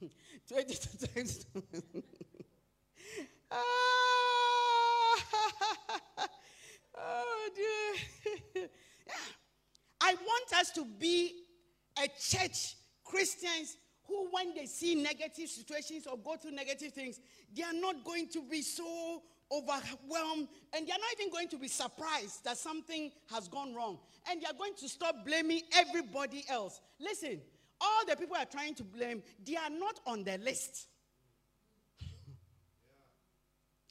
hmm. 0.00 0.06
22 0.48 1.06
times. 1.14 1.46
ah, 3.50 3.56
oh, 6.98 7.50
dear. 7.54 8.68
yeah. 9.06 9.12
I 10.00 10.14
want 10.14 10.52
us 10.58 10.70
to 10.72 10.84
be 10.84 11.44
a 11.98 12.08
church, 12.08 12.76
Christians, 13.04 13.76
who, 14.06 14.28
when 14.30 14.54
they 14.54 14.66
see 14.66 14.94
negative 14.94 15.48
situations 15.48 16.06
or 16.06 16.16
go 16.18 16.36
through 16.36 16.52
negative 16.52 16.92
things, 16.92 17.20
they 17.54 17.62
are 17.62 17.72
not 17.72 18.04
going 18.04 18.28
to 18.28 18.42
be 18.42 18.62
so 18.62 19.22
overwhelmed 19.52 20.48
and 20.72 20.86
they 20.86 20.92
are 20.92 20.98
not 20.98 21.12
even 21.18 21.32
going 21.32 21.48
to 21.48 21.58
be 21.58 21.68
surprised 21.68 22.44
that 22.44 22.56
something 22.56 23.10
has 23.30 23.48
gone 23.48 23.74
wrong. 23.74 23.98
And 24.30 24.40
they 24.40 24.46
are 24.46 24.54
going 24.56 24.74
to 24.76 24.88
stop 24.88 25.24
blaming 25.24 25.62
everybody 25.74 26.44
else. 26.48 26.80
Listen, 26.98 27.40
all 27.80 28.04
the 28.06 28.16
people 28.16 28.36
are 28.36 28.44
trying 28.44 28.74
to 28.76 28.84
blame, 28.84 29.22
they 29.44 29.56
are 29.56 29.70
not 29.70 30.00
on 30.06 30.22
the 30.24 30.38
list. 30.38 30.86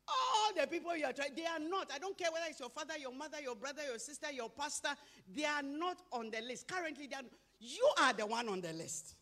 All 0.07 0.53
the 0.59 0.67
people 0.67 0.95
you 0.95 1.05
are 1.05 1.13
trying, 1.13 1.35
they 1.35 1.45
are 1.45 1.59
not. 1.59 1.91
I 1.93 1.99
don't 1.99 2.17
care 2.17 2.31
whether 2.31 2.45
it's 2.49 2.59
your 2.59 2.69
father, 2.69 2.93
your 2.99 3.13
mother, 3.13 3.37
your 3.41 3.55
brother, 3.55 3.81
your 3.87 3.99
sister, 3.99 4.31
your 4.31 4.49
pastor, 4.49 4.89
they 5.35 5.45
are 5.45 5.61
not 5.61 5.97
on 6.11 6.31
the 6.31 6.41
list. 6.41 6.67
Currently, 6.67 7.07
they 7.07 7.15
are, 7.15 7.23
you 7.59 7.87
are 8.01 8.13
the 8.13 8.25
one 8.25 8.49
on 8.49 8.61
the 8.61 8.73
list. 8.73 9.15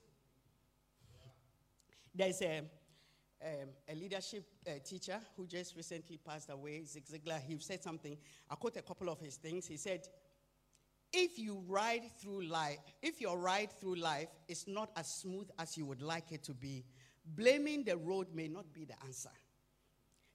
There's 2.13 2.41
a, 2.41 2.63
um, 3.43 3.69
a 3.89 3.95
leadership 3.95 4.45
uh, 4.67 4.71
teacher 4.83 5.19
who 5.35 5.45
just 5.45 5.75
recently 5.75 6.17
passed 6.17 6.49
away, 6.49 6.83
Zig 6.85 7.05
Ziglar. 7.05 7.41
He 7.41 7.57
said 7.59 7.83
something. 7.83 8.17
I 8.49 8.55
quote 8.55 8.77
a 8.77 8.81
couple 8.81 9.09
of 9.09 9.19
his 9.19 9.35
things. 9.35 9.67
He 9.67 9.77
said, 9.77 10.07
if 11.13 11.39
you 11.39 11.63
ride 11.67 12.03
through 12.19 12.43
life, 12.43 12.79
if 13.01 13.21
your 13.21 13.37
ride 13.37 13.71
through 13.71 13.95
life 13.95 14.27
is 14.47 14.67
not 14.67 14.91
as 14.95 15.07
smooth 15.07 15.49
as 15.57 15.77
you 15.77 15.85
would 15.85 16.01
like 16.01 16.31
it 16.31 16.43
to 16.43 16.53
be, 16.53 16.83
blaming 17.25 17.83
the 17.83 17.95
road 17.95 18.27
may 18.33 18.47
not 18.47 18.73
be 18.73 18.85
the 18.85 18.95
answer. 19.05 19.31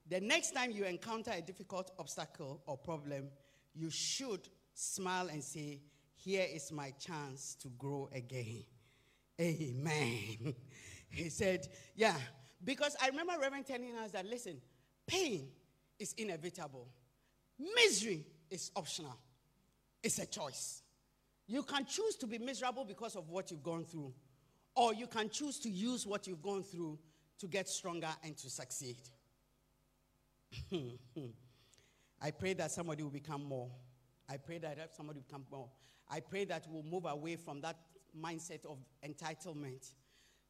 The 0.09 0.21
next 0.21 0.53
time 0.53 0.71
you 0.71 0.85
encounter 0.85 1.31
a 1.31 1.43
difficult 1.43 1.91
obstacle 1.99 2.63
or 2.67 2.77
problem, 2.77 3.29
you 3.75 3.91
should 3.91 4.49
smile 4.75 5.29
and 5.29 5.43
say, 5.43 5.81
Here 6.17 6.47
is 6.53 6.73
my 6.73 6.91
chance 6.99 7.57
to 7.61 7.69
grow 7.79 8.09
again. 8.13 8.65
Amen. 9.41 10.55
He 11.11 11.29
said, 11.29 11.69
Yeah, 11.95 12.17
because 12.65 12.97
I 13.03 13.09
remember 13.09 13.35
Reverend 13.41 13.67
telling 13.67 13.97
us 13.97 14.13
that, 14.13 14.27
listen, 14.27 14.61
pain 15.07 15.49
is 15.99 16.15
inevitable, 16.17 16.89
misery 17.59 18.25
is 18.51 18.71
optional, 18.77 19.17
it's 20.03 20.19
a 20.19 20.27
choice. 20.27 20.83
You 21.47 21.63
can 21.65 21.85
choose 21.85 22.17
to 22.17 22.27
be 22.27 22.39
miserable 22.39 22.85
because 22.85 23.17
of 23.17 23.29
what 23.29 23.51
you've 23.51 23.63
gone 23.63 23.85
through, 23.85 24.13
or 24.77 24.95
you 24.95 25.07
can 25.07 25.29
choose 25.29 25.59
to 25.61 25.69
use 25.69 26.07
what 26.07 26.27
you've 26.27 26.43
gone 26.43 26.63
through 26.63 26.99
to 27.41 27.47
get 27.47 27.69
stronger 27.69 28.09
and 28.25 28.37
to 28.39 28.49
succeed. 28.49 28.97
I 32.23 32.31
pray 32.31 32.55
that 32.55 32.71
somebody 32.71 33.03
will 33.03 33.11
become 33.11 33.45
more. 33.45 33.71
I 34.29 34.37
pray 34.37 34.59
that 34.59 34.95
somebody 34.97 35.19
will 35.19 35.27
become 35.27 35.45
more. 35.51 35.69
I 36.09 36.21
pray 36.21 36.45
that 36.45 36.67
we'll 36.71 36.85
move 36.85 37.07
away 37.07 37.37
from 37.37 37.61
that 37.63 37.77
mindset 38.19 38.65
of 38.67 38.79
entitlement 39.05 39.91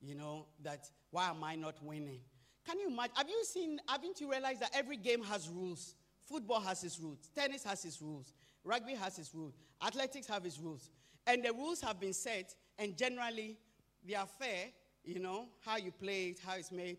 you 0.02 0.14
know, 0.14 0.46
that 0.62 0.90
why 1.10 1.30
am 1.30 1.42
I 1.44 1.54
not 1.54 1.82
winning? 1.82 2.20
Can 2.66 2.78
you 2.78 2.88
imagine? 2.88 3.12
Have 3.16 3.28
you 3.28 3.44
seen, 3.44 3.80
haven't 3.88 4.20
you 4.20 4.30
realized 4.30 4.60
that 4.60 4.70
every 4.74 4.96
game 4.96 5.22
has 5.24 5.48
rules? 5.48 5.94
Football 6.28 6.60
has 6.60 6.84
its 6.84 7.00
rules, 7.00 7.18
tennis 7.34 7.64
has 7.64 7.84
its 7.84 8.00
rules, 8.00 8.32
rugby 8.64 8.94
has 8.94 9.18
its 9.18 9.34
rules, 9.34 9.54
athletics 9.84 10.26
have 10.28 10.46
its 10.46 10.58
rules. 10.58 10.90
And 11.26 11.44
the 11.44 11.52
rules 11.52 11.80
have 11.80 12.00
been 12.00 12.12
set, 12.12 12.54
and 12.78 12.96
generally 12.96 13.58
they 14.06 14.14
are 14.14 14.26
fair, 14.26 14.66
you 15.04 15.18
know, 15.18 15.48
how 15.64 15.76
you 15.76 15.90
play 15.92 16.28
it, 16.28 16.40
how 16.44 16.56
it's 16.56 16.72
made. 16.72 16.98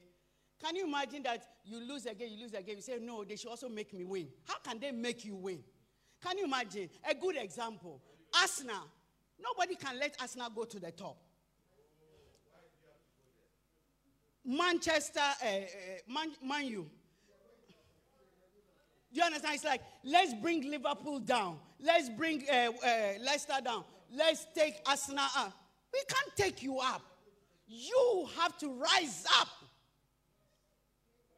Can 0.62 0.76
you 0.76 0.86
imagine 0.86 1.24
that 1.24 1.44
you 1.66 1.80
lose 1.80 2.06
a 2.06 2.14
game, 2.14 2.30
you 2.32 2.44
lose 2.44 2.54
a 2.54 2.62
game, 2.62 2.76
you 2.78 2.82
say, 2.82 3.00
no, 3.02 3.24
they 3.24 3.36
should 3.36 3.50
also 3.50 3.70
make 3.70 3.94
me 3.94 4.06
win. 4.06 4.28
How 4.46 4.60
can 4.60 4.80
they 4.80 4.92
make 4.92 5.26
you 5.26 5.36
win? 5.36 5.60
Can 6.22 6.38
you 6.38 6.46
imagine? 6.46 6.90
A 7.10 7.14
good 7.14 7.36
example 7.38 8.02
Arsenal. 8.42 8.88
Nobody 9.42 9.76
can 9.76 10.00
let 10.00 10.16
Arsenal 10.20 10.50
go 10.50 10.64
to 10.64 10.80
the 10.80 10.92
top. 10.92 11.18
Manchester, 14.46 15.20
uh, 15.20 15.48
Man, 16.08 16.32
Man 16.44 16.66
U. 16.68 16.90
Do 19.14 19.20
you 19.20 19.24
understand? 19.24 19.56
It's 19.56 19.64
like, 19.64 19.82
let's 20.04 20.34
bring 20.34 20.70
Liverpool 20.70 21.20
down. 21.20 21.60
Let's 21.80 22.10
bring 22.10 22.44
uh, 22.52 22.72
uh, 22.84 23.14
Leicester 23.22 23.62
down. 23.64 23.84
Let's 24.12 24.48
take 24.56 24.76
Arsenal 24.88 25.26
up. 25.38 25.54
We 25.94 26.02
can't 26.08 26.36
take 26.36 26.64
you 26.64 26.80
up. 26.80 27.02
You 27.68 28.28
have 28.40 28.58
to 28.60 28.70
rise 28.70 29.26
up. 29.40 29.48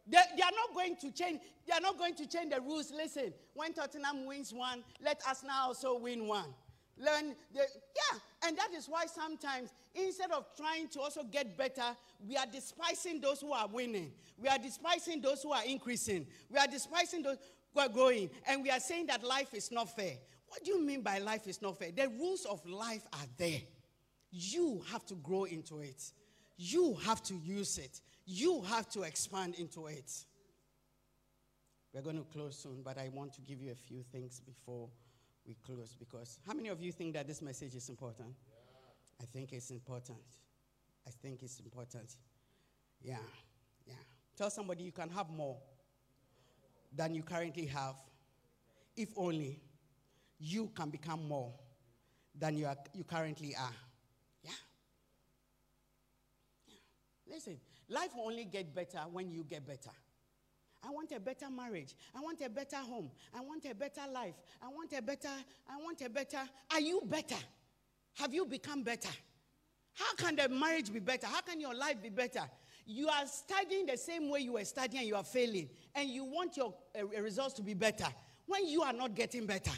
They 0.07 0.17
are 0.17 0.51
not 0.51 0.73
going 0.73 0.95
to 0.97 1.11
change. 1.11 1.39
They 1.67 1.73
are 1.73 1.81
not 1.81 1.97
going 1.97 2.15
to 2.15 2.27
change 2.27 2.53
the 2.53 2.61
rules. 2.61 2.91
Listen, 2.91 3.33
when 3.53 3.73
Tottenham 3.73 4.25
wins 4.25 4.53
one, 4.53 4.83
let 5.03 5.21
us 5.27 5.43
now 5.43 5.67
also 5.67 5.97
win 5.97 6.27
one. 6.27 6.53
Learn 6.97 7.35
the 7.53 7.59
yeah, 7.59 8.19
and 8.45 8.57
that 8.57 8.69
is 8.75 8.87
why 8.87 9.05
sometimes 9.05 9.71
instead 9.93 10.31
of 10.31 10.45
trying 10.55 10.87
to 10.89 11.01
also 11.01 11.23
get 11.23 11.57
better, 11.57 11.95
we 12.27 12.37
are 12.37 12.45
despising 12.45 13.21
those 13.21 13.41
who 13.41 13.51
are 13.51 13.67
winning. 13.67 14.11
We 14.37 14.47
are 14.47 14.57
despising 14.57 15.21
those 15.21 15.41
who 15.43 15.51
are 15.51 15.65
increasing. 15.65 16.27
We 16.49 16.57
are 16.57 16.67
despising 16.67 17.23
those 17.23 17.37
who 17.73 17.79
are 17.79 17.89
growing, 17.89 18.29
and 18.47 18.63
we 18.63 18.69
are 18.69 18.79
saying 18.79 19.07
that 19.07 19.23
life 19.23 19.53
is 19.53 19.71
not 19.71 19.95
fair. 19.95 20.13
What 20.47 20.63
do 20.63 20.71
you 20.71 20.81
mean 20.81 21.01
by 21.01 21.19
life 21.19 21.47
is 21.47 21.61
not 21.61 21.77
fair? 21.77 21.91
The 21.91 22.07
rules 22.07 22.45
of 22.45 22.65
life 22.65 23.03
are 23.13 23.27
there. 23.37 23.61
You 24.31 24.83
have 24.91 25.05
to 25.07 25.15
grow 25.15 25.45
into 25.45 25.79
it. 25.79 26.11
You 26.57 26.95
have 27.05 27.21
to 27.23 27.35
use 27.35 27.77
it. 27.77 28.01
You 28.25 28.61
have 28.63 28.89
to 28.89 29.01
expand 29.03 29.55
into 29.55 29.87
it. 29.87 30.11
We're 31.93 32.01
going 32.01 32.17
to 32.17 32.23
close 32.23 32.57
soon, 32.57 32.81
but 32.83 32.97
I 32.97 33.09
want 33.09 33.33
to 33.35 33.41
give 33.41 33.61
you 33.61 33.71
a 33.71 33.75
few 33.75 34.03
things 34.11 34.41
before 34.41 34.89
we 35.47 35.55
close 35.65 35.95
because 35.97 36.39
how 36.45 36.53
many 36.53 36.69
of 36.69 36.81
you 36.81 36.91
think 36.91 37.13
that 37.13 37.27
this 37.27 37.41
message 37.41 37.75
is 37.75 37.89
important? 37.89 38.29
Yeah. 38.29 39.23
I 39.23 39.25
think 39.25 39.53
it's 39.53 39.69
important. 39.69 40.17
I 41.07 41.11
think 41.21 41.43
it's 41.43 41.59
important. 41.59 42.15
Yeah, 43.01 43.17
yeah. 43.85 43.93
Tell 44.35 44.49
somebody 44.49 44.83
you 44.83 44.91
can 44.91 45.09
have 45.09 45.29
more 45.29 45.57
than 46.95 47.13
you 47.13 47.23
currently 47.23 47.65
have 47.67 47.95
if 48.95 49.09
only 49.17 49.61
you 50.39 50.71
can 50.75 50.89
become 50.89 51.27
more 51.27 51.53
than 52.37 52.57
you, 52.57 52.65
are, 52.65 52.77
you 52.93 53.03
currently 53.03 53.55
are. 53.55 53.73
Yeah. 54.43 54.51
yeah. 56.67 57.35
Listen, 57.35 57.57
life 57.89 58.09
will 58.15 58.25
only 58.27 58.45
get 58.45 58.73
better 58.73 58.99
when 59.11 59.31
you 59.31 59.43
get 59.43 59.65
better. 59.65 59.91
I 60.86 60.91
want 60.91 61.11
a 61.11 61.19
better 61.19 61.49
marriage. 61.49 61.95
I 62.15 62.21
want 62.21 62.41
a 62.41 62.49
better 62.49 62.77
home. 62.77 63.09
I 63.33 63.41
want 63.41 63.65
a 63.65 63.73
better 63.73 64.01
life. 64.13 64.36
I 64.61 64.67
want 64.67 64.93
a 64.93 65.01
better, 65.01 65.29
I 65.67 65.77
want 65.77 66.01
a 66.01 66.09
better. 66.09 66.41
Are 66.71 66.79
you 66.79 67.01
better? 67.05 67.41
Have 68.15 68.33
you 68.33 68.45
become 68.45 68.83
better? 68.83 69.09
How 69.93 70.13
can 70.15 70.36
the 70.36 70.49
marriage 70.49 70.93
be 70.93 70.99
better? 70.99 71.27
How 71.27 71.41
can 71.41 71.59
your 71.59 71.73
life 71.73 72.01
be 72.03 72.09
better? 72.09 72.43
You 72.86 73.07
are 73.07 73.25
studying 73.25 73.88
the 73.88 73.97
same 73.97 74.29
way 74.29 74.41
you 74.41 74.53
were 74.53 74.65
studying 74.65 74.99
and 74.99 75.07
you 75.07 75.15
are 75.15 75.23
failing, 75.23 75.69
and 75.95 76.09
you 76.09 76.23
want 76.23 76.55
your 76.55 76.73
uh, 76.97 77.05
results 77.21 77.55
to 77.55 77.63
be 77.63 77.73
better 77.73 78.07
when 78.45 78.67
you 78.67 78.83
are 78.83 78.93
not 78.93 79.15
getting 79.15 79.47
better. 79.47 79.71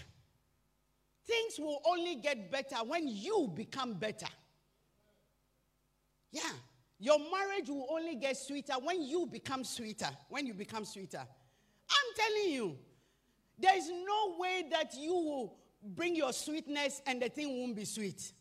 Things 1.26 1.60
will 1.60 1.82
only 1.86 2.16
get 2.16 2.51
better 2.51 2.78
when 2.86 3.08
you 3.08 3.49
become 3.55 3.93
better. 3.93 4.28
Yeah. 6.32 6.41
Your 7.00 7.20
marriage 7.20 7.70
will 7.70 7.88
only 7.91 8.16
get 8.16 8.38
sweeter 8.38 8.74
when 8.82 9.04
you 9.04 9.28
become 9.28 9.64
sweeter. 9.64 10.10
When 10.30 10.48
you 10.48 10.54
become 10.54 10.84
sweeter. 10.84 11.20
I'm 11.20 12.16
telling 12.16 12.54
you, 12.54 12.78
there 13.60 13.78
is 13.78 13.89
no 13.89 14.36
way 14.38 14.66
that 14.72 14.95
you 14.95 15.14
will 15.14 15.58
bring 15.84 16.16
your 16.16 16.34
sweetness 16.34 17.02
and 17.06 17.22
the 17.22 17.30
thing 17.30 17.60
won't 17.60 17.76
be 17.76 17.86
sweet. 17.86 18.34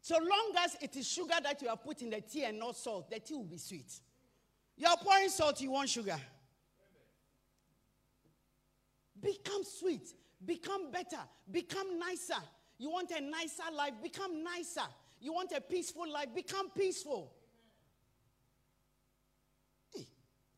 So 0.00 0.16
long 0.16 0.52
as 0.64 0.76
it 0.80 0.96
is 0.96 1.08
sugar 1.08 1.34
that 1.42 1.60
you 1.62 1.68
have 1.68 1.82
put 1.82 2.02
in 2.02 2.10
the 2.10 2.20
tea 2.20 2.44
and 2.44 2.58
not 2.58 2.76
salt, 2.76 3.10
the 3.10 3.20
tea 3.20 3.34
will 3.34 3.44
be 3.44 3.58
sweet. 3.58 3.92
You 4.76 4.86
are 4.88 4.96
pouring 4.96 5.28
salt, 5.28 5.60
you 5.60 5.70
want 5.70 5.88
sugar. 5.88 6.16
Become 9.20 9.64
sweet, 9.64 10.14
become 10.44 10.90
better, 10.92 11.18
become 11.50 11.98
nicer. 11.98 12.40
You 12.78 12.90
want 12.90 13.10
a 13.10 13.20
nicer 13.20 13.64
life, 13.74 13.94
become 14.00 14.44
nicer. 14.44 14.86
You 15.20 15.32
want 15.32 15.50
a 15.52 15.60
peaceful 15.60 16.08
life, 16.08 16.28
become 16.32 16.70
peaceful. 16.70 17.32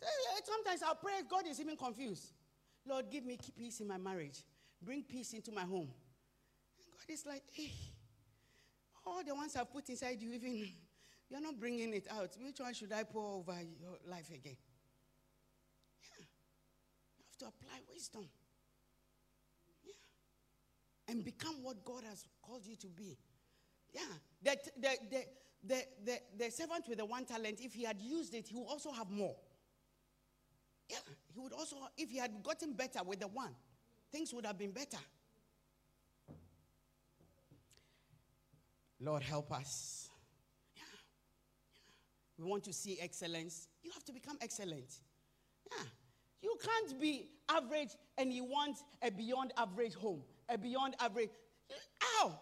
Eh, 0.02 0.06
eh, 0.06 0.40
sometimes 0.44 0.82
I 0.82 0.94
pray, 1.00 1.20
God 1.28 1.46
is 1.46 1.60
even 1.60 1.76
confused. 1.76 2.32
Lord, 2.86 3.10
give 3.10 3.24
me 3.24 3.38
peace 3.56 3.80
in 3.80 3.88
my 3.88 3.98
marriage. 3.98 4.44
Bring 4.82 5.02
peace 5.02 5.34
into 5.34 5.52
my 5.52 5.62
home. 5.62 5.88
And 6.78 6.86
God 6.90 7.12
is 7.12 7.26
like, 7.26 7.42
hey, 7.52 7.70
all 9.06 9.22
the 9.24 9.34
ones 9.34 9.56
I've 9.56 9.70
put 9.70 9.88
inside 9.90 10.20
you, 10.20 10.32
even 10.32 10.68
you're 11.30 11.40
not 11.40 11.58
bringing 11.58 11.92
it 11.92 12.06
out. 12.10 12.30
Which 12.42 12.60
one 12.60 12.72
should 12.72 12.92
I 12.92 13.04
pour 13.04 13.38
over 13.38 13.58
your 13.78 13.98
life 14.08 14.28
again? 14.28 14.56
Yeah. 16.02 16.24
You 17.18 17.24
have 17.28 17.38
to 17.38 17.46
apply 17.46 17.80
wisdom. 17.92 18.26
Yeah. 19.84 21.12
And 21.12 21.24
become 21.24 21.62
what 21.62 21.84
God 21.84 22.04
has 22.08 22.24
called 22.42 22.64
you 22.64 22.76
to 22.76 22.86
be. 22.86 23.18
Yeah. 23.92 24.00
The, 24.42 24.56
the, 24.80 24.96
the, 25.10 25.24
the, 25.62 25.84
the, 26.06 26.18
the 26.38 26.50
servant 26.50 26.88
with 26.88 26.98
the 26.98 27.04
one 27.04 27.26
talent, 27.26 27.60
if 27.60 27.74
he 27.74 27.84
had 27.84 28.00
used 28.00 28.34
it, 28.34 28.48
he 28.48 28.54
would 28.54 28.66
also 28.66 28.92
have 28.92 29.10
more. 29.10 29.36
Yeah, 30.90 30.98
he 31.32 31.38
would 31.38 31.52
also, 31.52 31.76
if 31.96 32.10
he 32.10 32.18
had 32.18 32.42
gotten 32.42 32.72
better 32.72 33.00
with 33.04 33.20
the 33.20 33.28
one, 33.28 33.54
things 34.10 34.34
would 34.34 34.44
have 34.44 34.58
been 34.58 34.72
better. 34.72 34.98
Lord, 39.00 39.22
help 39.22 39.52
us. 39.52 40.10
Yeah. 40.74 40.82
yeah. 40.82 42.44
We 42.44 42.50
want 42.50 42.64
to 42.64 42.72
see 42.72 42.98
excellence. 43.00 43.68
You 43.84 43.92
have 43.94 44.04
to 44.04 44.12
become 44.12 44.36
excellent. 44.40 44.92
Yeah. 45.70 45.84
You 46.42 46.56
can't 46.62 47.00
be 47.00 47.28
average 47.48 47.90
and 48.18 48.32
you 48.32 48.44
want 48.44 48.78
a 49.02 49.10
beyond 49.10 49.52
average 49.56 49.94
home, 49.94 50.22
a 50.48 50.58
beyond 50.58 50.96
average. 50.98 51.30
How? 52.00 52.40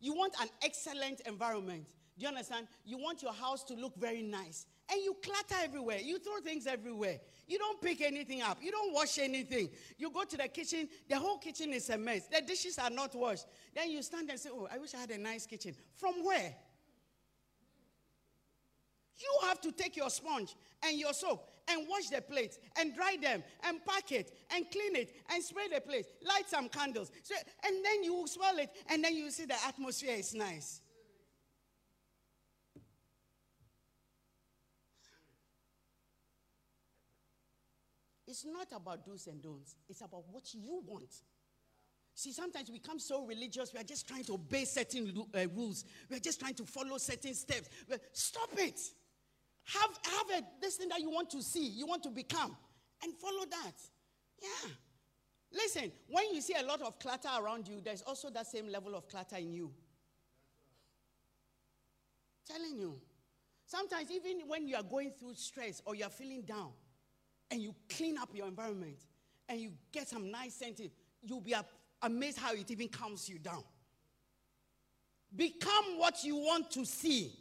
You 0.00 0.14
want 0.14 0.34
an 0.40 0.48
excellent 0.62 1.20
environment. 1.26 1.84
Do 2.18 2.22
you 2.22 2.28
understand? 2.28 2.68
You 2.84 2.96
want 2.98 3.22
your 3.22 3.32
house 3.32 3.62
to 3.64 3.74
look 3.74 3.94
very 3.96 4.22
nice. 4.22 4.66
And 4.90 5.02
you 5.02 5.16
clutter 5.22 5.56
everywhere. 5.64 5.98
You 5.98 6.18
throw 6.18 6.38
things 6.40 6.66
everywhere. 6.66 7.18
You 7.48 7.58
don't 7.58 7.80
pick 7.80 8.00
anything 8.00 8.42
up. 8.42 8.58
You 8.62 8.70
don't 8.70 8.92
wash 8.92 9.18
anything. 9.18 9.70
You 9.98 10.10
go 10.10 10.24
to 10.24 10.36
the 10.36 10.48
kitchen, 10.48 10.88
the 11.08 11.18
whole 11.18 11.38
kitchen 11.38 11.72
is 11.72 11.90
a 11.90 11.98
mess. 11.98 12.26
The 12.28 12.40
dishes 12.40 12.78
are 12.78 12.90
not 12.90 13.14
washed. 13.14 13.46
Then 13.74 13.90
you 13.90 14.02
stand 14.02 14.30
and 14.30 14.38
say, 14.38 14.50
Oh, 14.52 14.68
I 14.72 14.78
wish 14.78 14.94
I 14.94 14.98
had 14.98 15.10
a 15.10 15.18
nice 15.18 15.46
kitchen. 15.46 15.74
From 15.96 16.24
where? 16.24 16.54
You 19.18 19.48
have 19.48 19.60
to 19.62 19.72
take 19.72 19.96
your 19.96 20.10
sponge 20.10 20.54
and 20.84 20.98
your 20.98 21.12
soap 21.12 21.50
and 21.68 21.86
wash 21.88 22.08
the 22.08 22.20
plates 22.20 22.58
and 22.78 22.94
dry 22.94 23.16
them 23.20 23.42
and 23.64 23.84
pack 23.84 24.12
it 24.12 24.32
and 24.54 24.70
clean 24.70 24.94
it 24.94 25.16
and 25.32 25.42
spray 25.42 25.68
the 25.72 25.80
place. 25.80 26.06
Light 26.26 26.48
some 26.48 26.68
candles. 26.68 27.10
And 27.64 27.84
then 27.84 28.04
you 28.04 28.24
smell 28.26 28.58
it 28.58 28.70
and 28.88 29.02
then 29.02 29.16
you 29.16 29.30
see 29.30 29.46
the 29.46 29.56
atmosphere 29.66 30.16
is 30.16 30.34
nice. 30.34 30.80
It's 38.26 38.44
not 38.44 38.68
about 38.74 39.04
do's 39.04 39.26
and 39.28 39.40
don'ts, 39.40 39.76
it's 39.88 40.00
about 40.00 40.24
what 40.30 40.52
you 40.52 40.82
want. 40.86 41.14
See, 42.14 42.32
sometimes 42.32 42.70
we 42.70 42.78
become 42.78 42.98
so 42.98 43.26
religious, 43.26 43.72
we 43.74 43.78
are 43.78 43.84
just 43.84 44.08
trying 44.08 44.24
to 44.24 44.34
obey 44.34 44.64
certain 44.64 45.12
uh, 45.34 45.46
rules, 45.54 45.84
we 46.10 46.16
are 46.16 46.20
just 46.20 46.40
trying 46.40 46.54
to 46.54 46.64
follow 46.64 46.98
certain 46.98 47.34
steps. 47.34 47.68
But 47.88 48.00
stop 48.12 48.48
it. 48.56 48.80
Have, 49.64 49.90
have 50.04 50.42
a, 50.42 50.46
this 50.60 50.76
thing 50.76 50.88
that 50.88 51.00
you 51.00 51.10
want 51.10 51.30
to 51.30 51.42
see, 51.42 51.66
you 51.66 51.86
want 51.86 52.02
to 52.04 52.10
become, 52.10 52.56
and 53.02 53.14
follow 53.14 53.44
that. 53.50 53.74
Yeah. 54.42 54.70
Listen, 55.52 55.92
when 56.08 56.34
you 56.34 56.40
see 56.40 56.54
a 56.58 56.64
lot 56.64 56.82
of 56.82 56.98
clutter 56.98 57.28
around 57.38 57.68
you, 57.68 57.80
there's 57.84 58.02
also 58.02 58.30
that 58.30 58.46
same 58.46 58.68
level 58.68 58.94
of 58.94 59.08
clutter 59.08 59.36
in 59.36 59.52
you. 59.52 59.72
Telling 62.46 62.78
you. 62.78 63.00
Sometimes, 63.66 64.10
even 64.10 64.42
when 64.46 64.68
you 64.68 64.76
are 64.76 64.82
going 64.82 65.10
through 65.10 65.34
stress 65.34 65.82
or 65.84 65.94
you 65.94 66.04
are 66.04 66.10
feeling 66.10 66.42
down, 66.42 66.70
and 67.50 67.60
you 67.60 67.74
clean 67.88 68.18
up 68.18 68.30
your 68.34 68.46
environment 68.46 68.98
and 69.48 69.60
you 69.60 69.72
get 69.92 70.08
some 70.08 70.30
nice 70.30 70.54
scented, 70.54 70.90
you'll 71.22 71.40
be 71.40 71.54
amazed 72.02 72.38
how 72.38 72.52
it 72.52 72.70
even 72.70 72.88
calms 72.88 73.28
you 73.28 73.38
down. 73.38 73.62
Become 75.34 75.98
what 75.98 76.24
you 76.24 76.36
want 76.36 76.70
to 76.72 76.84
see. 76.84 77.32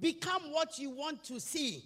Become 0.00 0.52
what 0.52 0.78
you 0.78 0.90
want 0.90 1.22
to 1.24 1.38
see. 1.38 1.84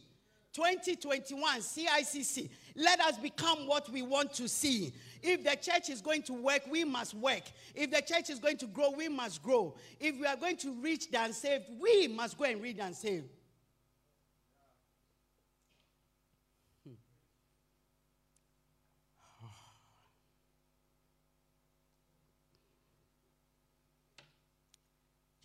2021 0.53 1.61
CICC. 1.61 2.49
Let 2.77 3.01
us 3.01 3.19
become 3.19 3.67
what 3.67 3.91
we 3.91 4.01
want 4.01 4.33
to 4.35 4.49
see. 4.49 4.93
If 5.23 5.45
the 5.45 5.57
church 5.57 5.91
is 5.91 6.01
going 6.01 6.23
to 6.23 6.33
work, 6.33 6.63
we 6.71 6.85
must 6.85 7.15
work. 7.15 7.43
If 7.75 7.91
the 7.91 8.01
church 8.01 8.31
is 8.31 8.39
going 8.39 8.57
to 8.59 8.67
grow, 8.67 8.91
we 8.91 9.09
must 9.09 9.43
grow. 9.43 9.75
If 10.01 10.19
we 10.19 10.27
are 10.27 10.37
going 10.37 10.57
to 10.59 10.73
reach 10.81 11.11
the 11.11 11.23
unsaved, 11.23 11.65
we 11.79 12.09
must 12.09 12.39
go 12.39 12.45
and 12.45 12.63
reach 12.63 12.79
the 12.79 12.87
unsaved. 12.87 13.29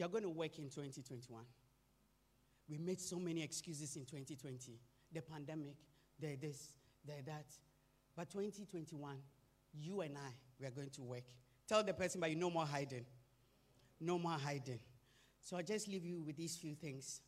You're 0.01 0.09
going 0.09 0.23
to 0.23 0.29
work 0.29 0.57
in 0.57 0.63
2021. 0.63 1.43
We 2.67 2.79
made 2.79 2.99
so 2.99 3.19
many 3.19 3.43
excuses 3.43 3.95
in 3.95 4.05
2020 4.05 4.79
the 5.13 5.21
pandemic, 5.21 5.75
the 6.19 6.37
this, 6.37 6.73
the 7.05 7.13
that. 7.27 7.45
But 8.15 8.31
2021, 8.31 9.17
you 9.79 10.01
and 10.01 10.17
I, 10.17 10.31
we 10.59 10.65
are 10.65 10.71
going 10.71 10.89
to 10.89 11.03
work. 11.03 11.25
Tell 11.69 11.83
the 11.83 11.93
person, 11.93 12.19
but 12.19 12.35
no 12.35 12.49
more 12.49 12.65
hiding. 12.65 13.05
No 13.99 14.17
more 14.17 14.39
hiding. 14.43 14.79
So 15.39 15.55
I 15.55 15.61
just 15.61 15.87
leave 15.87 16.03
you 16.03 16.23
with 16.23 16.35
these 16.35 16.57
few 16.57 16.73
things. 16.73 17.21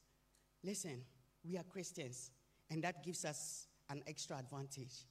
Listen, 0.64 1.04
we 1.48 1.60
are 1.60 1.64
Christians, 1.72 2.32
and 2.72 2.84
that 2.84 3.04
gives 3.04 3.24
us 3.24 3.68
an 3.92 4.02
extra 4.08 4.38
advantage, 4.38 5.06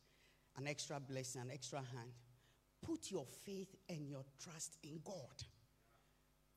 an 0.57 0.67
extra 0.67 0.99
blessing, 0.99 1.43
an 1.43 1.51
extra 1.53 1.79
hand. 1.79 2.11
Put 2.85 3.13
your 3.13 3.25
faith 3.47 3.77
and 3.89 4.09
your 4.09 4.25
trust 4.43 4.79
in 4.83 4.99
God. 5.05 5.45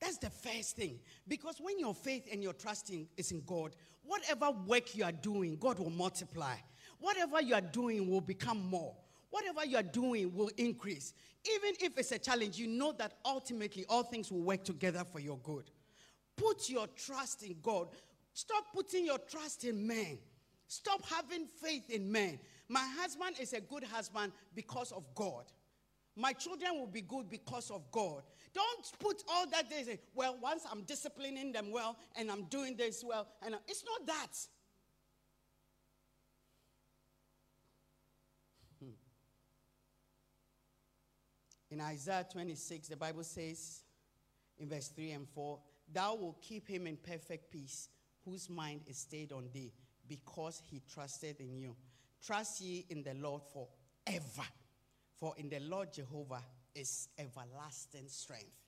That's 0.06 0.18
the 0.18 0.30
first 0.30 0.76
thing. 0.76 1.00
Because 1.26 1.56
when 1.60 1.80
your 1.80 1.92
faith 1.92 2.28
and 2.30 2.40
your 2.40 2.52
trusting 2.52 3.08
is 3.16 3.32
in 3.32 3.42
God, 3.44 3.74
whatever 4.04 4.52
work 4.52 4.94
you 4.94 5.02
are 5.02 5.10
doing, 5.10 5.56
God 5.56 5.80
will 5.80 5.90
multiply. 5.90 6.54
Whatever 7.00 7.42
you 7.42 7.54
are 7.54 7.60
doing 7.60 8.08
will 8.08 8.20
become 8.20 8.64
more. 8.70 8.94
Whatever 9.30 9.66
you 9.66 9.76
are 9.76 9.82
doing 9.82 10.32
will 10.32 10.50
increase. 10.56 11.12
Even 11.44 11.74
if 11.80 11.98
it's 11.98 12.12
a 12.12 12.20
challenge, 12.20 12.56
you 12.56 12.68
know 12.68 12.92
that 12.92 13.14
ultimately 13.24 13.84
all 13.88 14.04
things 14.04 14.30
will 14.30 14.42
work 14.42 14.62
together 14.62 15.02
for 15.02 15.18
your 15.18 15.38
good. 15.38 15.64
Put 16.36 16.70
your 16.70 16.86
trust 16.86 17.42
in 17.42 17.56
God. 17.60 17.88
Stop 18.32 18.66
putting 18.72 19.06
your 19.06 19.18
trust 19.18 19.64
in 19.64 19.84
men. 19.84 20.18
Stop 20.68 21.04
having 21.04 21.46
faith 21.46 21.90
in 21.90 22.12
men. 22.12 22.38
My 22.68 22.86
husband 22.96 23.36
is 23.40 23.54
a 23.54 23.60
good 23.60 23.82
husband 23.82 24.30
because 24.54 24.92
of 24.92 25.02
God. 25.16 25.46
My 26.16 26.32
children 26.32 26.72
will 26.78 26.86
be 26.86 27.02
good 27.02 27.28
because 27.28 27.70
of 27.70 27.90
God. 27.90 28.22
Don't 28.54 28.92
put 28.98 29.22
all 29.28 29.46
that 29.50 29.68
there. 29.68 29.98
Well, 30.14 30.38
once 30.40 30.64
I'm 30.70 30.82
disciplining 30.82 31.52
them 31.52 31.70
well 31.70 31.98
and 32.16 32.30
I'm 32.30 32.44
doing 32.44 32.74
this 32.74 33.04
well, 33.06 33.28
and 33.44 33.54
I, 33.54 33.58
it's 33.68 33.84
not 33.84 34.06
that. 34.06 34.32
Hmm. 38.82 38.90
In 41.70 41.82
Isaiah 41.82 42.26
26, 42.32 42.88
the 42.88 42.96
Bible 42.96 43.24
says 43.24 43.82
in 44.58 44.70
verse 44.70 44.88
3 44.88 45.10
and 45.10 45.28
4, 45.28 45.58
Thou 45.92 46.14
will 46.14 46.38
keep 46.40 46.66
him 46.66 46.86
in 46.86 46.96
perfect 46.96 47.50
peace, 47.50 47.90
whose 48.24 48.48
mind 48.48 48.80
is 48.86 48.96
stayed 48.96 49.32
on 49.32 49.50
thee, 49.52 49.74
because 50.08 50.62
he 50.70 50.80
trusted 50.90 51.40
in 51.40 51.58
you. 51.58 51.76
Trust 52.24 52.62
ye 52.62 52.86
in 52.88 53.02
the 53.02 53.14
Lord 53.14 53.42
forever, 53.52 54.48
for 55.18 55.34
in 55.38 55.48
the 55.48 55.60
Lord 55.60 55.92
Jehovah 55.92 56.42
is 56.74 57.08
everlasting 57.18 58.08
strength. 58.08 58.58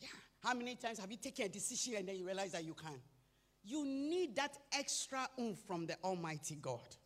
Yeah. 0.00 0.08
How 0.42 0.54
many 0.54 0.76
times 0.76 0.98
have 0.98 1.10
you 1.10 1.16
taken 1.16 1.46
a 1.46 1.48
decision 1.48 1.94
and 1.96 2.08
then 2.08 2.16
you 2.16 2.24
realize 2.24 2.52
that 2.52 2.64
you 2.64 2.74
can? 2.74 3.00
You 3.62 3.84
need 3.84 4.36
that 4.36 4.56
extra 4.72 5.28
oomph 5.38 5.58
from 5.66 5.86
the 5.86 5.96
Almighty 6.02 6.56
God. 6.56 6.96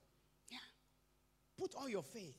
Yeah. 0.51 0.59
Put 1.59 1.75
all 1.75 1.89
your 1.89 2.03
faith. 2.03 2.39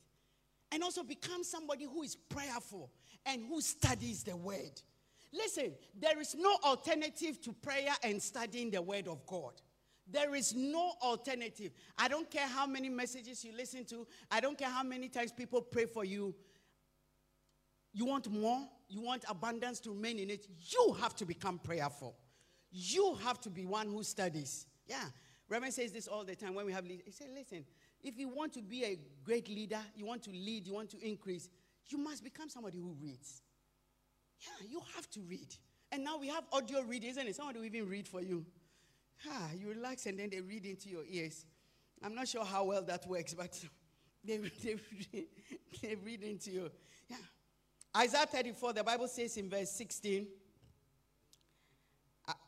And 0.71 0.83
also 0.83 1.03
become 1.03 1.43
somebody 1.43 1.85
who 1.85 2.03
is 2.03 2.15
prayerful 2.15 2.91
and 3.25 3.43
who 3.47 3.61
studies 3.61 4.23
the 4.23 4.35
word. 4.35 4.81
Listen, 5.33 5.73
there 5.99 6.19
is 6.19 6.35
no 6.35 6.57
alternative 6.63 7.41
to 7.41 7.53
prayer 7.53 7.93
and 8.03 8.21
studying 8.21 8.71
the 8.71 8.81
word 8.81 9.07
of 9.07 9.25
God. 9.25 9.53
There 10.07 10.35
is 10.35 10.53
no 10.53 10.93
alternative. 11.01 11.71
I 11.97 12.07
don't 12.07 12.29
care 12.29 12.47
how 12.47 12.67
many 12.67 12.89
messages 12.89 13.43
you 13.43 13.55
listen 13.55 13.85
to, 13.85 14.07
I 14.29 14.39
don't 14.39 14.57
care 14.57 14.69
how 14.69 14.83
many 14.83 15.09
times 15.09 15.31
people 15.31 15.61
pray 15.61 15.85
for 15.85 16.05
you. 16.05 16.35
You 17.93 18.05
want 18.05 18.29
more? 18.29 18.59
You 18.87 19.01
want 19.01 19.23
abundance 19.27 19.79
to 19.81 19.91
remain 19.91 20.19
in 20.19 20.29
it? 20.29 20.47
You 20.69 20.95
have 21.01 21.15
to 21.15 21.25
become 21.25 21.59
prayerful. 21.59 22.15
You 22.71 23.15
have 23.23 23.39
to 23.41 23.49
be 23.49 23.65
one 23.65 23.87
who 23.87 24.03
studies. 24.03 24.67
Yeah. 24.85 25.05
Reverend 25.47 25.73
says 25.73 25.91
this 25.91 26.07
all 26.07 26.23
the 26.23 26.35
time 26.35 26.53
when 26.53 26.65
we 26.65 26.73
have 26.73 26.85
leaders. 26.85 27.05
He 27.05 27.11
said, 27.11 27.27
listen, 27.33 27.63
if 28.03 28.17
you 28.17 28.27
want 28.27 28.53
to 28.53 28.61
be 28.61 28.83
a 28.83 28.99
great 29.23 29.47
leader, 29.47 29.79
you 29.95 30.05
want 30.05 30.23
to 30.23 30.31
lead, 30.31 30.67
you 30.67 30.73
want 30.73 30.89
to 30.91 31.07
increase, 31.07 31.49
you 31.87 31.97
must 31.97 32.23
become 32.23 32.49
somebody 32.49 32.77
who 32.79 32.95
reads. 33.01 33.41
Yeah, 34.41 34.67
you 34.69 34.81
have 34.95 35.09
to 35.11 35.21
read. 35.21 35.55
And 35.91 36.03
now 36.03 36.17
we 36.17 36.27
have 36.27 36.43
audio 36.51 36.81
reading, 36.81 37.11
isn't 37.11 37.27
it? 37.27 37.35
Somebody 37.35 37.59
will 37.59 37.65
even 37.65 37.87
read 37.87 38.07
for 38.07 38.21
you. 38.21 38.45
Ah, 39.29 39.49
you 39.55 39.69
relax 39.69 40.05
and 40.05 40.19
then 40.19 40.29
they 40.29 40.41
read 40.41 40.65
into 40.65 40.89
your 40.89 41.03
ears. 41.09 41.45
I'm 42.03 42.13
not 42.13 42.27
sure 42.27 42.45
how 42.45 42.65
well 42.65 42.83
that 42.83 43.07
works, 43.07 43.33
but 43.33 43.59
they, 44.23 44.37
they, 44.63 44.77
they 45.81 45.95
read 45.95 46.23
into 46.23 46.51
you. 46.51 46.71
Yeah. 47.09 47.17
Isaiah 47.97 48.25
34, 48.25 48.73
the 48.73 48.83
Bible 48.83 49.07
says 49.07 49.37
in 49.37 49.49
verse 49.49 49.71
16. 49.71 50.27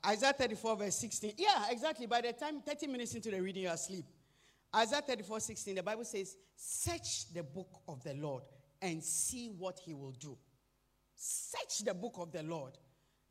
Isaiah 0.06 0.34
34, 0.34 0.76
verse 0.76 0.96
16. 0.96 1.34
Yeah, 1.38 1.66
exactly. 1.70 2.08
By 2.08 2.22
the 2.22 2.34
time 2.34 2.62
30 2.62 2.88
minutes 2.88 3.14
into 3.14 3.30
the 3.30 3.42
reading, 3.42 3.64
you're 3.64 3.74
asleep. 3.74 4.06
Isaiah 4.76 5.02
34, 5.02 5.40
16, 5.40 5.76
the 5.76 5.84
Bible 5.84 6.04
says, 6.04 6.36
Search 6.56 7.32
the 7.34 7.44
book 7.44 7.82
of 7.88 8.04
the 8.04 8.16
Lord 8.16 8.44
and 8.82 9.04
see 9.04 9.48
what 9.48 9.80
he 9.80 9.94
will 9.94 10.12
do. 10.12 10.38
Search 11.16 11.80
the 11.86 11.94
book 11.94 12.16
of 12.18 12.32
the 12.32 12.44
Lord. 12.44 12.78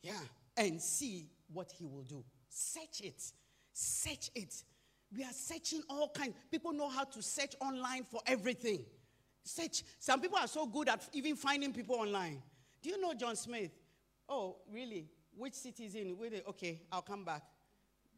Yeah, 0.03 0.20
and 0.57 0.80
see 0.80 1.26
what 1.53 1.72
he 1.76 1.84
will 1.84 2.03
do. 2.03 2.24
Search 2.59 3.03
it. 3.03 3.23
Search 3.71 4.31
it. 4.35 4.65
We 5.15 5.23
are 5.23 5.33
searching 5.33 5.83
all 5.91 6.09
kinds. 6.09 6.35
People 6.51 6.73
know 6.73 6.89
how 6.89 7.05
to 7.05 7.23
search 7.23 7.55
online 7.61 8.05
for 8.05 8.23
everything. 8.27 8.83
Search. 9.45 9.83
Some 9.99 10.23
people 10.23 10.39
are 10.39 10.49
so 10.49 10.65
good 10.65 10.89
at 10.89 11.07
even 11.13 11.37
finding 11.37 11.75
people 11.75 11.97
online. 11.97 12.43
Do 12.81 12.89
you 12.89 12.99
know 12.99 13.13
John 13.13 13.37
Smith? 13.37 13.73
Oh, 14.27 14.57
really? 14.73 15.07
Which 15.37 15.53
city 15.53 15.85
is 15.85 15.95
in? 15.97 16.17
Wait, 16.17 16.43
okay, 16.49 16.81
I'll 16.91 17.03
come 17.03 17.27
back. 17.27 17.43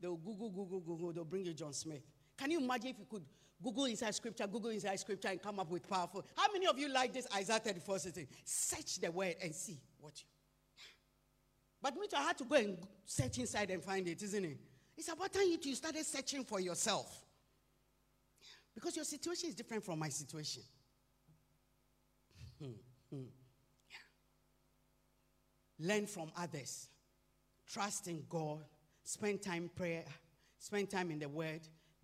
They'll 0.01 0.14
Google, 0.14 0.51
Google, 0.51 0.80
Google. 0.80 1.12
They'll 1.12 1.24
bring 1.24 1.45
you 1.45 1.53
John 1.53 1.72
Smith. 1.72 2.03
Can 2.36 2.53
you 2.53 2.61
imagine 2.61 2.91
if 2.91 2.99
you 3.01 3.07
could 3.11 3.24
Google 3.61 3.86
inside 3.86 4.14
scripture, 4.14 4.47
Google 4.47 4.70
inside 4.70 5.01
scripture, 5.01 5.28
and 5.28 5.43
come 5.43 5.59
up 5.59 5.68
with 5.68 5.89
powerful? 5.89 6.24
How 6.36 6.47
many 6.53 6.68
of 6.68 6.78
you 6.78 6.89
like 6.89 7.12
this 7.12 7.26
Isaiah 7.34 7.59
34 7.59 7.99
sitting? 7.99 8.28
Search 8.45 9.01
the 9.01 9.11
word 9.11 9.34
and 9.43 9.53
see 9.53 9.80
what 9.99 10.12
you. 10.16 10.38
But 11.80 11.94
too, 11.94 12.16
I 12.16 12.22
had 12.22 12.38
to 12.38 12.44
go 12.44 12.56
and 12.56 12.76
search 13.04 13.38
inside 13.38 13.70
and 13.70 13.82
find 13.82 14.06
it, 14.08 14.22
isn't 14.22 14.44
it? 14.44 14.58
It's 14.96 15.08
about 15.08 15.32
time 15.32 15.44
you 15.62 15.74
started 15.74 16.04
searching 16.04 16.44
for 16.44 16.58
yourself. 16.58 17.24
Because 18.74 18.96
your 18.96 19.04
situation 19.04 19.48
is 19.48 19.54
different 19.54 19.84
from 19.84 19.98
my 19.98 20.08
situation. 20.08 20.62
Hmm, 22.60 22.72
hmm. 23.10 23.24
Yeah. 23.90 23.96
Learn 25.86 26.06
from 26.06 26.30
others. 26.36 26.88
Trust 27.68 28.08
in 28.08 28.24
God. 28.28 28.64
Spend 29.04 29.42
time 29.42 29.64
in 29.64 29.68
prayer. 29.68 30.04
Spend 30.58 30.90
time 30.90 31.10
in 31.10 31.18
the 31.18 31.28
Word. 31.28 31.60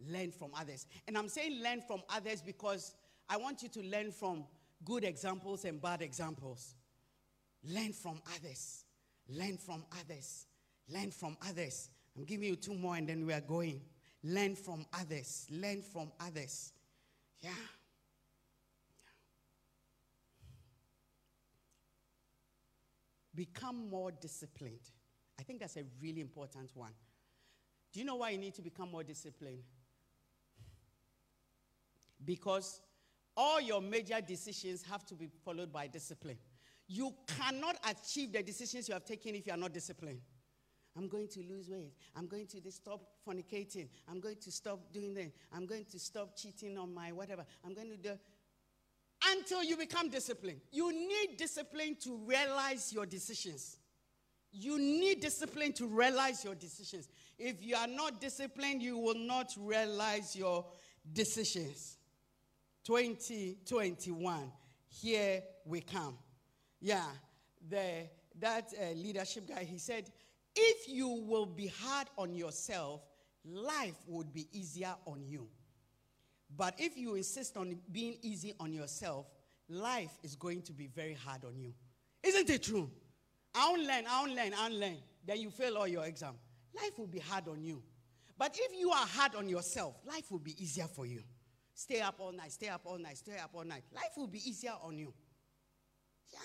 Learn 0.08 0.30
from 0.30 0.50
others. 0.58 0.86
And 1.06 1.18
I'm 1.18 1.28
saying 1.28 1.60
learn 1.62 1.80
from 1.80 2.02
others 2.08 2.42
because 2.42 2.94
I 3.28 3.36
want 3.36 3.62
you 3.62 3.68
to 3.70 3.82
learn 3.82 4.12
from 4.12 4.44
good 4.84 5.04
examples 5.04 5.64
and 5.64 5.80
bad 5.80 6.02
examples. 6.02 6.74
Learn 7.64 7.92
from 7.92 8.20
others. 8.36 8.83
Learn 9.28 9.56
from 9.56 9.84
others. 10.00 10.46
Learn 10.88 11.10
from 11.10 11.36
others. 11.48 11.90
I'm 12.16 12.24
giving 12.24 12.48
you 12.48 12.56
two 12.56 12.74
more 12.74 12.96
and 12.96 13.08
then 13.08 13.26
we 13.26 13.32
are 13.32 13.40
going. 13.40 13.80
Learn 14.22 14.54
from 14.54 14.86
others. 14.92 15.46
Learn 15.50 15.82
from 15.82 16.12
others. 16.20 16.72
Yeah. 17.40 17.50
Become 23.34 23.90
more 23.90 24.12
disciplined. 24.12 24.90
I 25.38 25.42
think 25.42 25.60
that's 25.60 25.76
a 25.76 25.84
really 26.00 26.20
important 26.20 26.70
one. 26.74 26.92
Do 27.92 28.00
you 28.00 28.06
know 28.06 28.16
why 28.16 28.30
you 28.30 28.38
need 28.38 28.54
to 28.54 28.62
become 28.62 28.90
more 28.90 29.02
disciplined? 29.02 29.64
Because 32.24 32.80
all 33.36 33.60
your 33.60 33.80
major 33.80 34.20
decisions 34.20 34.82
have 34.90 35.04
to 35.06 35.14
be 35.14 35.28
followed 35.44 35.72
by 35.72 35.86
discipline. 35.88 36.38
You 36.86 37.14
cannot 37.26 37.76
achieve 37.88 38.32
the 38.32 38.42
decisions 38.42 38.88
you 38.88 38.94
have 38.94 39.04
taken 39.04 39.34
if 39.34 39.46
you 39.46 39.52
are 39.52 39.58
not 39.58 39.72
disciplined. 39.72 40.20
I'm 40.96 41.08
going 41.08 41.28
to 41.28 41.40
lose 41.40 41.68
weight. 41.68 41.92
I'm 42.14 42.26
going 42.26 42.46
to 42.48 42.70
stop 42.70 43.00
fornicating. 43.26 43.88
I'm 44.08 44.20
going 44.20 44.36
to 44.36 44.52
stop 44.52 44.92
doing 44.92 45.14
that. 45.14 45.32
I'm 45.52 45.66
going 45.66 45.86
to 45.86 45.98
stop 45.98 46.36
cheating 46.36 46.78
on 46.78 46.94
my 46.94 47.10
whatever. 47.10 47.44
I'm 47.64 47.74
going 47.74 47.90
to 47.90 47.96
do 47.96 48.12
until 49.26 49.64
you 49.64 49.76
become 49.76 50.08
disciplined. 50.08 50.60
You 50.70 50.92
need 50.92 51.36
discipline 51.36 51.96
to 52.02 52.16
realize 52.26 52.92
your 52.92 53.06
decisions. 53.06 53.78
You 54.52 54.78
need 54.78 55.20
discipline 55.20 55.72
to 55.74 55.86
realize 55.86 56.44
your 56.44 56.54
decisions. 56.54 57.08
If 57.38 57.64
you 57.64 57.74
are 57.74 57.88
not 57.88 58.20
disciplined, 58.20 58.82
you 58.82 58.98
will 58.98 59.18
not 59.18 59.52
realize 59.58 60.36
your 60.36 60.64
decisions. 61.12 61.96
2021, 62.84 64.52
here 64.88 65.42
we 65.64 65.80
come. 65.80 66.16
Yeah, 66.84 67.06
the, 67.70 68.06
that 68.40 68.70
uh, 68.78 68.92
leadership 68.94 69.48
guy, 69.48 69.64
he 69.64 69.78
said, 69.78 70.10
if 70.54 70.86
you 70.86 71.08
will 71.08 71.46
be 71.46 71.72
hard 71.82 72.08
on 72.18 72.34
yourself, 72.34 73.00
life 73.42 73.96
would 74.06 74.34
be 74.34 74.48
easier 74.52 74.94
on 75.06 75.24
you. 75.24 75.48
But 76.54 76.74
if 76.76 76.98
you 76.98 77.14
insist 77.14 77.56
on 77.56 77.78
being 77.90 78.18
easy 78.20 78.52
on 78.60 78.70
yourself, 78.70 79.24
life 79.66 80.10
is 80.22 80.36
going 80.36 80.60
to 80.60 80.74
be 80.74 80.86
very 80.86 81.14
hard 81.14 81.46
on 81.46 81.58
you. 81.58 81.72
Isn't 82.22 82.50
it 82.50 82.62
true? 82.64 82.90
I 83.54 83.70
won't 83.70 83.86
learn, 83.86 84.04
I 84.06 84.20
won't 84.20 84.34
learn, 84.34 84.52
I 84.52 84.68
won't 84.68 84.74
learn. 84.74 84.98
Then 85.26 85.40
you 85.40 85.48
fail 85.48 85.78
all 85.78 85.88
your 85.88 86.04
exam. 86.04 86.34
Life 86.76 86.98
will 86.98 87.06
be 87.06 87.20
hard 87.20 87.48
on 87.48 87.64
you. 87.64 87.82
But 88.36 88.58
if 88.60 88.78
you 88.78 88.90
are 88.90 89.06
hard 89.06 89.34
on 89.36 89.48
yourself, 89.48 89.94
life 90.06 90.30
will 90.30 90.38
be 90.38 90.54
easier 90.62 90.86
for 90.86 91.06
you. 91.06 91.22
Stay 91.72 92.02
up 92.02 92.16
all 92.18 92.32
night, 92.32 92.52
stay 92.52 92.68
up 92.68 92.82
all 92.84 92.98
night, 92.98 93.16
stay 93.16 93.38
up 93.42 93.52
all 93.54 93.64
night. 93.64 93.84
Life 93.90 94.18
will 94.18 94.26
be 94.26 94.46
easier 94.46 94.74
on 94.82 94.98
you. 94.98 95.14
Yeah. 96.30 96.40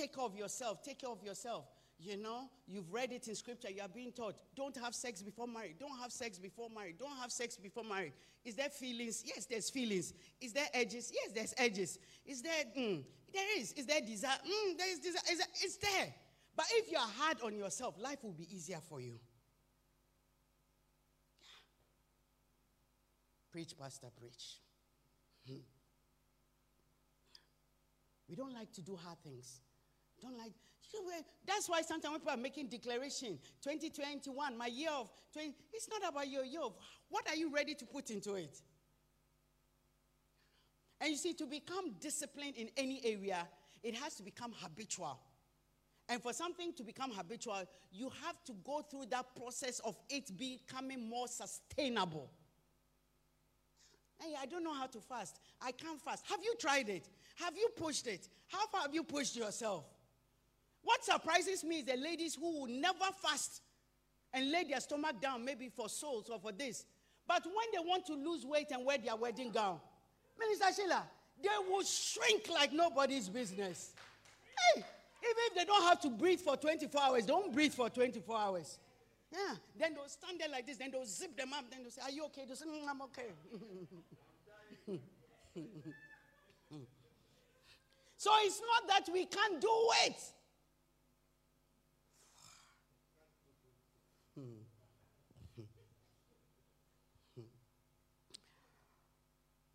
Take 0.00 0.14
care 0.14 0.24
of 0.24 0.34
yourself, 0.34 0.82
take 0.82 0.98
care 0.98 1.10
of 1.10 1.22
yourself. 1.22 1.66
you 1.98 2.16
know, 2.16 2.48
you've 2.66 2.90
read 2.90 3.12
it 3.12 3.28
in 3.28 3.34
scripture, 3.34 3.68
you 3.68 3.82
are 3.82 3.88
being 3.88 4.12
taught, 4.12 4.34
don't 4.56 4.74
have 4.78 4.94
sex 4.94 5.20
before 5.20 5.46
marriage, 5.46 5.74
don't 5.78 5.98
have 6.00 6.10
sex 6.10 6.38
before 6.38 6.70
marriage, 6.74 6.94
don't 6.98 7.18
have 7.18 7.30
sex 7.30 7.58
before 7.58 7.84
marriage. 7.84 8.14
Is 8.42 8.54
there 8.54 8.70
feelings? 8.70 9.22
Yes, 9.26 9.44
there's 9.44 9.68
feelings. 9.68 10.14
Is 10.40 10.54
there 10.54 10.68
edges? 10.72 11.12
Yes, 11.14 11.32
there's 11.34 11.54
edges. 11.58 11.98
Is 12.24 12.40
there, 12.40 12.64
mm, 12.78 13.04
there 13.34 13.58
is. 13.58 13.74
Is 13.74 13.84
there 13.84 14.00
desire? 14.00 14.38
Mm, 14.38 14.78
there 14.78 14.90
is 14.90 15.00
desire. 15.00 15.22
Is 15.30 15.38
there, 15.38 15.46
it's 15.62 15.76
there. 15.76 16.14
But 16.56 16.64
if 16.76 16.90
you 16.90 16.96
are 16.96 17.10
hard 17.18 17.36
on 17.44 17.54
yourself, 17.54 17.96
life 18.00 18.24
will 18.24 18.32
be 18.32 18.48
easier 18.50 18.80
for 18.88 19.02
you. 19.02 19.20
Preach, 23.52 23.74
Pastor, 23.78 24.06
preach. 24.18 24.60
Hmm. 25.46 25.60
We 28.30 28.34
don't 28.36 28.54
like 28.54 28.72
to 28.72 28.80
do 28.80 28.96
hard 28.96 29.18
things. 29.22 29.60
Don't 30.20 30.38
like. 30.38 30.52
That's 31.46 31.68
why 31.68 31.82
sometimes 31.82 32.18
people 32.18 32.32
are 32.32 32.36
making 32.36 32.66
declaration. 32.66 33.38
2021, 33.62 34.56
my 34.56 34.66
year 34.66 34.90
of 34.90 35.10
20. 35.32 35.54
It's 35.72 35.88
not 35.88 36.10
about 36.10 36.28
your 36.28 36.44
year 36.44 36.62
of. 36.62 36.74
What 37.08 37.28
are 37.28 37.36
you 37.36 37.52
ready 37.54 37.74
to 37.74 37.86
put 37.86 38.10
into 38.10 38.34
it? 38.34 38.60
And 41.00 41.10
you 41.10 41.16
see, 41.16 41.32
to 41.34 41.46
become 41.46 41.92
disciplined 42.00 42.56
in 42.56 42.70
any 42.76 43.00
area, 43.04 43.46
it 43.82 43.94
has 43.94 44.16
to 44.16 44.22
become 44.22 44.52
habitual. 44.60 45.18
And 46.08 46.20
for 46.20 46.32
something 46.32 46.72
to 46.74 46.82
become 46.82 47.12
habitual, 47.12 47.62
you 47.92 48.10
have 48.24 48.42
to 48.44 48.52
go 48.64 48.82
through 48.82 49.06
that 49.10 49.34
process 49.36 49.78
of 49.80 49.96
it 50.08 50.36
becoming 50.36 51.08
more 51.08 51.28
sustainable. 51.28 52.30
Hey, 54.20 54.34
I 54.40 54.46
don't 54.46 54.64
know 54.64 54.74
how 54.74 54.86
to 54.86 54.98
fast. 54.98 55.38
I 55.62 55.72
can't 55.72 56.00
fast. 56.00 56.24
Have 56.28 56.40
you 56.42 56.54
tried 56.58 56.88
it? 56.88 57.08
Have 57.36 57.56
you 57.56 57.68
pushed 57.76 58.06
it? 58.06 58.28
How 58.48 58.66
far 58.66 58.82
have 58.82 58.94
you 58.94 59.04
pushed 59.04 59.36
yourself? 59.36 59.84
What 60.82 61.04
surprises 61.04 61.62
me 61.64 61.80
is 61.80 61.84
the 61.84 61.96
ladies 61.96 62.34
who 62.34 62.60
will 62.60 62.66
never 62.68 63.04
fast 63.22 63.62
and 64.32 64.50
lay 64.50 64.64
their 64.64 64.80
stomach 64.80 65.20
down, 65.20 65.44
maybe 65.44 65.68
for 65.68 65.88
souls 65.88 66.28
or 66.30 66.38
for 66.38 66.52
this. 66.52 66.84
But 67.26 67.44
when 67.44 67.66
they 67.72 67.88
want 67.88 68.06
to 68.06 68.14
lose 68.14 68.44
weight 68.44 68.70
and 68.70 68.84
wear 68.84 68.98
their 68.98 69.16
wedding 69.16 69.50
gown, 69.50 69.78
Minister 70.38 70.82
Sheila, 70.82 71.04
they 71.42 71.48
will 71.68 71.84
shrink 71.84 72.48
like 72.48 72.72
nobody's 72.72 73.28
business. 73.28 73.92
Hey, 74.74 74.80
even 75.22 75.42
if 75.48 75.54
they 75.54 75.64
don't 75.64 75.82
have 75.82 76.00
to 76.00 76.10
breathe 76.10 76.40
for 76.40 76.56
24 76.56 77.00
hours, 77.00 77.26
don't 77.26 77.52
breathe 77.52 77.74
for 77.74 77.90
24 77.90 78.36
hours. 78.36 78.78
Yeah. 79.32 79.54
Then 79.78 79.94
they'll 79.94 80.08
stand 80.08 80.40
there 80.40 80.48
like 80.48 80.66
this. 80.66 80.76
Then 80.76 80.90
they'll 80.90 81.06
zip 81.06 81.36
them 81.36 81.52
up. 81.52 81.70
Then 81.70 81.82
they'll 81.82 81.92
say, 81.92 82.02
Are 82.02 82.10
you 82.10 82.24
okay? 82.26 82.42
They'll 82.46 82.56
say, 82.56 82.66
mm, 82.66 82.88
I'm 82.88 83.00
okay. 83.02 83.30
so 88.16 88.30
it's 88.42 88.60
not 88.60 88.88
that 88.88 89.08
we 89.12 89.26
can't 89.26 89.60
do 89.60 89.90
it. 90.06 90.16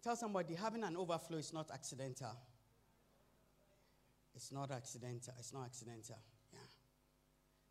Tell 0.06 0.16
somebody 0.16 0.53
having 0.53 0.84
an 0.84 0.95
overflow 0.95 1.39
is 1.39 1.51
not 1.51 1.72
accidental. 1.74 2.38
It's 4.36 4.51
not 4.51 4.70
accidental. 4.70 5.34
It's 5.39 5.51
not 5.51 5.66
accidental. 5.66 6.18
Yeah. 6.53 6.60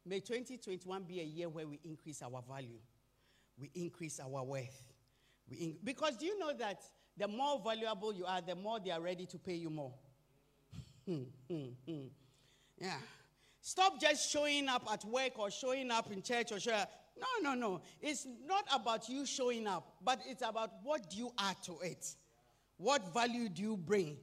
May 0.05 0.19
2021 0.19 1.05
be 1.05 1.21
a 1.21 1.23
year 1.23 1.49
where 1.49 1.69
we 1.69 1.79
increase 1.85 2.23
our 2.23 2.43
value, 2.43 2.81
we 3.57 3.71
increase 3.77 4.19
our 4.19 4.43
worth. 4.43 4.83
We 5.49 5.79
because 5.85 6.17
do 6.17 6.27
you 6.27 6.37
know 6.37 6.53
that 6.59 6.83
the 7.17 7.29
more 7.29 7.63
valuable 7.65 8.13
you 8.13 8.25
are, 8.25 8.41
the 8.41 8.57
more 8.57 8.81
they 8.81 8.91
are 8.91 9.01
ready 9.01 9.27
to 9.27 9.39
pay 9.39 9.55
you 9.55 9.71
more? 9.71 9.95
Yeah. 12.81 12.97
Stop 13.61 14.01
just 14.01 14.29
showing 14.33 14.69
up 14.69 14.91
at 14.93 15.05
work 15.05 15.39
or 15.39 15.53
showing 15.53 15.93
up 15.93 16.11
in 16.11 16.21
church 16.21 16.51
or 16.51 16.59
showing 16.59 16.85
No, 17.17 17.27
no, 17.41 17.55
no. 17.55 17.83
It's 18.01 18.27
not 18.45 18.65
about 18.75 19.09
you 19.09 19.25
showing 19.25 19.69
up, 19.69 19.95
but 20.03 20.19
it's 20.27 20.43
about 20.43 20.71
what 20.83 21.15
you 21.15 21.31
add 21.39 21.63
to 21.67 21.79
it? 21.81 22.05
What 22.77 23.13
value 23.13 23.49
do 23.49 23.63
you 23.63 23.77
bring? 23.77 24.17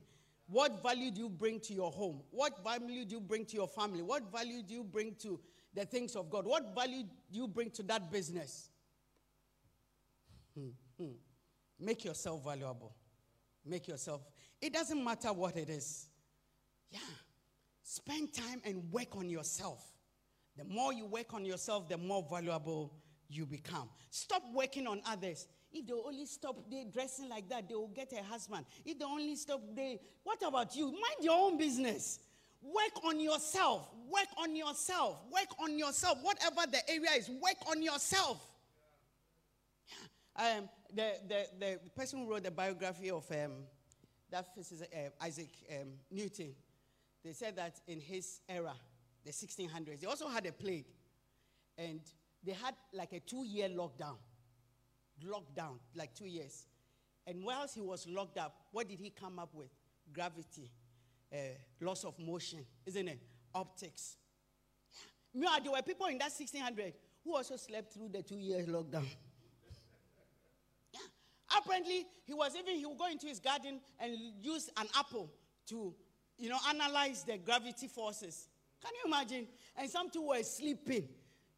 What 0.48 0.84
value 0.84 1.12
do 1.12 1.22
you 1.22 1.30
bring 1.30 1.60
to 1.62 1.74
your 1.74 1.92
home? 1.92 2.22
What 2.32 2.62
value 2.64 3.06
do 3.06 3.16
you 3.16 3.22
bring 3.22 3.46
to 3.46 3.56
your 3.56 3.68
family? 3.68 4.02
What 4.02 4.32
value 4.32 4.62
do 4.62 4.74
you 4.74 4.84
bring 4.84 5.16
to 5.20 5.40
the 5.74 5.86
things 5.86 6.16
of 6.16 6.30
God? 6.30 6.46
What 6.46 6.76
value 6.76 7.04
do 7.32 7.40
you 7.40 7.48
bring 7.48 7.70
to 7.72 7.84
that 7.84 8.12
business? 8.12 8.70
Hmm, 10.54 10.70
hmm. 11.00 11.12
Make 11.80 12.04
yourself 12.04 12.44
valuable. 12.44 12.94
Make 13.66 13.88
yourself. 13.88 14.22
It 14.62 14.74
doesn't 14.74 15.02
matter 15.02 15.32
what 15.32 15.56
it 15.56 15.70
is. 15.70 16.08
Yeah. 16.90 17.00
Spend 17.82 18.34
time 18.34 18.62
and 18.66 18.92
work 18.92 19.16
on 19.16 19.30
yourself. 19.30 19.84
The 20.58 20.66
more 20.66 20.92
you 20.92 21.06
work 21.06 21.34
on 21.34 21.46
yourself, 21.46 21.88
the 21.88 21.98
more 21.98 22.26
valuable 22.30 22.94
you 23.30 23.46
become. 23.46 23.90
Stop 24.10 24.44
working 24.54 24.86
on 24.88 25.02
others. 25.06 25.48
If 25.74 25.88
they 25.88 25.94
only 25.94 26.26
stop 26.26 26.58
they 26.70 26.86
dressing 26.92 27.30
like 27.30 27.48
that, 27.50 27.68
they 27.70 27.76
will 27.76 27.88
get 27.88 28.12
a 28.14 28.24
husband. 28.24 28.66
If 28.86 29.00
they 29.00 29.06
only 29.06 29.36
stop 29.36 29.62
they 29.76 30.00
what 30.24 30.42
about 30.46 30.76
you? 30.76 30.88
Mind 30.88 31.22
your 31.22 31.38
own 31.38 31.58
business. 31.58 32.20
Work 32.62 33.04
on 33.04 33.20
yourself. 33.20 33.90
Work 34.08 34.28
on 34.38 34.56
yourself. 34.56 35.18
Work 35.32 35.48
on 35.60 35.80
yourself. 35.80 36.20
Whatever 36.22 36.70
the 36.72 36.90
area 36.90 37.10
is, 37.18 37.30
work 37.30 37.56
on 37.68 37.82
yourself. 37.82 38.40
Um, 40.36 40.70
the, 40.94 41.14
the, 41.28 41.46
the 41.60 41.80
person 41.96 42.20
who 42.20 42.30
wrote 42.30 42.44
the 42.44 42.52
biography 42.52 43.10
of 43.10 43.30
um, 43.32 43.64
that 44.30 44.54
physicist, 44.56 44.90
uh, 44.94 45.10
Isaac 45.24 45.50
um, 45.72 45.88
Newton, 46.10 46.54
they 47.24 47.34
said 47.34 47.56
that 47.58 47.80
in 47.88 48.00
his 48.00 48.42
era, 48.48 48.74
the 49.26 49.32
1600s, 49.32 50.00
they 50.00 50.08
also 50.08 50.28
had 50.28 50.46
a 50.46 50.52
plague. 50.52 50.86
And 51.78 52.02
they 52.44 52.54
had 52.54 52.76
like 52.94 53.14
a 53.14 53.20
two 53.20 53.46
year 53.46 53.70
lockdown. 53.70 54.18
Lockdown, 55.24 55.80
like 55.96 56.14
two 56.14 56.28
years. 56.28 56.66
And 57.28 57.44
whilst 57.44 57.76
he 57.76 57.82
was 57.82 58.08
locked 58.08 58.38
up, 58.38 58.56
what 58.72 58.88
did 58.88 59.00
he 59.00 59.10
come 59.10 59.40
up 59.40 59.54
with? 59.54 59.70
Gravity 60.12 60.72
uh, 61.34 61.38
loss 61.80 62.04
of 62.04 62.18
motion, 62.20 62.66
isn't 62.86 63.08
it? 63.08 63.20
Optics. 63.54 64.18
Yeah, 65.34 65.58
there 65.64 65.72
were 65.72 65.82
people 65.82 66.08
in 66.08 66.18
that 66.18 66.32
1600 66.32 66.94
who 67.24 67.36
also 67.36 67.56
slept 67.56 67.94
through 67.94 68.10
the 68.10 68.22
two 68.22 68.38
years 68.38 68.68
lockdown. 68.68 69.06
yeah. 70.94 71.00
Apparently, 71.58 72.06
he 72.26 72.34
was 72.34 72.56
even, 72.56 72.76
he 72.76 72.86
would 72.86 72.98
go 72.98 73.08
into 73.08 73.28
his 73.28 73.40
garden 73.40 73.80
and 74.00 74.18
use 74.42 74.70
an 74.78 74.88
apple 74.98 75.32
to, 75.68 75.94
you 76.38 76.50
know, 76.50 76.58
analyze 76.70 77.24
the 77.24 77.38
gravity 77.38 77.88
forces. 77.88 78.48
Can 78.84 78.92
you 79.04 79.12
imagine? 79.12 79.48
And 79.78 79.90
some 79.90 80.10
two 80.10 80.28
were 80.28 80.44
sleeping. 80.44 81.08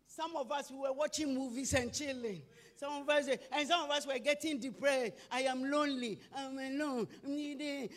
Some 0.06 0.36
of 0.36 0.52
us 0.52 0.70
we 0.70 0.78
were 0.78 0.94
watching 0.94 1.34
movies 1.34 1.74
and 1.74 1.92
chilling. 1.92 2.44
Some 2.84 3.04
of 3.04 3.10
us, 3.10 3.30
and 3.54 3.66
some 3.66 3.86
of 3.86 3.92
us 3.92 4.06
were 4.06 4.20
getting 4.20 4.60
depressed. 4.60 5.14
I 5.32 5.44
am 5.44 5.72
lonely. 5.72 6.20
I'm 6.36 6.58
alone. 6.58 7.08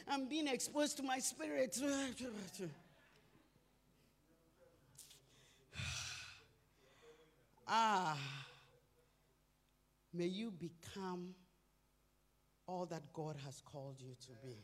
I'm 0.08 0.28
being 0.28 0.46
exposed 0.46 0.96
to 0.98 1.02
my 1.02 1.18
spirit. 1.18 1.76
ah, 7.66 8.16
may 10.14 10.26
you 10.26 10.52
become 10.52 11.34
all 12.68 12.86
that 12.86 13.12
God 13.12 13.34
has 13.44 13.60
called 13.64 13.96
you 13.98 14.14
to 14.20 14.30
be. 14.40 14.56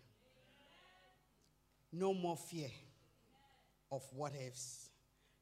No 1.92 2.14
more 2.14 2.36
fear 2.36 2.70
of 3.90 4.04
what 4.14 4.34
ifs. 4.36 4.88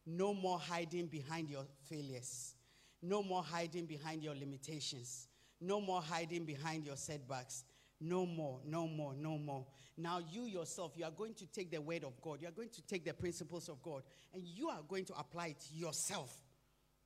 No 0.06 0.32
more 0.32 0.58
hiding 0.58 1.08
behind 1.08 1.50
your 1.50 1.66
failures. 1.82 2.54
No 3.02 3.22
more 3.22 3.42
hiding 3.42 3.86
behind 3.86 4.22
your 4.22 4.34
limitations. 4.34 5.28
No 5.60 5.80
more 5.80 6.02
hiding 6.02 6.44
behind 6.44 6.84
your 6.84 6.96
setbacks. 6.96 7.64
No 8.00 8.24
more, 8.24 8.60
no 8.64 8.86
more, 8.86 9.14
no 9.14 9.36
more. 9.36 9.66
Now, 9.98 10.20
you 10.30 10.46
yourself, 10.46 10.92
you 10.96 11.04
are 11.04 11.10
going 11.10 11.34
to 11.34 11.46
take 11.46 11.70
the 11.70 11.80
word 11.80 12.02
of 12.02 12.18
God. 12.22 12.40
You 12.40 12.48
are 12.48 12.52
going 12.52 12.70
to 12.70 12.82
take 12.86 13.04
the 13.04 13.12
principles 13.12 13.68
of 13.68 13.82
God 13.82 14.02
and 14.32 14.42
you 14.42 14.68
are 14.68 14.80
going 14.88 15.04
to 15.06 15.14
apply 15.18 15.48
it 15.48 15.64
yourself. 15.70 16.34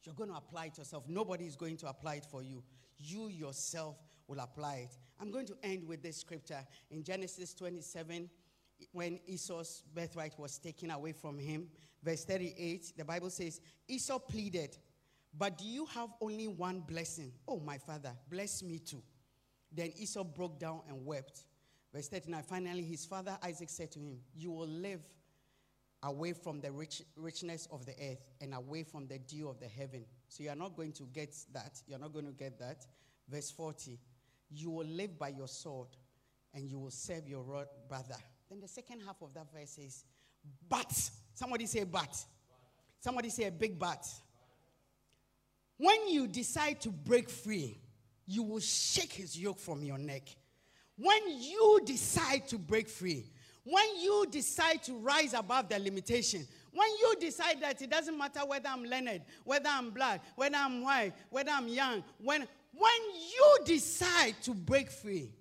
You're 0.04 0.14
going 0.14 0.30
to 0.30 0.36
apply 0.36 0.66
it 0.66 0.78
yourself. 0.78 1.08
Nobody 1.08 1.46
is 1.46 1.56
going 1.56 1.78
to 1.78 1.88
apply 1.88 2.16
it 2.16 2.26
for 2.26 2.42
you. 2.42 2.62
You 2.98 3.28
yourself 3.28 3.96
will 4.28 4.38
apply 4.38 4.86
it. 4.88 4.96
I'm 5.20 5.32
going 5.32 5.46
to 5.46 5.56
end 5.64 5.88
with 5.88 6.02
this 6.02 6.16
scripture 6.16 6.64
in 6.90 7.02
Genesis 7.02 7.54
27 7.54 8.30
when 8.92 9.18
Esau's 9.26 9.82
birthright 9.94 10.38
was 10.38 10.58
taken 10.58 10.90
away 10.90 11.12
from 11.12 11.38
him. 11.38 11.68
Verse 12.02 12.24
38, 12.24 12.92
the 12.96 13.04
Bible 13.04 13.30
says, 13.30 13.60
Esau 13.88 14.18
pleaded, 14.18 14.76
but 15.36 15.58
do 15.58 15.64
you 15.64 15.86
have 15.86 16.10
only 16.20 16.46
one 16.46 16.80
blessing? 16.80 17.32
Oh, 17.48 17.58
my 17.58 17.78
father, 17.78 18.12
bless 18.30 18.62
me 18.62 18.78
too. 18.78 19.02
Then 19.72 19.92
Esau 19.96 20.22
broke 20.24 20.60
down 20.60 20.82
and 20.88 21.04
wept. 21.04 21.44
Verse 21.92 22.08
39 22.08 22.42
Finally, 22.42 22.82
his 22.82 23.04
father 23.04 23.36
Isaac 23.42 23.68
said 23.68 23.90
to 23.92 23.98
him, 23.98 24.18
You 24.34 24.52
will 24.52 24.68
live 24.68 25.00
away 26.04 26.32
from 26.34 26.60
the 26.60 26.70
rich, 26.70 27.02
richness 27.16 27.66
of 27.72 27.84
the 27.86 27.92
earth 27.92 28.22
and 28.40 28.54
away 28.54 28.84
from 28.84 29.06
the 29.08 29.18
dew 29.18 29.48
of 29.48 29.58
the 29.58 29.66
heaven. 29.66 30.04
So 30.28 30.42
you 30.42 30.50
are 30.50 30.56
not 30.56 30.76
going 30.76 30.92
to 30.92 31.04
get 31.12 31.34
that. 31.52 31.82
You're 31.88 31.98
not 31.98 32.12
going 32.12 32.26
to 32.26 32.32
get 32.32 32.58
that. 32.60 32.86
Verse 33.28 33.50
40 33.50 33.98
You 34.50 34.70
will 34.70 34.86
live 34.86 35.18
by 35.18 35.28
your 35.28 35.48
sword 35.48 35.88
and 36.52 36.68
you 36.68 36.78
will 36.78 36.90
serve 36.90 37.26
your 37.26 37.42
brother. 37.88 38.16
Then 38.48 38.60
the 38.60 38.68
second 38.68 39.00
half 39.04 39.20
of 39.22 39.34
that 39.34 39.46
verse 39.52 39.70
says, 39.70 40.04
But, 40.68 40.92
somebody 41.34 41.66
say, 41.66 41.82
But. 41.82 42.24
Somebody 43.00 43.28
say 43.28 43.44
a 43.44 43.50
big 43.50 43.78
but. 43.78 44.06
When 45.76 46.08
you 46.08 46.26
decide 46.26 46.80
to 46.82 46.90
break 46.90 47.28
free, 47.28 47.78
you 48.26 48.42
will 48.42 48.60
shake 48.60 49.12
his 49.12 49.38
yoke 49.38 49.58
from 49.58 49.82
your 49.82 49.98
neck. 49.98 50.22
When 50.96 51.40
you 51.40 51.80
decide 51.84 52.48
to 52.48 52.58
break 52.58 52.88
free, 52.88 53.30
when 53.64 53.96
you 53.98 54.26
decide 54.30 54.82
to 54.84 54.92
rise 54.98 55.34
above 55.34 55.68
the 55.68 55.78
limitation, 55.78 56.46
when 56.72 56.88
you 57.00 57.16
decide 57.18 57.60
that 57.62 57.80
it 57.80 57.90
doesn't 57.90 58.16
matter 58.16 58.40
whether 58.40 58.68
I'm 58.68 58.84
learned, 58.84 59.22
whether 59.44 59.68
I'm 59.68 59.90
black, 59.90 60.22
whether 60.36 60.56
I'm 60.56 60.82
white, 60.82 61.12
whether 61.30 61.50
I'm 61.50 61.68
young, 61.68 62.04
when, 62.18 62.46
when 62.72 62.92
you 63.14 63.58
decide 63.64 64.34
to 64.42 64.52
break 64.52 64.90
free, 64.90 65.32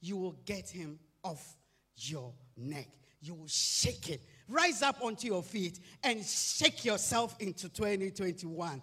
you 0.00 0.16
will 0.16 0.36
get 0.44 0.68
him 0.68 0.98
off 1.22 1.56
your 1.96 2.32
neck. 2.56 2.88
You 3.20 3.34
will 3.34 3.48
shake 3.48 4.10
it. 4.10 4.22
Rise 4.48 4.82
up 4.82 5.02
onto 5.02 5.26
your 5.26 5.42
feet 5.42 5.80
and 6.02 6.24
shake 6.24 6.84
yourself 6.84 7.36
into 7.40 7.68
2021. 7.68 8.82